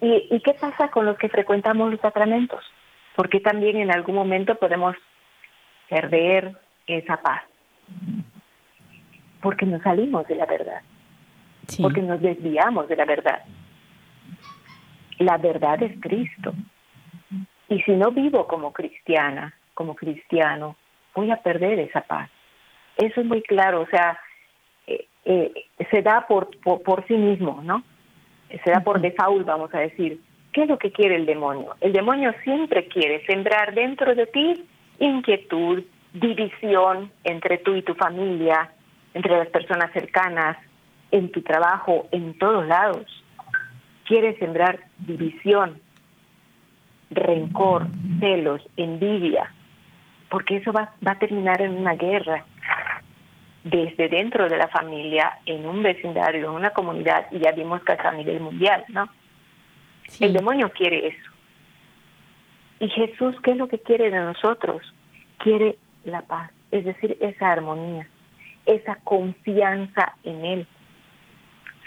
¿Y, 0.00 0.26
y 0.30 0.40
qué 0.40 0.54
pasa 0.54 0.88
con 0.88 1.06
los 1.06 1.16
que 1.16 1.28
frecuentamos 1.28 1.90
los 1.90 2.00
sacramentos? 2.00 2.64
Porque 3.16 3.40
también 3.40 3.76
en 3.76 3.90
algún 3.90 4.14
momento 4.14 4.54
podemos 4.56 4.96
perder 5.88 6.56
esa 6.86 7.18
paz. 7.18 7.42
Porque 9.40 9.66
nos 9.66 9.82
salimos 9.82 10.26
de 10.26 10.36
la 10.36 10.46
verdad. 10.46 10.80
Porque 11.80 12.02
nos 12.02 12.20
desviamos 12.20 12.88
de 12.88 12.96
la 12.96 13.04
verdad. 13.04 13.42
La 15.18 15.38
verdad 15.38 15.82
es 15.82 15.98
Cristo. 16.00 16.52
Y 17.68 17.80
si 17.82 17.92
no 17.92 18.10
vivo 18.10 18.46
como 18.46 18.72
cristiana, 18.72 19.54
como 19.74 19.94
cristiano, 19.94 20.76
voy 21.14 21.30
a 21.30 21.36
perder 21.36 21.78
esa 21.78 22.02
paz. 22.02 22.28
Eso 22.96 23.20
es 23.20 23.26
muy 23.26 23.42
claro, 23.42 23.80
o 23.80 23.86
sea, 23.86 24.18
eh, 24.86 25.06
eh, 25.24 25.52
se 25.90 26.02
da 26.02 26.26
por, 26.26 26.50
por, 26.60 27.06
sí 27.06 27.14
mismo, 27.14 27.60
¿no? 27.62 27.82
Se 28.64 28.70
da 28.70 28.80
por 28.80 29.00
default, 29.00 29.46
vamos 29.46 29.72
a 29.74 29.80
decir. 29.80 30.20
¿Qué 30.52 30.64
es 30.64 30.68
lo 30.68 30.78
que 30.78 30.92
quiere 30.92 31.16
el 31.16 31.24
demonio? 31.24 31.76
El 31.80 31.94
demonio 31.94 32.34
siempre 32.44 32.86
quiere 32.88 33.24
sembrar 33.24 33.72
dentro 33.74 34.14
de 34.14 34.26
ti 34.26 34.68
inquietud, 34.98 35.82
división 36.12 37.10
entre 37.24 37.58
tú 37.58 37.74
y 37.74 37.82
tu 37.82 37.94
familia, 37.94 38.70
entre 39.14 39.38
las 39.38 39.48
personas 39.48 39.90
cercanas, 39.92 40.58
en 41.12 41.30
tu 41.30 41.42
trabajo, 41.42 42.08
en 42.10 42.36
todos 42.38 42.66
lados. 42.66 43.06
Quiere 44.04 44.36
sembrar 44.38 44.80
división, 44.98 45.80
rencor, 47.10 47.86
celos, 48.18 48.60
envidia, 48.76 49.52
porque 50.28 50.56
eso 50.56 50.72
va, 50.72 50.92
va 51.06 51.12
a 51.12 51.18
terminar 51.18 51.62
en 51.62 51.76
una 51.76 51.94
guerra 51.94 52.44
desde 53.62 54.08
dentro 54.08 54.48
de 54.48 54.56
la 54.56 54.66
familia, 54.66 55.38
en 55.46 55.64
un 55.64 55.84
vecindario, 55.84 56.48
en 56.48 56.56
una 56.56 56.70
comunidad, 56.70 57.26
y 57.30 57.38
ya 57.38 57.52
vimos 57.52 57.80
que 57.84 57.92
a 57.92 58.12
nivel 58.12 58.40
mundial, 58.40 58.84
¿no? 58.88 59.08
El 60.18 60.32
demonio 60.32 60.72
quiere 60.72 61.06
eso. 61.06 61.30
Y 62.80 62.88
Jesús, 62.88 63.36
¿qué 63.44 63.52
es 63.52 63.56
lo 63.56 63.68
que 63.68 63.78
quiere 63.78 64.10
de 64.10 64.18
nosotros? 64.18 64.82
quiere 65.42 65.76
la 66.04 66.22
paz, 66.22 66.50
es 66.70 66.84
decir, 66.84 67.16
esa 67.20 67.50
armonía, 67.50 68.08
esa 68.64 68.96
confianza 69.04 70.14
en 70.24 70.44
Él. 70.44 70.66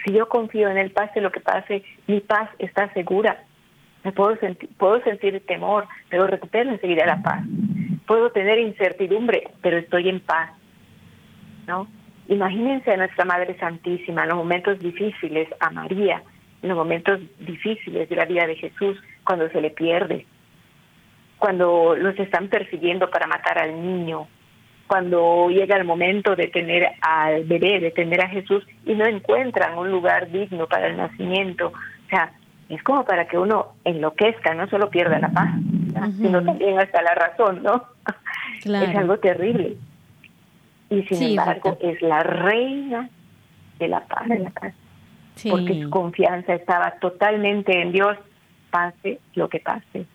Si 0.06 0.12
yo 0.12 0.28
confío 0.28 0.68
en 0.68 0.78
Él, 0.78 0.92
pase 0.92 1.20
lo 1.20 1.32
que 1.32 1.40
pase, 1.40 1.82
mi 2.06 2.20
paz 2.20 2.48
está 2.60 2.92
segura. 2.92 3.42
Me 4.04 4.12
puedo 4.12 4.36
sentir, 4.36 4.70
puedo 4.78 5.02
sentir 5.02 5.44
temor, 5.46 5.88
pero 6.08 6.28
recupero 6.28 6.70
enseguida 6.70 7.04
la 7.06 7.22
paz. 7.22 7.44
Puedo 8.06 8.30
tener 8.30 8.60
incertidumbre, 8.60 9.50
pero 9.62 9.78
estoy 9.78 10.08
en 10.08 10.20
paz. 10.20 10.52
¿No? 11.66 11.88
Imagínense 12.28 12.92
a 12.92 12.96
nuestra 12.96 13.24
Madre 13.24 13.58
Santísima 13.58 14.22
en 14.22 14.28
los 14.28 14.38
momentos 14.38 14.78
difíciles, 14.78 15.48
a 15.58 15.70
María, 15.70 16.22
en 16.62 16.68
los 16.68 16.78
momentos 16.78 17.20
difíciles 17.40 18.08
de 18.08 18.14
la 18.14 18.26
vida 18.26 18.46
de 18.46 18.54
Jesús, 18.54 18.96
cuando 19.24 19.48
se 19.50 19.60
le 19.60 19.70
pierde, 19.70 20.24
cuando 21.38 21.96
los 21.96 22.16
están 22.20 22.46
persiguiendo 22.46 23.10
para 23.10 23.26
matar 23.26 23.58
al 23.58 23.82
niño, 23.82 24.28
cuando 24.86 25.48
llega 25.48 25.76
el 25.76 25.84
momento 25.84 26.36
de 26.36 26.48
tener 26.48 26.92
al 27.00 27.44
bebé, 27.44 27.80
de 27.80 27.90
tener 27.90 28.20
a 28.20 28.28
Jesús 28.28 28.64
y 28.84 28.94
no 28.94 29.06
encuentran 29.06 29.76
un 29.76 29.90
lugar 29.90 30.30
digno 30.30 30.66
para 30.66 30.86
el 30.88 30.96
nacimiento. 30.96 31.68
O 31.68 32.08
sea, 32.08 32.32
es 32.68 32.82
como 32.82 33.04
para 33.04 33.26
que 33.26 33.38
uno 33.38 33.74
enloquezca, 33.84 34.54
no 34.54 34.68
solo 34.68 34.90
pierda 34.90 35.18
la 35.18 35.28
paz, 35.28 35.54
sino 36.16 36.42
también 36.42 36.78
hasta 36.78 37.02
la 37.02 37.14
razón, 37.14 37.62
¿no? 37.62 37.84
Es 38.64 38.96
algo 38.96 39.18
terrible. 39.18 39.76
Y 40.90 41.02
sin 41.02 41.30
embargo, 41.30 41.76
es 41.80 42.00
la 42.02 42.22
reina 42.22 43.08
de 43.78 43.88
la 43.88 44.00
paz, 44.00 44.28
de 44.28 44.38
la 44.38 44.50
paz. 44.50 44.74
porque 45.50 45.82
su 45.82 45.90
confianza 45.90 46.54
estaba 46.54 46.92
totalmente 47.00 47.80
en 47.80 47.92
Dios, 47.92 48.16
pase 48.70 49.20
lo 49.34 49.48
que 49.48 49.60
pase 49.60 50.06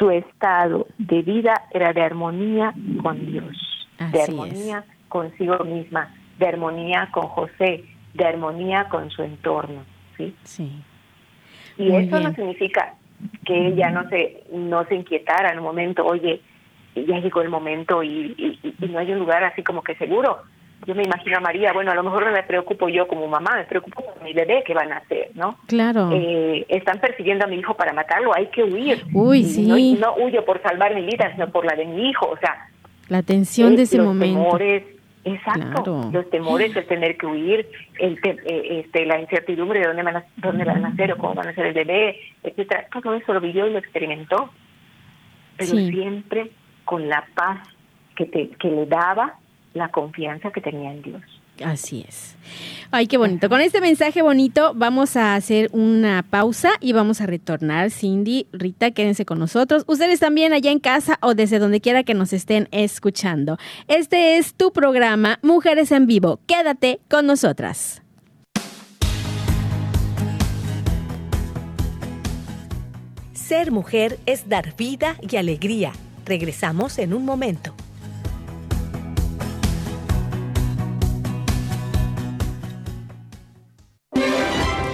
su 0.00 0.10
estado 0.10 0.88
de 0.96 1.20
vida 1.20 1.66
era 1.70 1.92
de 1.92 2.00
armonía 2.00 2.72
con 3.02 3.26
Dios, 3.26 3.69
de 4.12 4.22
armonía 4.22 4.84
consigo 5.08 5.58
misma, 5.64 6.14
de 6.38 6.46
armonía 6.46 7.08
con 7.12 7.28
José, 7.28 7.84
de 8.14 8.24
armonía 8.24 8.88
con 8.88 9.10
su 9.10 9.22
entorno, 9.22 9.84
¿sí? 10.16 10.34
Sí. 10.44 10.82
Y 11.76 11.94
eso 11.94 12.20
no 12.20 12.34
significa 12.34 12.94
que 13.44 13.68
ella 13.68 13.90
no 13.90 14.08
se 14.08 14.44
no 14.52 14.84
se 14.86 14.94
inquietara 14.94 15.52
en 15.52 15.58
un 15.58 15.64
momento, 15.64 16.04
oye, 16.04 16.40
ya 16.94 17.18
llegó 17.18 17.42
el 17.42 17.48
momento 17.48 18.02
y, 18.02 18.58
y 18.62 18.86
no 18.86 18.98
hay 18.98 19.12
un 19.12 19.20
lugar 19.20 19.44
así 19.44 19.62
como 19.62 19.82
que 19.82 19.94
seguro 19.96 20.42
yo 20.86 20.94
me 20.94 21.02
imagino 21.02 21.36
a 21.36 21.40
María, 21.40 21.72
bueno, 21.72 21.92
a 21.92 21.94
lo 21.94 22.02
mejor 22.02 22.24
no 22.24 22.32
me 22.32 22.42
preocupo 22.42 22.88
yo 22.88 23.06
como 23.06 23.26
mamá, 23.28 23.54
me 23.56 23.64
preocupo 23.64 24.02
por 24.02 24.22
mi 24.22 24.32
bebé 24.32 24.62
que 24.64 24.74
van 24.74 24.92
a 24.92 24.98
hacer, 24.98 25.30
¿no? 25.34 25.58
Claro. 25.66 26.10
Eh, 26.12 26.64
están 26.68 26.98
persiguiendo 27.00 27.44
a 27.44 27.48
mi 27.48 27.56
hijo 27.56 27.74
para 27.74 27.92
matarlo, 27.92 28.34
hay 28.34 28.46
que 28.46 28.64
huir. 28.64 29.04
Uy, 29.12 29.44
sí. 29.44 29.98
No, 30.00 30.14
huyo 30.14 30.44
por 30.44 30.62
salvar 30.62 30.94
mi 30.94 31.04
vida, 31.04 31.30
sino 31.32 31.50
por 31.50 31.66
la 31.66 31.74
de 31.74 31.84
mi 31.84 32.08
hijo, 32.08 32.26
o 32.26 32.36
sea. 32.38 32.68
La 33.10 33.22
tensión 33.22 33.74
de 33.74 33.82
ese 33.82 33.98
los 33.98 34.06
momento. 34.06 34.38
Temores, 34.38 34.84
exacto. 35.24 36.10
Los 36.12 36.30
temores, 36.30 36.74
el 36.76 36.86
tener 36.86 37.16
que 37.16 37.26
huir, 37.26 37.68
el 37.98 38.18
eh, 38.22 38.82
este, 38.84 39.04
la 39.04 39.20
incertidumbre 39.20 39.80
de 39.80 39.88
dónde 39.88 40.02
van, 40.04 40.16
a, 40.18 40.24
dónde 40.36 40.64
van 40.64 40.84
a 40.84 40.88
nacer 40.90 41.12
o 41.12 41.18
cómo 41.18 41.34
van 41.34 41.48
a 41.48 41.54
ser 41.54 41.66
el 41.66 41.74
bebé, 41.74 42.20
etcétera. 42.44 42.86
Todo 42.92 43.14
eso 43.14 43.34
lo 43.34 43.40
vivió 43.40 43.66
y 43.66 43.72
lo 43.72 43.78
experimentó. 43.80 44.50
Pero 45.56 45.72
siempre 45.72 46.52
con 46.84 47.08
la 47.08 47.26
paz 47.34 47.68
que, 48.14 48.26
te, 48.26 48.50
que 48.50 48.70
le 48.70 48.86
daba 48.86 49.34
la 49.74 49.88
confianza 49.88 50.52
que 50.52 50.60
tenía 50.60 50.92
en 50.92 51.02
Dios. 51.02 51.39
Así 51.64 52.04
es. 52.06 52.34
Ay, 52.90 53.06
qué 53.06 53.18
bonito. 53.18 53.48
Con 53.48 53.60
este 53.60 53.80
mensaje 53.80 54.20
bonito 54.20 54.72
vamos 54.74 55.16
a 55.16 55.34
hacer 55.36 55.70
una 55.72 56.24
pausa 56.28 56.72
y 56.80 56.92
vamos 56.92 57.20
a 57.20 57.26
retornar. 57.26 57.90
Cindy, 57.90 58.48
Rita, 58.52 58.90
quédense 58.90 59.24
con 59.24 59.38
nosotros. 59.38 59.84
Ustedes 59.86 60.18
también 60.18 60.52
allá 60.52 60.72
en 60.72 60.80
casa 60.80 61.18
o 61.22 61.34
desde 61.34 61.60
donde 61.60 61.80
quiera 61.80 62.02
que 62.02 62.14
nos 62.14 62.32
estén 62.32 62.68
escuchando. 62.72 63.58
Este 63.86 64.38
es 64.38 64.54
tu 64.54 64.72
programa 64.72 65.38
Mujeres 65.42 65.92
en 65.92 66.06
Vivo. 66.06 66.40
Quédate 66.46 67.00
con 67.08 67.26
nosotras. 67.26 68.02
Ser 73.32 73.72
mujer 73.72 74.18
es 74.26 74.48
dar 74.48 74.76
vida 74.76 75.16
y 75.20 75.36
alegría. 75.36 75.92
Regresamos 76.24 76.98
en 76.98 77.14
un 77.14 77.24
momento. 77.24 77.74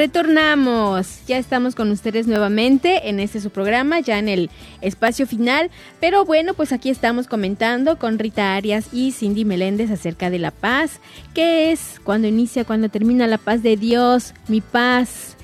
Retornamos, 0.00 1.26
ya 1.26 1.36
estamos 1.36 1.74
con 1.74 1.90
ustedes 1.90 2.26
nuevamente 2.26 3.10
en 3.10 3.20
este 3.20 3.38
su 3.38 3.50
programa, 3.50 4.00
ya 4.00 4.18
en 4.18 4.30
el 4.30 4.48
espacio 4.80 5.26
final, 5.26 5.70
pero 6.00 6.24
bueno, 6.24 6.54
pues 6.54 6.72
aquí 6.72 6.88
estamos 6.88 7.26
comentando 7.26 7.98
con 7.98 8.18
Rita 8.18 8.54
Arias 8.54 8.94
y 8.94 9.12
Cindy 9.12 9.44
Meléndez 9.44 9.90
acerca 9.90 10.30
de 10.30 10.38
la 10.38 10.52
paz, 10.52 11.00
qué 11.34 11.70
es, 11.70 12.00
cuando 12.02 12.28
inicia, 12.28 12.64
cuando 12.64 12.88
termina 12.88 13.26
la 13.26 13.36
paz 13.36 13.62
de 13.62 13.76
Dios, 13.76 14.32
mi 14.48 14.62
paz, 14.62 15.36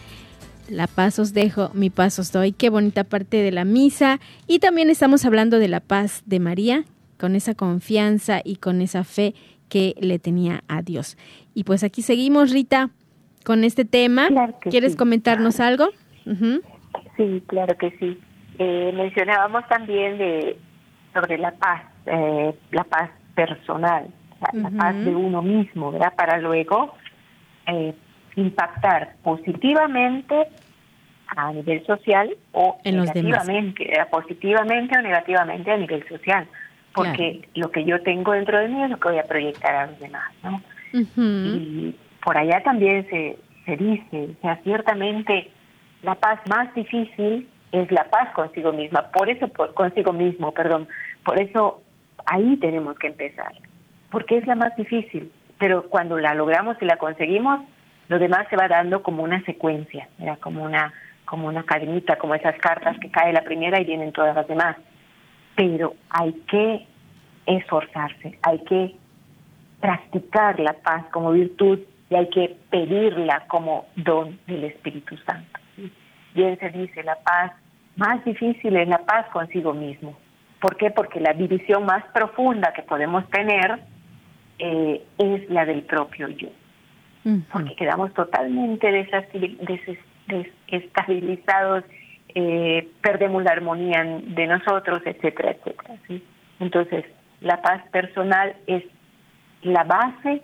la 0.71 0.87
paz 0.87 1.19
os 1.19 1.35
dejo, 1.35 1.71
mi 1.75 1.91
paz 1.91 2.19
os 2.19 2.33
doy, 2.33 2.53
qué 2.53 2.71
bonita 2.71 3.05
parte 3.05 3.37
de 3.37 3.53
la 3.53 3.67
misa, 3.67 4.21
y 4.47 4.61
también 4.61 4.89
estamos 4.89 5.27
hablando 5.27 5.59
de 5.59 5.69
la 5.69 5.81
paz 5.81 6.23
de 6.25 6.41
María, 6.41 6.87
con 7.19 7.37
esa 7.37 7.53
confianza 7.53 8.41
y 8.43 8.57
con 8.57 8.81
esa 8.81 9.05
fe 9.05 9.35
que 9.69 9.95
le 10.01 10.19
tenía 10.19 10.65
a 10.67 10.81
Dios. 10.81 11.19
Y 11.53 11.65
pues 11.65 11.85
aquí 11.85 12.01
seguimos, 12.01 12.53
Rita 12.53 12.91
con 13.47 13.63
este 13.63 13.85
tema. 13.85 14.29
¿Quieres 14.61 14.97
comentarnos 14.97 15.61
algo? 15.61 15.91
Sí, 17.17 17.43
claro 17.47 17.79
que 17.79 17.93
sí. 18.01 18.19
Eh, 18.59 18.93
mencionábamos 18.93 19.67
también 19.69 20.19
de 20.19 20.59
sobre 21.15 21.39
la 21.39 21.53
paz, 21.53 21.83
eh, 22.07 22.53
la 22.73 22.83
paz 22.83 23.11
personal, 23.37 24.09
la, 24.41 24.71
paz 24.71 24.97
de 25.05 25.15
uno 25.15 25.43
mismo, 25.43 25.93
¿verdad? 25.93 26.13
Para 26.17 26.39
luego 26.39 26.95
eh, 27.69 27.95
impactar 28.35 29.15
positivamente 29.23 30.49
a 31.29 31.53
nivel 31.53 31.87
social 31.87 32.37
o 32.51 32.79
negativamente, 32.85 33.87
positivamente 34.11 34.99
o 34.99 35.03
negativamente 35.03 35.71
a 35.71 35.77
nivel 35.77 36.07
social, 36.09 36.49
porque 36.93 37.49
lo 37.55 37.71
que 37.71 37.85
yo 37.85 38.03
tengo 38.03 38.33
dentro 38.33 38.59
de 38.59 38.69
mí 38.69 38.83
es 38.83 38.91
lo 38.91 38.99
que 38.99 39.09
voy 39.11 39.19
a 39.19 39.25
proyectar 39.25 39.75
a 39.75 39.87
los 39.87 40.01
demás, 40.01 40.33
¿no? 40.43 40.61
Y 40.93 41.95
por 42.27 42.37
allá 42.37 42.61
también 42.65 43.09
se, 43.09 43.39
se 43.65 43.77
dice, 43.77 44.31
o 44.37 44.41
sea, 44.43 44.57
ciertamente 44.65 45.49
la 46.03 46.17
paz 46.17 46.41
más 46.49 46.75
difícil 46.75 47.49
es 47.71 47.93
la 47.93 48.11
paz 48.11 48.33
consigo 48.35 48.73
misma, 48.73 49.13
por 49.13 49.31
eso, 49.31 49.47
por, 49.47 49.75
consigo 49.75 50.13
mismo, 50.13 50.51
perdón, 50.51 50.89
por 51.25 51.39
eso 51.39 51.83
ahí 52.27 52.57
tenemos 52.57 52.99
que 52.99 53.07
empezar, 53.07 53.53
porque 54.11 54.39
es 54.39 54.47
la 54.49 54.57
más 54.57 54.75
difícil, 54.75 55.31
pero 55.61 55.89
cuando 55.89 56.19
la 56.19 56.35
logramos 56.35 56.77
y 56.81 56.87
la 56.87 56.97
conseguimos, 56.97 57.61
lo 58.09 58.19
demás 58.19 58.49
se 58.51 58.57
va 58.57 58.67
dando 58.67 59.05
como 59.05 59.23
una 59.23 59.41
secuencia, 59.45 60.09
era 60.19 60.35
como 60.37 60.65
una 60.65 60.93
como 61.27 61.47
una 61.47 61.63
cadenita, 61.63 62.19
como 62.19 62.35
esas 62.35 62.57
cartas 62.59 62.99
que 62.99 63.11
cae 63.11 63.33
la 63.33 63.43
primera 63.43 63.81
y 63.81 63.85
vienen 63.85 64.13
todas 64.13 64.35
las 64.35 64.49
demás. 64.49 64.77
Pero 65.55 65.95
hay 66.11 66.33
que 66.51 66.87
esforzarse, 67.47 68.37
hay 68.43 68.59
que 68.65 68.97
practicar 69.81 70.59
la 70.59 70.73
paz 70.73 71.05
como 71.13 71.31
virtud 71.31 71.81
y 72.11 72.15
hay 72.15 72.29
que 72.29 72.57
pedirla 72.71 73.45
como 73.49 73.87
don 73.97 74.39
del 74.47 74.65
Espíritu 74.65 75.17
Santo. 75.19 75.61
Bien 76.35 76.59
se 76.59 76.71
dice, 76.71 77.03
la 77.03 77.17
paz 77.17 77.53
más 77.97 78.25
difícil 78.25 78.77
es 78.77 78.89
la 78.89 78.99
paz 78.99 79.27
consigo 79.33 79.73
mismo. 79.73 80.17
¿Por 80.61 80.77
qué? 80.77 80.91
Porque 80.91 81.21
la 81.21 81.33
división 81.33 81.87
más 81.87 82.05
profunda 82.13 82.73
que 82.73 82.83
podemos 82.83 83.29
tener 83.31 83.81
eh, 84.59 85.03
es 85.19 85.51
la 85.51 85.65
del 85.65 85.83
propio 85.83 86.29
yo. 86.29 86.49
Porque 87.51 87.75
quedamos 87.75 88.15
totalmente 88.15 88.87
desestabilizados, 90.29 91.83
eh, 92.37 92.89
perdemos 93.03 93.43
la 93.43 93.51
armonía 93.51 94.05
de 94.05 94.47
nosotros, 94.47 95.03
etcétera, 95.05 95.51
etcétera. 95.51 95.97
¿sí? 96.07 96.23
Entonces, 96.61 97.05
la 97.41 97.61
paz 97.63 97.83
personal 97.91 98.55
es 98.69 98.85
la 99.63 99.83
base 99.83 100.43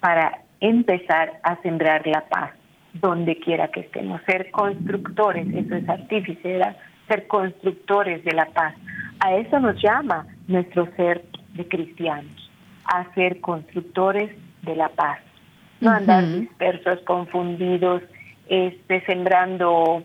para 0.00 0.43
empezar 0.68 1.40
a 1.42 1.60
sembrar 1.62 2.06
la 2.06 2.22
paz 2.22 2.52
donde 2.94 3.38
quiera 3.38 3.68
que 3.68 3.80
estemos, 3.80 4.20
ser 4.24 4.50
constructores, 4.50 5.46
eso 5.52 5.74
es 5.74 5.88
artífice, 5.88 6.60
ser 7.08 7.26
constructores 7.26 8.24
de 8.24 8.32
la 8.32 8.46
paz. 8.46 8.74
A 9.20 9.34
eso 9.34 9.58
nos 9.58 9.80
llama 9.82 10.26
nuestro 10.46 10.88
ser 10.96 11.24
de 11.54 11.66
cristianos, 11.66 12.50
a 12.84 13.12
ser 13.14 13.40
constructores 13.40 14.30
de 14.62 14.76
la 14.76 14.88
paz, 14.88 15.18
no 15.80 15.90
andar 15.90 16.24
dispersos, 16.24 17.00
confundidos, 17.00 18.02
este, 18.48 19.04
sembrando, 19.06 20.02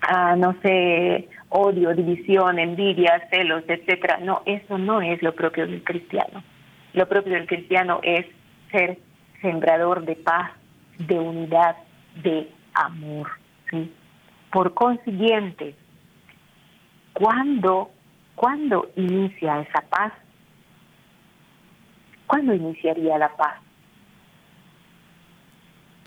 ah, 0.00 0.34
no 0.36 0.56
sé, 0.62 1.28
odio, 1.50 1.94
división, 1.94 2.58
envidia, 2.58 3.28
celos, 3.30 3.62
etcétera. 3.68 4.18
No, 4.22 4.42
eso 4.46 4.78
no 4.78 5.00
es 5.02 5.22
lo 5.22 5.34
propio 5.34 5.66
del 5.66 5.84
cristiano. 5.84 6.42
Lo 6.94 7.08
propio 7.08 7.34
del 7.34 7.46
cristiano 7.46 8.00
es 8.02 8.26
ser 8.72 8.98
sembrador 9.40 10.04
de 10.04 10.16
paz, 10.16 10.50
de 10.98 11.18
unidad, 11.18 11.76
de 12.22 12.50
amor. 12.74 13.28
¿sí? 13.70 13.92
Por 14.52 14.74
consiguiente, 14.74 15.74
¿cuándo, 17.12 17.90
¿cuándo 18.34 18.90
inicia 18.96 19.60
esa 19.60 19.80
paz? 19.82 20.12
¿Cuándo 22.26 22.54
iniciaría 22.54 23.18
la 23.18 23.34
paz? 23.36 23.60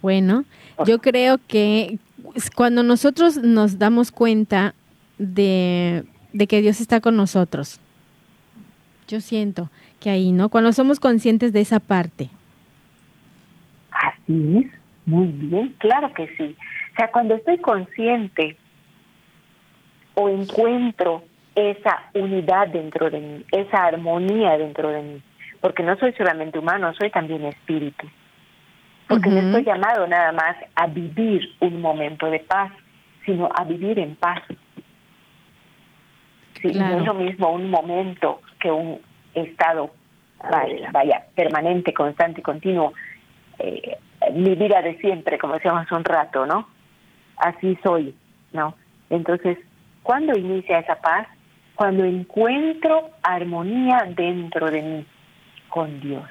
Bueno, 0.02 0.44
yo 0.86 1.00
creo 1.00 1.40
que 1.48 1.98
cuando 2.56 2.84
nosotros 2.84 3.38
nos 3.38 3.80
damos 3.80 4.12
cuenta 4.12 4.76
de, 5.18 6.04
de 6.34 6.48
que 6.48 6.62
Dios 6.62 6.82
está 6.82 7.00
con 7.00 7.16
nosotros, 7.16 7.80
yo 9.08 9.22
siento 9.22 9.70
que 10.00 10.10
ahí, 10.10 10.34
¿no? 10.34 10.50
Cuando 10.50 10.74
somos 10.74 11.00
conscientes 11.00 11.54
de 11.54 11.62
esa 11.62 11.80
parte. 11.80 12.30
Así 14.04 14.58
es, 14.58 14.80
muy 15.06 15.28
bien, 15.28 15.76
claro 15.80 16.14
que 16.14 16.28
sí. 16.36 16.56
O 16.94 16.96
sea, 16.96 17.10
cuando 17.12 17.36
estoy 17.36 17.58
consciente 17.58 18.58
o 20.16 20.30
encuentro 20.30 21.24
esa 21.56 22.04
unidad 22.14 22.68
dentro 22.68 23.10
de 23.10 23.20
mí, 23.20 23.46
esa 23.52 23.86
armonía 23.86 24.58
dentro 24.58 24.90
de 24.90 25.02
mí, 25.02 25.22
porque 25.62 25.84
no 25.84 25.96
soy 25.98 26.14
solamente 26.14 26.60
humano, 26.60 26.94
soy 26.96 27.10
también 27.10 27.46
espíritu. 27.46 28.08
Porque 29.08 29.30
no 29.30 29.40
estoy 29.40 29.64
llamado 29.64 30.08
nada 30.08 30.32
más 30.32 30.56
a 30.76 30.88
vivir 30.88 31.42
un 31.60 31.82
momento 31.82 32.30
de 32.30 32.40
paz, 32.40 32.72
sino 33.26 33.50
a 33.54 33.64
vivir 33.64 34.00
en 34.00 34.16
paz. 34.16 34.42
Sí, 36.62 36.72
No 36.74 37.00
es 37.00 37.06
lo 37.06 37.14
mismo 37.14 37.52
un 37.52 37.70
momento 37.70 38.42
que 38.60 38.72
un 38.72 39.00
estado, 39.34 39.92
vaya, 40.50 40.90
vaya 40.92 41.24
permanente, 41.36 41.94
constante 41.94 42.40
y 42.40 42.44
continuo 42.44 42.94
eh, 43.60 43.98
mi 44.34 44.56
vida 44.56 44.82
de 44.82 44.98
siempre, 44.98 45.38
como 45.38 45.54
decíamos 45.54 45.92
un 45.92 46.04
rato, 46.04 46.46
¿no? 46.46 46.68
Así 47.38 47.78
soy, 47.84 48.16
¿no? 48.52 48.76
Entonces, 49.10 49.58
¿cuándo 50.02 50.38
inicia 50.38 50.80
esa 50.80 50.96
paz? 50.96 51.28
Cuando 51.76 52.04
encuentro 52.04 53.10
armonía 53.24 54.08
dentro 54.16 54.70
de 54.70 54.82
mí 54.82 55.06
con 55.70 56.00
Dios. 56.00 56.30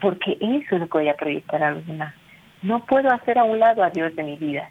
Porque 0.00 0.36
eso 0.40 0.74
es 0.74 0.80
lo 0.80 0.88
que 0.88 0.98
voy 0.98 1.08
a 1.08 1.16
proyectar 1.16 1.62
a 1.62 1.72
los 1.72 1.86
demás. 1.86 2.14
No 2.62 2.84
puedo 2.84 3.10
hacer 3.10 3.38
a 3.38 3.44
un 3.44 3.58
lado 3.58 3.82
a 3.82 3.90
Dios 3.90 4.14
de 4.16 4.22
mi 4.22 4.36
vida. 4.36 4.68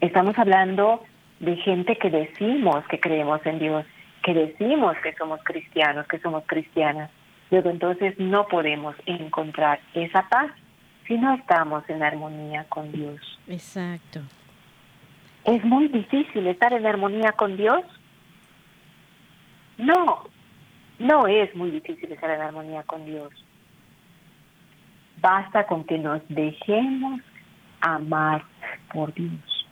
Estamos 0.00 0.38
hablando 0.38 1.02
de 1.40 1.56
gente 1.56 1.96
que 1.96 2.10
decimos 2.10 2.84
que 2.88 3.00
creemos 3.00 3.44
en 3.46 3.58
Dios, 3.58 3.84
que 4.22 4.34
decimos 4.34 4.96
que 5.02 5.12
somos 5.14 5.40
cristianos, 5.44 6.06
que 6.06 6.18
somos 6.18 6.44
cristianas, 6.46 7.10
Luego 7.50 7.70
entonces 7.70 8.18
no 8.18 8.46
podemos 8.46 8.96
encontrar 9.06 9.80
esa 9.94 10.28
paz 10.28 10.50
si 11.06 11.18
no 11.18 11.34
estamos 11.34 11.88
en 11.88 12.02
armonía 12.02 12.64
con 12.68 12.90
Dios. 12.92 13.20
Exacto. 13.46 14.20
¿Es 15.44 15.62
muy 15.64 15.88
difícil 15.88 16.46
estar 16.46 16.72
en 16.72 16.86
armonía 16.86 17.32
con 17.32 17.56
Dios? 17.56 17.82
No, 19.76 20.24
no 20.98 21.26
es 21.26 21.54
muy 21.54 21.70
difícil 21.70 22.10
estar 22.10 22.30
en 22.30 22.40
armonía 22.40 22.82
con 22.84 23.04
Dios. 23.04 23.30
Basta 25.20 25.66
con 25.66 25.84
que 25.84 25.98
nos 25.98 26.22
dejemos 26.28 27.20
amar 27.80 28.44
por 28.92 29.12
Dios. 29.12 29.66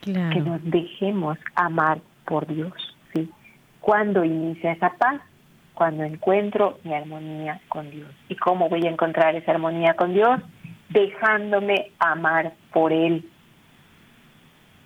Claro. 0.00 0.30
Que 0.34 0.40
nos 0.40 0.64
dejemos 0.64 1.38
amar 1.54 2.00
por 2.24 2.46
Dios, 2.46 2.72
¿sí? 3.12 3.30
Cuando 3.80 4.24
inicia 4.24 4.72
esa 4.72 4.90
paz? 4.94 5.20
Cuando 5.82 6.04
encuentro 6.04 6.78
mi 6.84 6.94
armonía 6.94 7.60
con 7.66 7.90
Dios. 7.90 8.08
¿Y 8.28 8.36
cómo 8.36 8.68
voy 8.68 8.86
a 8.86 8.90
encontrar 8.90 9.34
esa 9.34 9.50
armonía 9.50 9.94
con 9.94 10.14
Dios? 10.14 10.40
Dejándome 10.90 11.90
amar 11.98 12.52
por 12.72 12.92
Él. 12.92 13.28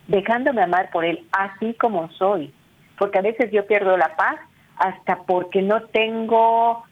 Dejándome 0.07 0.63
amar 0.63 0.89
por 0.91 1.05
Él 1.05 1.27
así 1.33 1.75
como 1.75 2.11
soy. 2.13 2.51
Porque 2.99 3.19
a 3.19 3.21
veces 3.21 3.51
yo 3.53 3.67
pierdo 3.67 3.99
la 3.99 4.17
paz 4.17 4.37
hasta 4.79 5.25
porque 5.25 5.61
no 5.61 5.83
tengo 5.83 6.85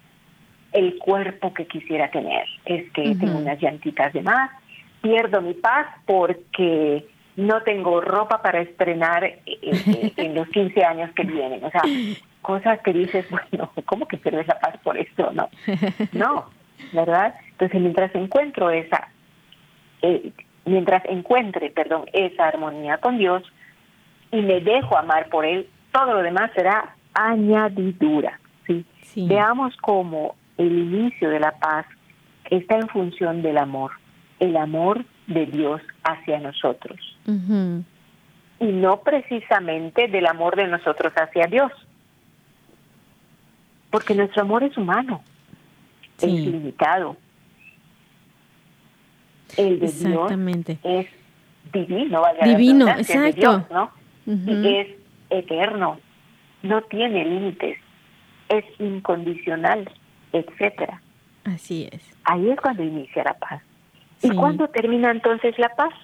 el 0.73 0.99
cuerpo 0.99 1.55
que 1.55 1.67
quisiera 1.67 2.11
tener. 2.11 2.45
Es 2.67 2.93
que 2.93 3.15
tengo 3.15 3.39
unas 3.39 3.59
llantitas 3.59 4.13
de 4.13 4.21
más. 4.21 4.51
Pierdo 5.01 5.41
mi 5.41 5.55
paz 5.55 5.87
porque 6.05 7.07
no 7.37 7.63
tengo 7.63 8.03
ropa 8.03 8.43
para 8.43 8.61
estrenar 8.61 9.25
eh, 9.25 9.41
eh, 9.47 10.13
en 10.19 10.35
los 10.35 10.47
15 10.49 10.85
años 10.85 11.11
que 11.17 11.23
vienen. 11.23 11.65
O 11.65 11.71
sea, 11.71 11.81
cosas 12.45 12.79
que 12.83 12.93
dices, 12.93 13.27
bueno, 13.51 13.73
¿cómo 13.87 14.07
que 14.07 14.19
pierdes 14.19 14.47
la 14.47 14.61
paz 14.61 14.77
por 14.85 14.97
esto? 14.97 15.33
No, 15.33 15.49
no, 16.13 16.51
¿verdad? 16.93 17.35
Entonces, 17.51 17.81
mientras 17.81 18.15
encuentro 18.15 18.71
esa, 18.71 19.09
eh, 20.03 20.31
mientras 20.65 21.03
encuentre, 21.07 21.71
perdón, 21.71 22.05
esa 22.13 22.47
armonía 22.47 22.99
con 22.99 23.19
Dios 23.19 23.43
y 24.31 24.43
me 24.43 24.61
dejo 24.61 24.97
amar 24.97 25.29
por 25.29 25.45
Él, 25.45 25.69
todo 25.91 26.15
lo 26.15 26.23
demás 26.23 26.51
será 26.55 26.95
añadidura, 27.15 28.39
¿sí? 28.67 28.85
Veamos 29.17 29.77
cómo 29.79 30.35
el 30.59 30.73
inicio 30.73 31.31
de 31.31 31.41
la 31.41 31.53
paz 31.53 31.87
está 32.51 32.77
en 32.77 32.89
función 32.89 33.43
del 33.43 33.59
amor, 33.59 33.93
el 34.41 34.57
amor 34.57 35.05
de 35.27 35.47
Dios 35.47 35.81
hacia 36.03 36.41
nosotros. 36.41 36.99
Y 37.27 38.67
no 38.67 39.01
precisamente 39.03 40.09
del 40.09 40.27
amor 40.27 40.57
de 40.57 40.67
nosotros 40.67 41.13
hacia 41.17 41.47
Dios. 41.47 41.73
Porque 43.95 44.13
nuestro 44.17 44.43
amor 44.43 44.65
es 44.65 44.77
humano, 44.77 45.23
es 46.21 46.29
limitado. 46.29 47.17
El 49.57 49.79
de 49.79 49.87
Dios 49.87 50.33
es 50.83 51.07
divino, 51.73 52.25
divino, 52.45 52.89
exacto. 52.89 53.65
¿no? 53.71 53.93
Y 54.27 54.77
es 54.79 54.89
eterno, 55.31 56.01
no 56.65 56.83
tiene 56.83 57.25
límites, 57.25 57.79
es 58.49 58.65
incondicional, 58.81 59.89
etcétera. 60.33 61.01
Así 61.45 61.89
es. 61.93 62.03
Ahí 62.25 62.51
es 62.51 62.61
cuando 62.61 62.83
inicia 62.83 63.23
la 63.23 63.35
paz. 63.35 63.63
¿Y 64.23 64.31
cuándo 64.31 64.67
termina 64.67 65.13
entonces 65.13 65.57
la 65.57 65.69
paz? 65.69 65.95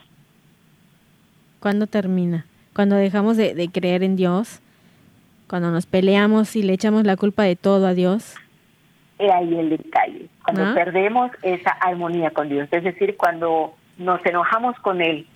¿Cuándo 1.59 1.89
termina? 1.89 2.47
Cuando 2.73 2.95
dejamos 2.95 3.37
de, 3.37 3.69
creer 3.73 4.05
en 4.05 4.15
Dios, 4.15 4.61
cuando 5.51 5.73
nos 5.73 5.85
peleamos 5.85 6.55
y 6.55 6.63
le 6.63 6.75
echamos 6.75 7.03
la 7.03 7.17
culpa 7.17 7.43
de 7.43 7.57
todo 7.57 7.89
a 7.89 7.93
Dios. 7.93 8.37
Es 9.19 9.33
ahí 9.33 9.59
el 9.59 9.71
detalle, 9.71 10.27
cuando 10.45 10.65
¿Ah? 10.65 10.75
perdemos 10.77 11.33
esa 11.43 11.71
armonía 11.71 12.31
con 12.31 12.49
Dios, 12.49 12.69
es 12.71 12.85
decir, 12.85 13.17
cuando 13.17 13.75
nos 13.99 14.25
enojamos 14.25 14.79
con 14.79 15.03
Él, 15.03 15.27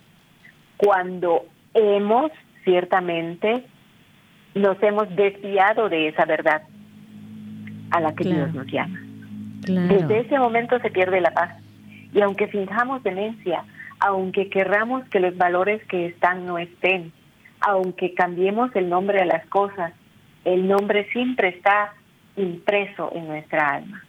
cuando 0.77 1.45
hemos 1.73 2.31
ciertamente 2.63 3.65
nos 4.55 4.81
hemos 4.81 5.13
desviado 5.17 5.89
de 5.89 6.07
esa 6.07 6.23
verdad 6.23 6.61
a 7.91 7.99
la 7.99 8.15
que 8.15 8.23
Dios 8.23 8.53
nos 8.53 8.67
llama. 8.67 8.97
Desde 9.67 10.19
ese 10.21 10.39
momento 10.39 10.79
se 10.79 10.91
pierde 10.91 11.19
la 11.19 11.31
paz. 11.31 11.61
Y 12.13 12.21
aunque 12.21 12.47
fijamos 12.47 13.03
demencia, 13.03 13.65
aunque 13.99 14.49
querramos 14.49 15.03
que 15.09 15.19
los 15.19 15.35
valores 15.35 15.83
que 15.87 16.05
están 16.05 16.45
no 16.45 16.57
estén, 16.57 17.11
aunque 17.59 18.13
cambiemos 18.13 18.73
el 18.77 18.89
nombre 18.89 19.19
de 19.19 19.25
las 19.25 19.45
cosas, 19.47 19.91
el 20.45 20.67
nombre 20.67 21.07
siempre 21.11 21.49
está 21.49 21.93
impreso 22.37 23.11
en 23.13 23.27
nuestra 23.27 23.75
alma. 23.75 24.03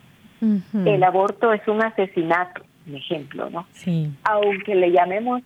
El 0.85 1.03
aborto 1.03 1.53
es 1.53 1.67
un 1.67 1.83
asesinato, 1.83 2.63
un 2.87 2.95
ejemplo, 2.95 3.49
¿no? 3.51 3.67
Sí. 3.73 4.13
Aunque 4.23 4.75
le 4.75 4.93
llamemos 4.93 5.43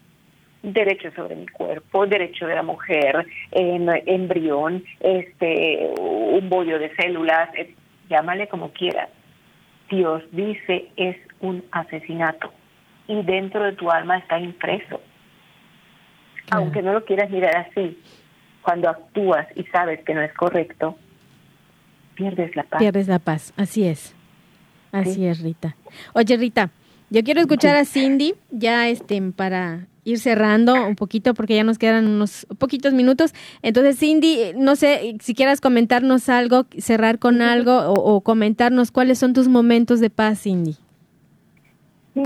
derecho 0.63 1.11
sobre 1.13 1.37
mi 1.37 1.47
cuerpo, 1.47 2.07
derecho 2.07 2.47
de 2.47 2.55
la 2.55 2.63
mujer, 2.63 3.27
embrión, 3.53 4.83
este, 4.99 5.89
un 5.97 6.49
bollo 6.49 6.79
de 6.79 6.95
células, 6.97 7.49
eh, 7.57 7.75
llámale 8.09 8.49
como 8.49 8.73
quieras. 8.73 9.09
Dios 9.89 10.23
dice 10.33 10.89
es 10.97 11.17
un 11.41 11.65
asesinato 11.73 12.53
y 13.09 13.23
dentro 13.23 13.65
de 13.65 13.73
tu 13.73 13.91
alma 13.91 14.19
está 14.19 14.39
impreso. 14.39 15.01
Aunque 16.51 16.83
no 16.83 16.93
lo 16.93 17.05
quieras 17.05 17.31
mirar 17.31 17.57
así, 17.57 17.97
cuando 18.63 18.89
actúas 18.89 19.47
y 19.57 19.65
sabes 19.65 20.03
que 20.05 20.15
no 20.15 20.23
es 20.23 20.33
correcto, 20.35 20.97
pierdes 22.15 22.55
la 22.57 22.65
paz. 22.65 22.79
Pierdes 22.79 23.09
la 23.09 23.19
paz, 23.19 23.53
así 23.57 23.87
es. 23.87 24.15
Así 24.93 25.27
es, 25.27 25.41
Rita. 25.41 25.77
Oye, 26.15 26.37
Rita, 26.37 26.71
yo 27.11 27.23
quiero 27.23 27.41
escuchar 27.41 27.77
a 27.77 27.85
Cindy 27.85 28.35
ya 28.51 28.89
este 28.89 29.21
para 29.33 29.87
ir 30.05 30.19
cerrando 30.19 30.87
un 30.87 30.97
poquito 30.97 31.35
porque 31.35 31.57
ya 31.57 31.65
nos 31.65 31.79
quedan 31.79 32.07
unos 32.07 32.47
poquitos 32.59 32.93
minutos. 32.93 33.35
Entonces, 33.63 33.99
Cindy, 33.99 34.53
no 34.57 34.77
sé 34.77 35.17
si 35.21 35.35
quieras 35.35 35.61
comentarnos 35.61 36.29
algo, 36.29 36.67
cerrar 36.79 37.19
con 37.19 37.43
algo 37.43 37.93
o, 37.93 38.21
comentarnos 38.21 38.91
cuáles 38.91 39.19
son 39.19 39.33
tus 39.33 39.49
momentos 39.49 40.01
de 40.01 40.11
paz, 40.11 40.43
Cindy. 40.43 40.77
Sí, 42.15 42.23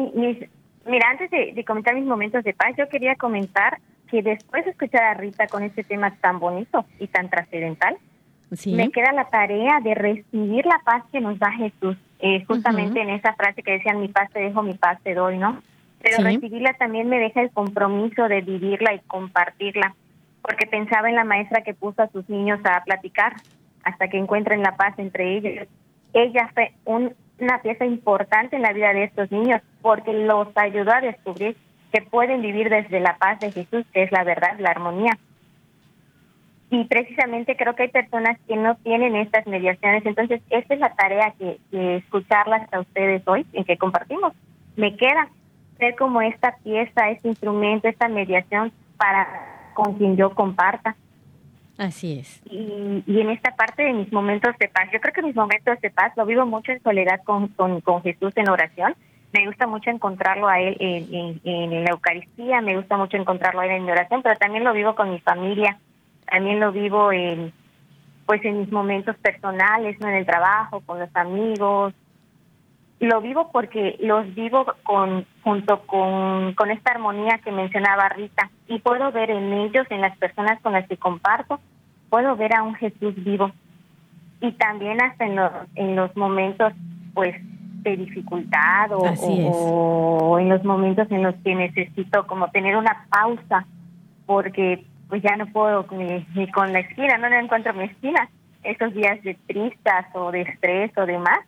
mira, 0.86 1.08
antes 1.10 1.30
de, 1.30 1.64
comentar 1.64 1.94
mis 1.94 2.04
momentos 2.04 2.44
de 2.44 2.54
paz, 2.54 2.74
yo 2.78 2.88
quería 2.88 3.14
comentar 3.16 3.78
que 4.10 4.22
después 4.22 4.64
de 4.64 4.72
escuchar 4.72 5.02
a 5.04 5.14
Rita 5.14 5.46
con 5.46 5.62
este 5.62 5.84
tema 5.84 6.14
tan 6.20 6.38
bonito 6.38 6.84
y 6.98 7.06
tan 7.08 7.28
trascendental, 7.28 7.96
me 8.66 8.90
queda 8.90 9.12
la 9.12 9.28
tarea 9.30 9.80
de 9.80 9.94
recibir 9.94 10.64
la 10.66 10.80
paz 10.84 11.02
que 11.10 11.20
nos 11.20 11.38
da 11.38 11.50
Jesús, 11.50 11.96
eh, 12.20 12.44
justamente 12.44 13.00
en 13.00 13.10
esa 13.10 13.34
frase 13.34 13.62
que 13.62 13.72
decían, 13.72 14.00
mi 14.00 14.08
paz 14.08 14.30
te 14.32 14.40
dejo, 14.40 14.62
mi 14.62 14.74
paz 14.74 15.00
te 15.02 15.14
doy, 15.14 15.38
¿no? 15.38 15.60
pero 16.04 16.22
recibirla 16.22 16.74
también 16.74 17.08
me 17.08 17.18
deja 17.18 17.40
el 17.40 17.50
compromiso 17.50 18.28
de 18.28 18.42
vivirla 18.42 18.92
y 18.92 19.00
compartirla, 19.00 19.94
porque 20.42 20.66
pensaba 20.66 21.08
en 21.08 21.14
la 21.14 21.24
maestra 21.24 21.62
que 21.62 21.72
puso 21.72 22.02
a 22.02 22.08
sus 22.08 22.28
niños 22.28 22.60
a 22.64 22.84
platicar 22.84 23.32
hasta 23.84 24.08
que 24.08 24.18
encuentren 24.18 24.62
la 24.62 24.76
paz 24.76 24.98
entre 24.98 25.38
ellos. 25.38 25.66
Ella 26.12 26.50
fue 26.52 26.72
una 26.84 27.62
pieza 27.62 27.86
importante 27.86 28.56
en 28.56 28.62
la 28.62 28.74
vida 28.74 28.92
de 28.92 29.04
estos 29.04 29.32
niños 29.32 29.62
porque 29.80 30.12
los 30.12 30.48
ayudó 30.56 30.92
a 30.92 31.00
descubrir 31.00 31.56
que 31.94 32.02
pueden 32.02 32.42
vivir 32.42 32.70
desde 32.70 32.98
la 32.98 33.16
paz 33.18 33.38
de 33.38 33.52
Jesús, 33.52 33.86
que 33.92 34.02
es 34.02 34.10
la 34.10 34.24
verdad, 34.24 34.58
la 34.58 34.70
armonía. 34.70 35.16
Y 36.68 36.82
precisamente 36.86 37.56
creo 37.56 37.76
que 37.76 37.84
hay 37.84 37.88
personas 37.88 38.36
que 38.48 38.56
no 38.56 38.74
tienen 38.78 39.14
estas 39.14 39.46
mediaciones. 39.46 40.04
Entonces, 40.04 40.42
esta 40.50 40.74
es 40.74 40.80
la 40.80 40.92
tarea 40.96 41.32
que, 41.38 41.58
que 41.70 41.96
escucharlas 41.98 42.66
a 42.72 42.80
ustedes 42.80 43.22
hoy, 43.28 43.46
en 43.52 43.62
que 43.62 43.78
compartimos. 43.78 44.32
Me 44.74 44.96
queda 44.96 45.28
ser 45.78 45.94
como 45.94 46.20
esta 46.20 46.56
pieza, 46.64 47.10
este 47.10 47.28
instrumento, 47.28 47.86
esta 47.86 48.08
mediación 48.08 48.72
para 48.96 49.28
con 49.74 49.94
quien 49.94 50.16
yo 50.16 50.34
comparta. 50.34 50.96
Así 51.78 52.18
es. 52.18 52.42
Y, 52.46 53.04
y, 53.06 53.20
en 53.20 53.30
esta 53.30 53.54
parte 53.54 53.84
de 53.84 53.92
mis 53.92 54.12
momentos 54.12 54.52
de 54.58 54.66
paz, 54.66 54.88
yo 54.92 55.00
creo 55.00 55.12
que 55.12 55.22
mis 55.22 55.36
momentos 55.36 55.80
de 55.80 55.90
paz 55.90 56.12
lo 56.16 56.26
vivo 56.26 56.44
mucho 56.44 56.72
en 56.72 56.82
soledad 56.82 57.22
con, 57.22 57.48
con, 57.48 57.80
con 57.82 58.02
Jesús 58.02 58.32
en 58.34 58.48
oración. 58.48 58.96
Me 59.34 59.46
gusta 59.46 59.66
mucho 59.66 59.90
encontrarlo 59.90 60.46
a 60.46 60.60
Él 60.60 60.76
en, 60.78 61.40
en, 61.42 61.84
la 61.84 61.90
Eucaristía, 61.90 62.60
me 62.60 62.76
gusta 62.76 62.96
mucho 62.96 63.16
encontrarlo 63.16 63.60
a 63.60 63.66
Él 63.66 63.72
en 63.72 63.84
mi 63.84 63.90
oración, 63.90 64.22
pero 64.22 64.36
también 64.36 64.62
lo 64.62 64.72
vivo 64.72 64.94
con 64.94 65.10
mi 65.10 65.18
familia, 65.18 65.76
también 66.30 66.60
lo 66.60 66.70
vivo 66.70 67.10
en 67.10 67.52
pues 68.26 68.42
en 68.44 68.60
mis 68.60 68.70
momentos 68.70 69.16
personales, 69.16 69.98
no 70.00 70.08
en 70.08 70.14
el 70.14 70.24
trabajo, 70.24 70.80
con 70.86 71.00
los 71.00 71.14
amigos, 71.14 71.92
lo 73.00 73.20
vivo 73.20 73.50
porque 73.52 73.96
los 74.00 74.32
vivo 74.36 74.66
con 74.84 75.26
junto 75.42 75.80
con, 75.80 76.54
con 76.54 76.70
esta 76.70 76.92
armonía 76.92 77.38
que 77.38 77.50
mencionaba 77.50 78.08
Rita 78.10 78.50
y 78.68 78.78
puedo 78.78 79.10
ver 79.10 79.30
en 79.30 79.52
ellos, 79.52 79.84
en 79.90 80.00
las 80.00 80.16
personas 80.16 80.60
con 80.62 80.74
las 80.74 80.86
que 80.88 80.96
comparto, 80.96 81.58
puedo 82.08 82.36
ver 82.36 82.54
a 82.54 82.62
un 82.62 82.76
Jesús 82.76 83.14
vivo. 83.16 83.50
Y 84.40 84.52
también 84.52 85.02
hasta 85.02 85.26
en 85.26 85.36
los, 85.36 85.52
en 85.74 85.96
los 85.96 86.16
momentos 86.16 86.72
pues 87.14 87.34
de 87.84 87.96
dificultad 87.98 88.92
o, 88.92 89.02
o, 89.02 90.38
en 90.38 90.48
los 90.48 90.64
momentos 90.64 91.10
en 91.10 91.22
los 91.22 91.34
que 91.44 91.54
necesito 91.54 92.26
como 92.26 92.48
tener 92.48 92.76
una 92.76 93.06
pausa 93.10 93.66
porque 94.26 94.84
pues 95.08 95.22
ya 95.22 95.36
no 95.36 95.46
puedo 95.46 95.86
ni, 95.92 96.26
ni 96.34 96.50
con 96.50 96.72
la 96.72 96.80
esquina, 96.80 97.18
no, 97.18 97.28
no 97.28 97.36
encuentro 97.36 97.74
mi 97.74 97.84
esquina, 97.84 98.28
esos 98.62 98.92
días 98.94 99.22
de 99.22 99.34
tristas 99.46 100.06
o 100.14 100.32
de 100.32 100.42
estrés 100.42 100.90
o 100.96 101.06
demás 101.06 101.38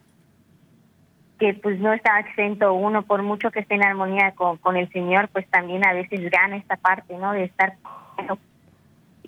que 1.39 1.55
pues 1.55 1.79
no 1.81 1.93
está 1.93 2.19
exento 2.21 2.73
uno, 2.73 3.03
por 3.03 3.23
mucho 3.23 3.51
que 3.51 3.61
esté 3.61 3.75
en 3.75 3.85
armonía 3.85 4.33
con, 4.33 4.57
con 4.59 4.77
el 4.77 4.91
Señor, 4.91 5.29
pues 5.29 5.47
también 5.49 5.87
a 5.87 5.93
veces 5.93 6.31
gana 6.31 6.57
esta 6.57 6.77
parte, 6.77 7.17
¿no? 7.19 7.33
De 7.33 7.45
estar... 7.45 7.75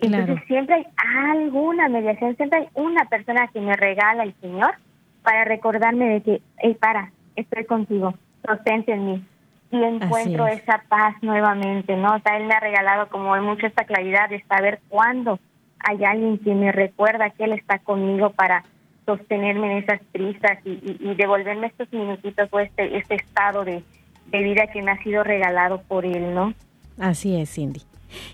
Entonces 0.01 0.39
siempre 0.47 0.75
hay 0.75 0.87
alguna 1.31 1.89
mediación, 1.89 2.35
siempre 2.37 2.59
hay 2.59 2.69
una 2.73 3.05
persona 3.05 3.47
que 3.49 3.59
me 3.59 3.75
regala 3.75 4.23
el 4.23 4.33
Señor 4.41 4.75
para 5.23 5.43
recordarme 5.45 6.09
de 6.09 6.21
que, 6.21 6.41
hey, 6.57 6.77
para, 6.79 7.11
estoy 7.35 7.65
contigo, 7.65 8.13
sostente 8.45 8.93
en 8.93 9.05
mí. 9.05 9.25
Y 9.71 9.83
encuentro 9.83 10.47
esa 10.47 10.83
paz 10.89 11.15
nuevamente, 11.21 11.95
¿no? 11.95 12.15
O 12.15 12.19
sea, 12.19 12.37
Él 12.37 12.47
me 12.47 12.55
ha 12.55 12.59
regalado 12.59 13.07
como 13.09 13.35
mucho 13.41 13.67
esta 13.67 13.83
claridad 13.83 14.29
de 14.29 14.43
saber 14.45 14.79
cuándo 14.89 15.39
hay 15.79 16.03
alguien 16.03 16.39
que 16.39 16.55
me 16.55 16.71
recuerda 16.71 17.29
que 17.29 17.43
Él 17.43 17.53
está 17.53 17.77
conmigo 17.79 18.31
para 18.31 18.63
sostenerme 19.09 19.71
en 19.71 19.83
esas 19.83 20.01
prisas 20.11 20.59
y, 20.65 21.15
devolverme 21.15 21.67
estos 21.67 21.91
minutitos 21.91 22.47
o 22.51 22.59
este, 22.59 22.97
este 22.97 23.15
estado 23.15 23.65
de, 23.65 23.83
vida 24.31 24.67
que 24.71 24.83
me 24.83 24.91
ha 24.91 25.03
sido 25.03 25.23
regalado 25.23 25.81
por 25.81 26.05
él, 26.05 26.35
¿no? 26.35 26.53
Así 26.99 27.35
es, 27.35 27.51
Cindy. 27.51 27.81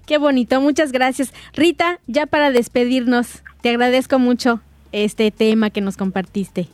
Qué 0.05 0.17
bonito, 0.17 0.59
muchas 0.59 0.91
gracias. 0.91 1.33
Rita, 1.53 1.99
ya 2.07 2.25
para 2.25 2.51
despedirnos, 2.51 3.43
te 3.61 3.69
agradezco 3.69 4.19
mucho 4.19 4.59
este 5.04 5.30
tema 5.30 5.70
que 5.72 5.82
nos 5.82 5.98
compartiste. 5.98 6.68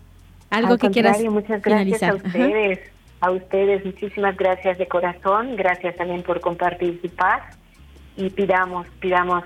Algo 0.52 0.78
que 0.78 0.92
quieras 0.92 1.24
muchas 1.24 1.62
gracias 1.62 2.04
a 2.04 2.14
ustedes, 2.14 2.80
a 3.20 3.32
ustedes, 3.32 3.84
muchísimas 3.84 4.38
gracias 4.38 4.78
de 4.78 4.88
corazón, 4.88 5.56
gracias 5.56 5.96
también 5.96 6.22
por 6.22 6.40
compartir 6.40 7.00
su 7.02 7.10
paz 7.10 7.42
y 8.16 8.30
pidamos, 8.30 8.86
pidamos 9.00 9.44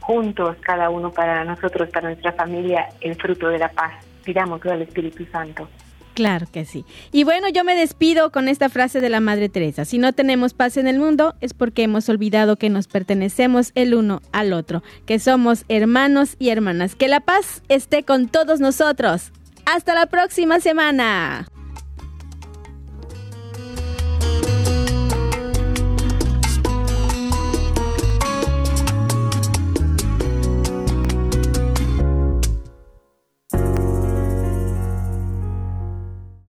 juntos, 0.00 0.56
cada 0.60 0.90
uno 0.90 1.12
para 1.12 1.44
nosotros, 1.44 1.88
para 1.90 2.08
nuestra 2.08 2.32
familia, 2.32 2.88
el 3.00 3.14
fruto 3.14 3.48
de 3.48 3.58
la 3.58 3.68
paz. 3.68 3.92
Pidamos 4.24 4.64
al 4.66 4.82
Espíritu 4.82 5.24
Santo. 5.26 5.68
Claro 6.16 6.46
que 6.50 6.64
sí. 6.64 6.86
Y 7.12 7.24
bueno, 7.24 7.50
yo 7.50 7.62
me 7.62 7.76
despido 7.76 8.32
con 8.32 8.48
esta 8.48 8.70
frase 8.70 9.02
de 9.02 9.10
la 9.10 9.20
Madre 9.20 9.50
Teresa. 9.50 9.84
Si 9.84 9.98
no 9.98 10.14
tenemos 10.14 10.54
paz 10.54 10.78
en 10.78 10.86
el 10.86 10.98
mundo 10.98 11.34
es 11.42 11.52
porque 11.52 11.82
hemos 11.82 12.08
olvidado 12.08 12.56
que 12.56 12.70
nos 12.70 12.88
pertenecemos 12.88 13.70
el 13.74 13.94
uno 13.94 14.22
al 14.32 14.54
otro, 14.54 14.82
que 15.04 15.18
somos 15.18 15.66
hermanos 15.68 16.36
y 16.38 16.48
hermanas. 16.48 16.94
Que 16.94 17.08
la 17.08 17.20
paz 17.20 17.62
esté 17.68 18.02
con 18.02 18.28
todos 18.28 18.60
nosotros. 18.60 19.30
Hasta 19.66 19.94
la 19.94 20.06
próxima 20.06 20.58
semana. 20.58 21.46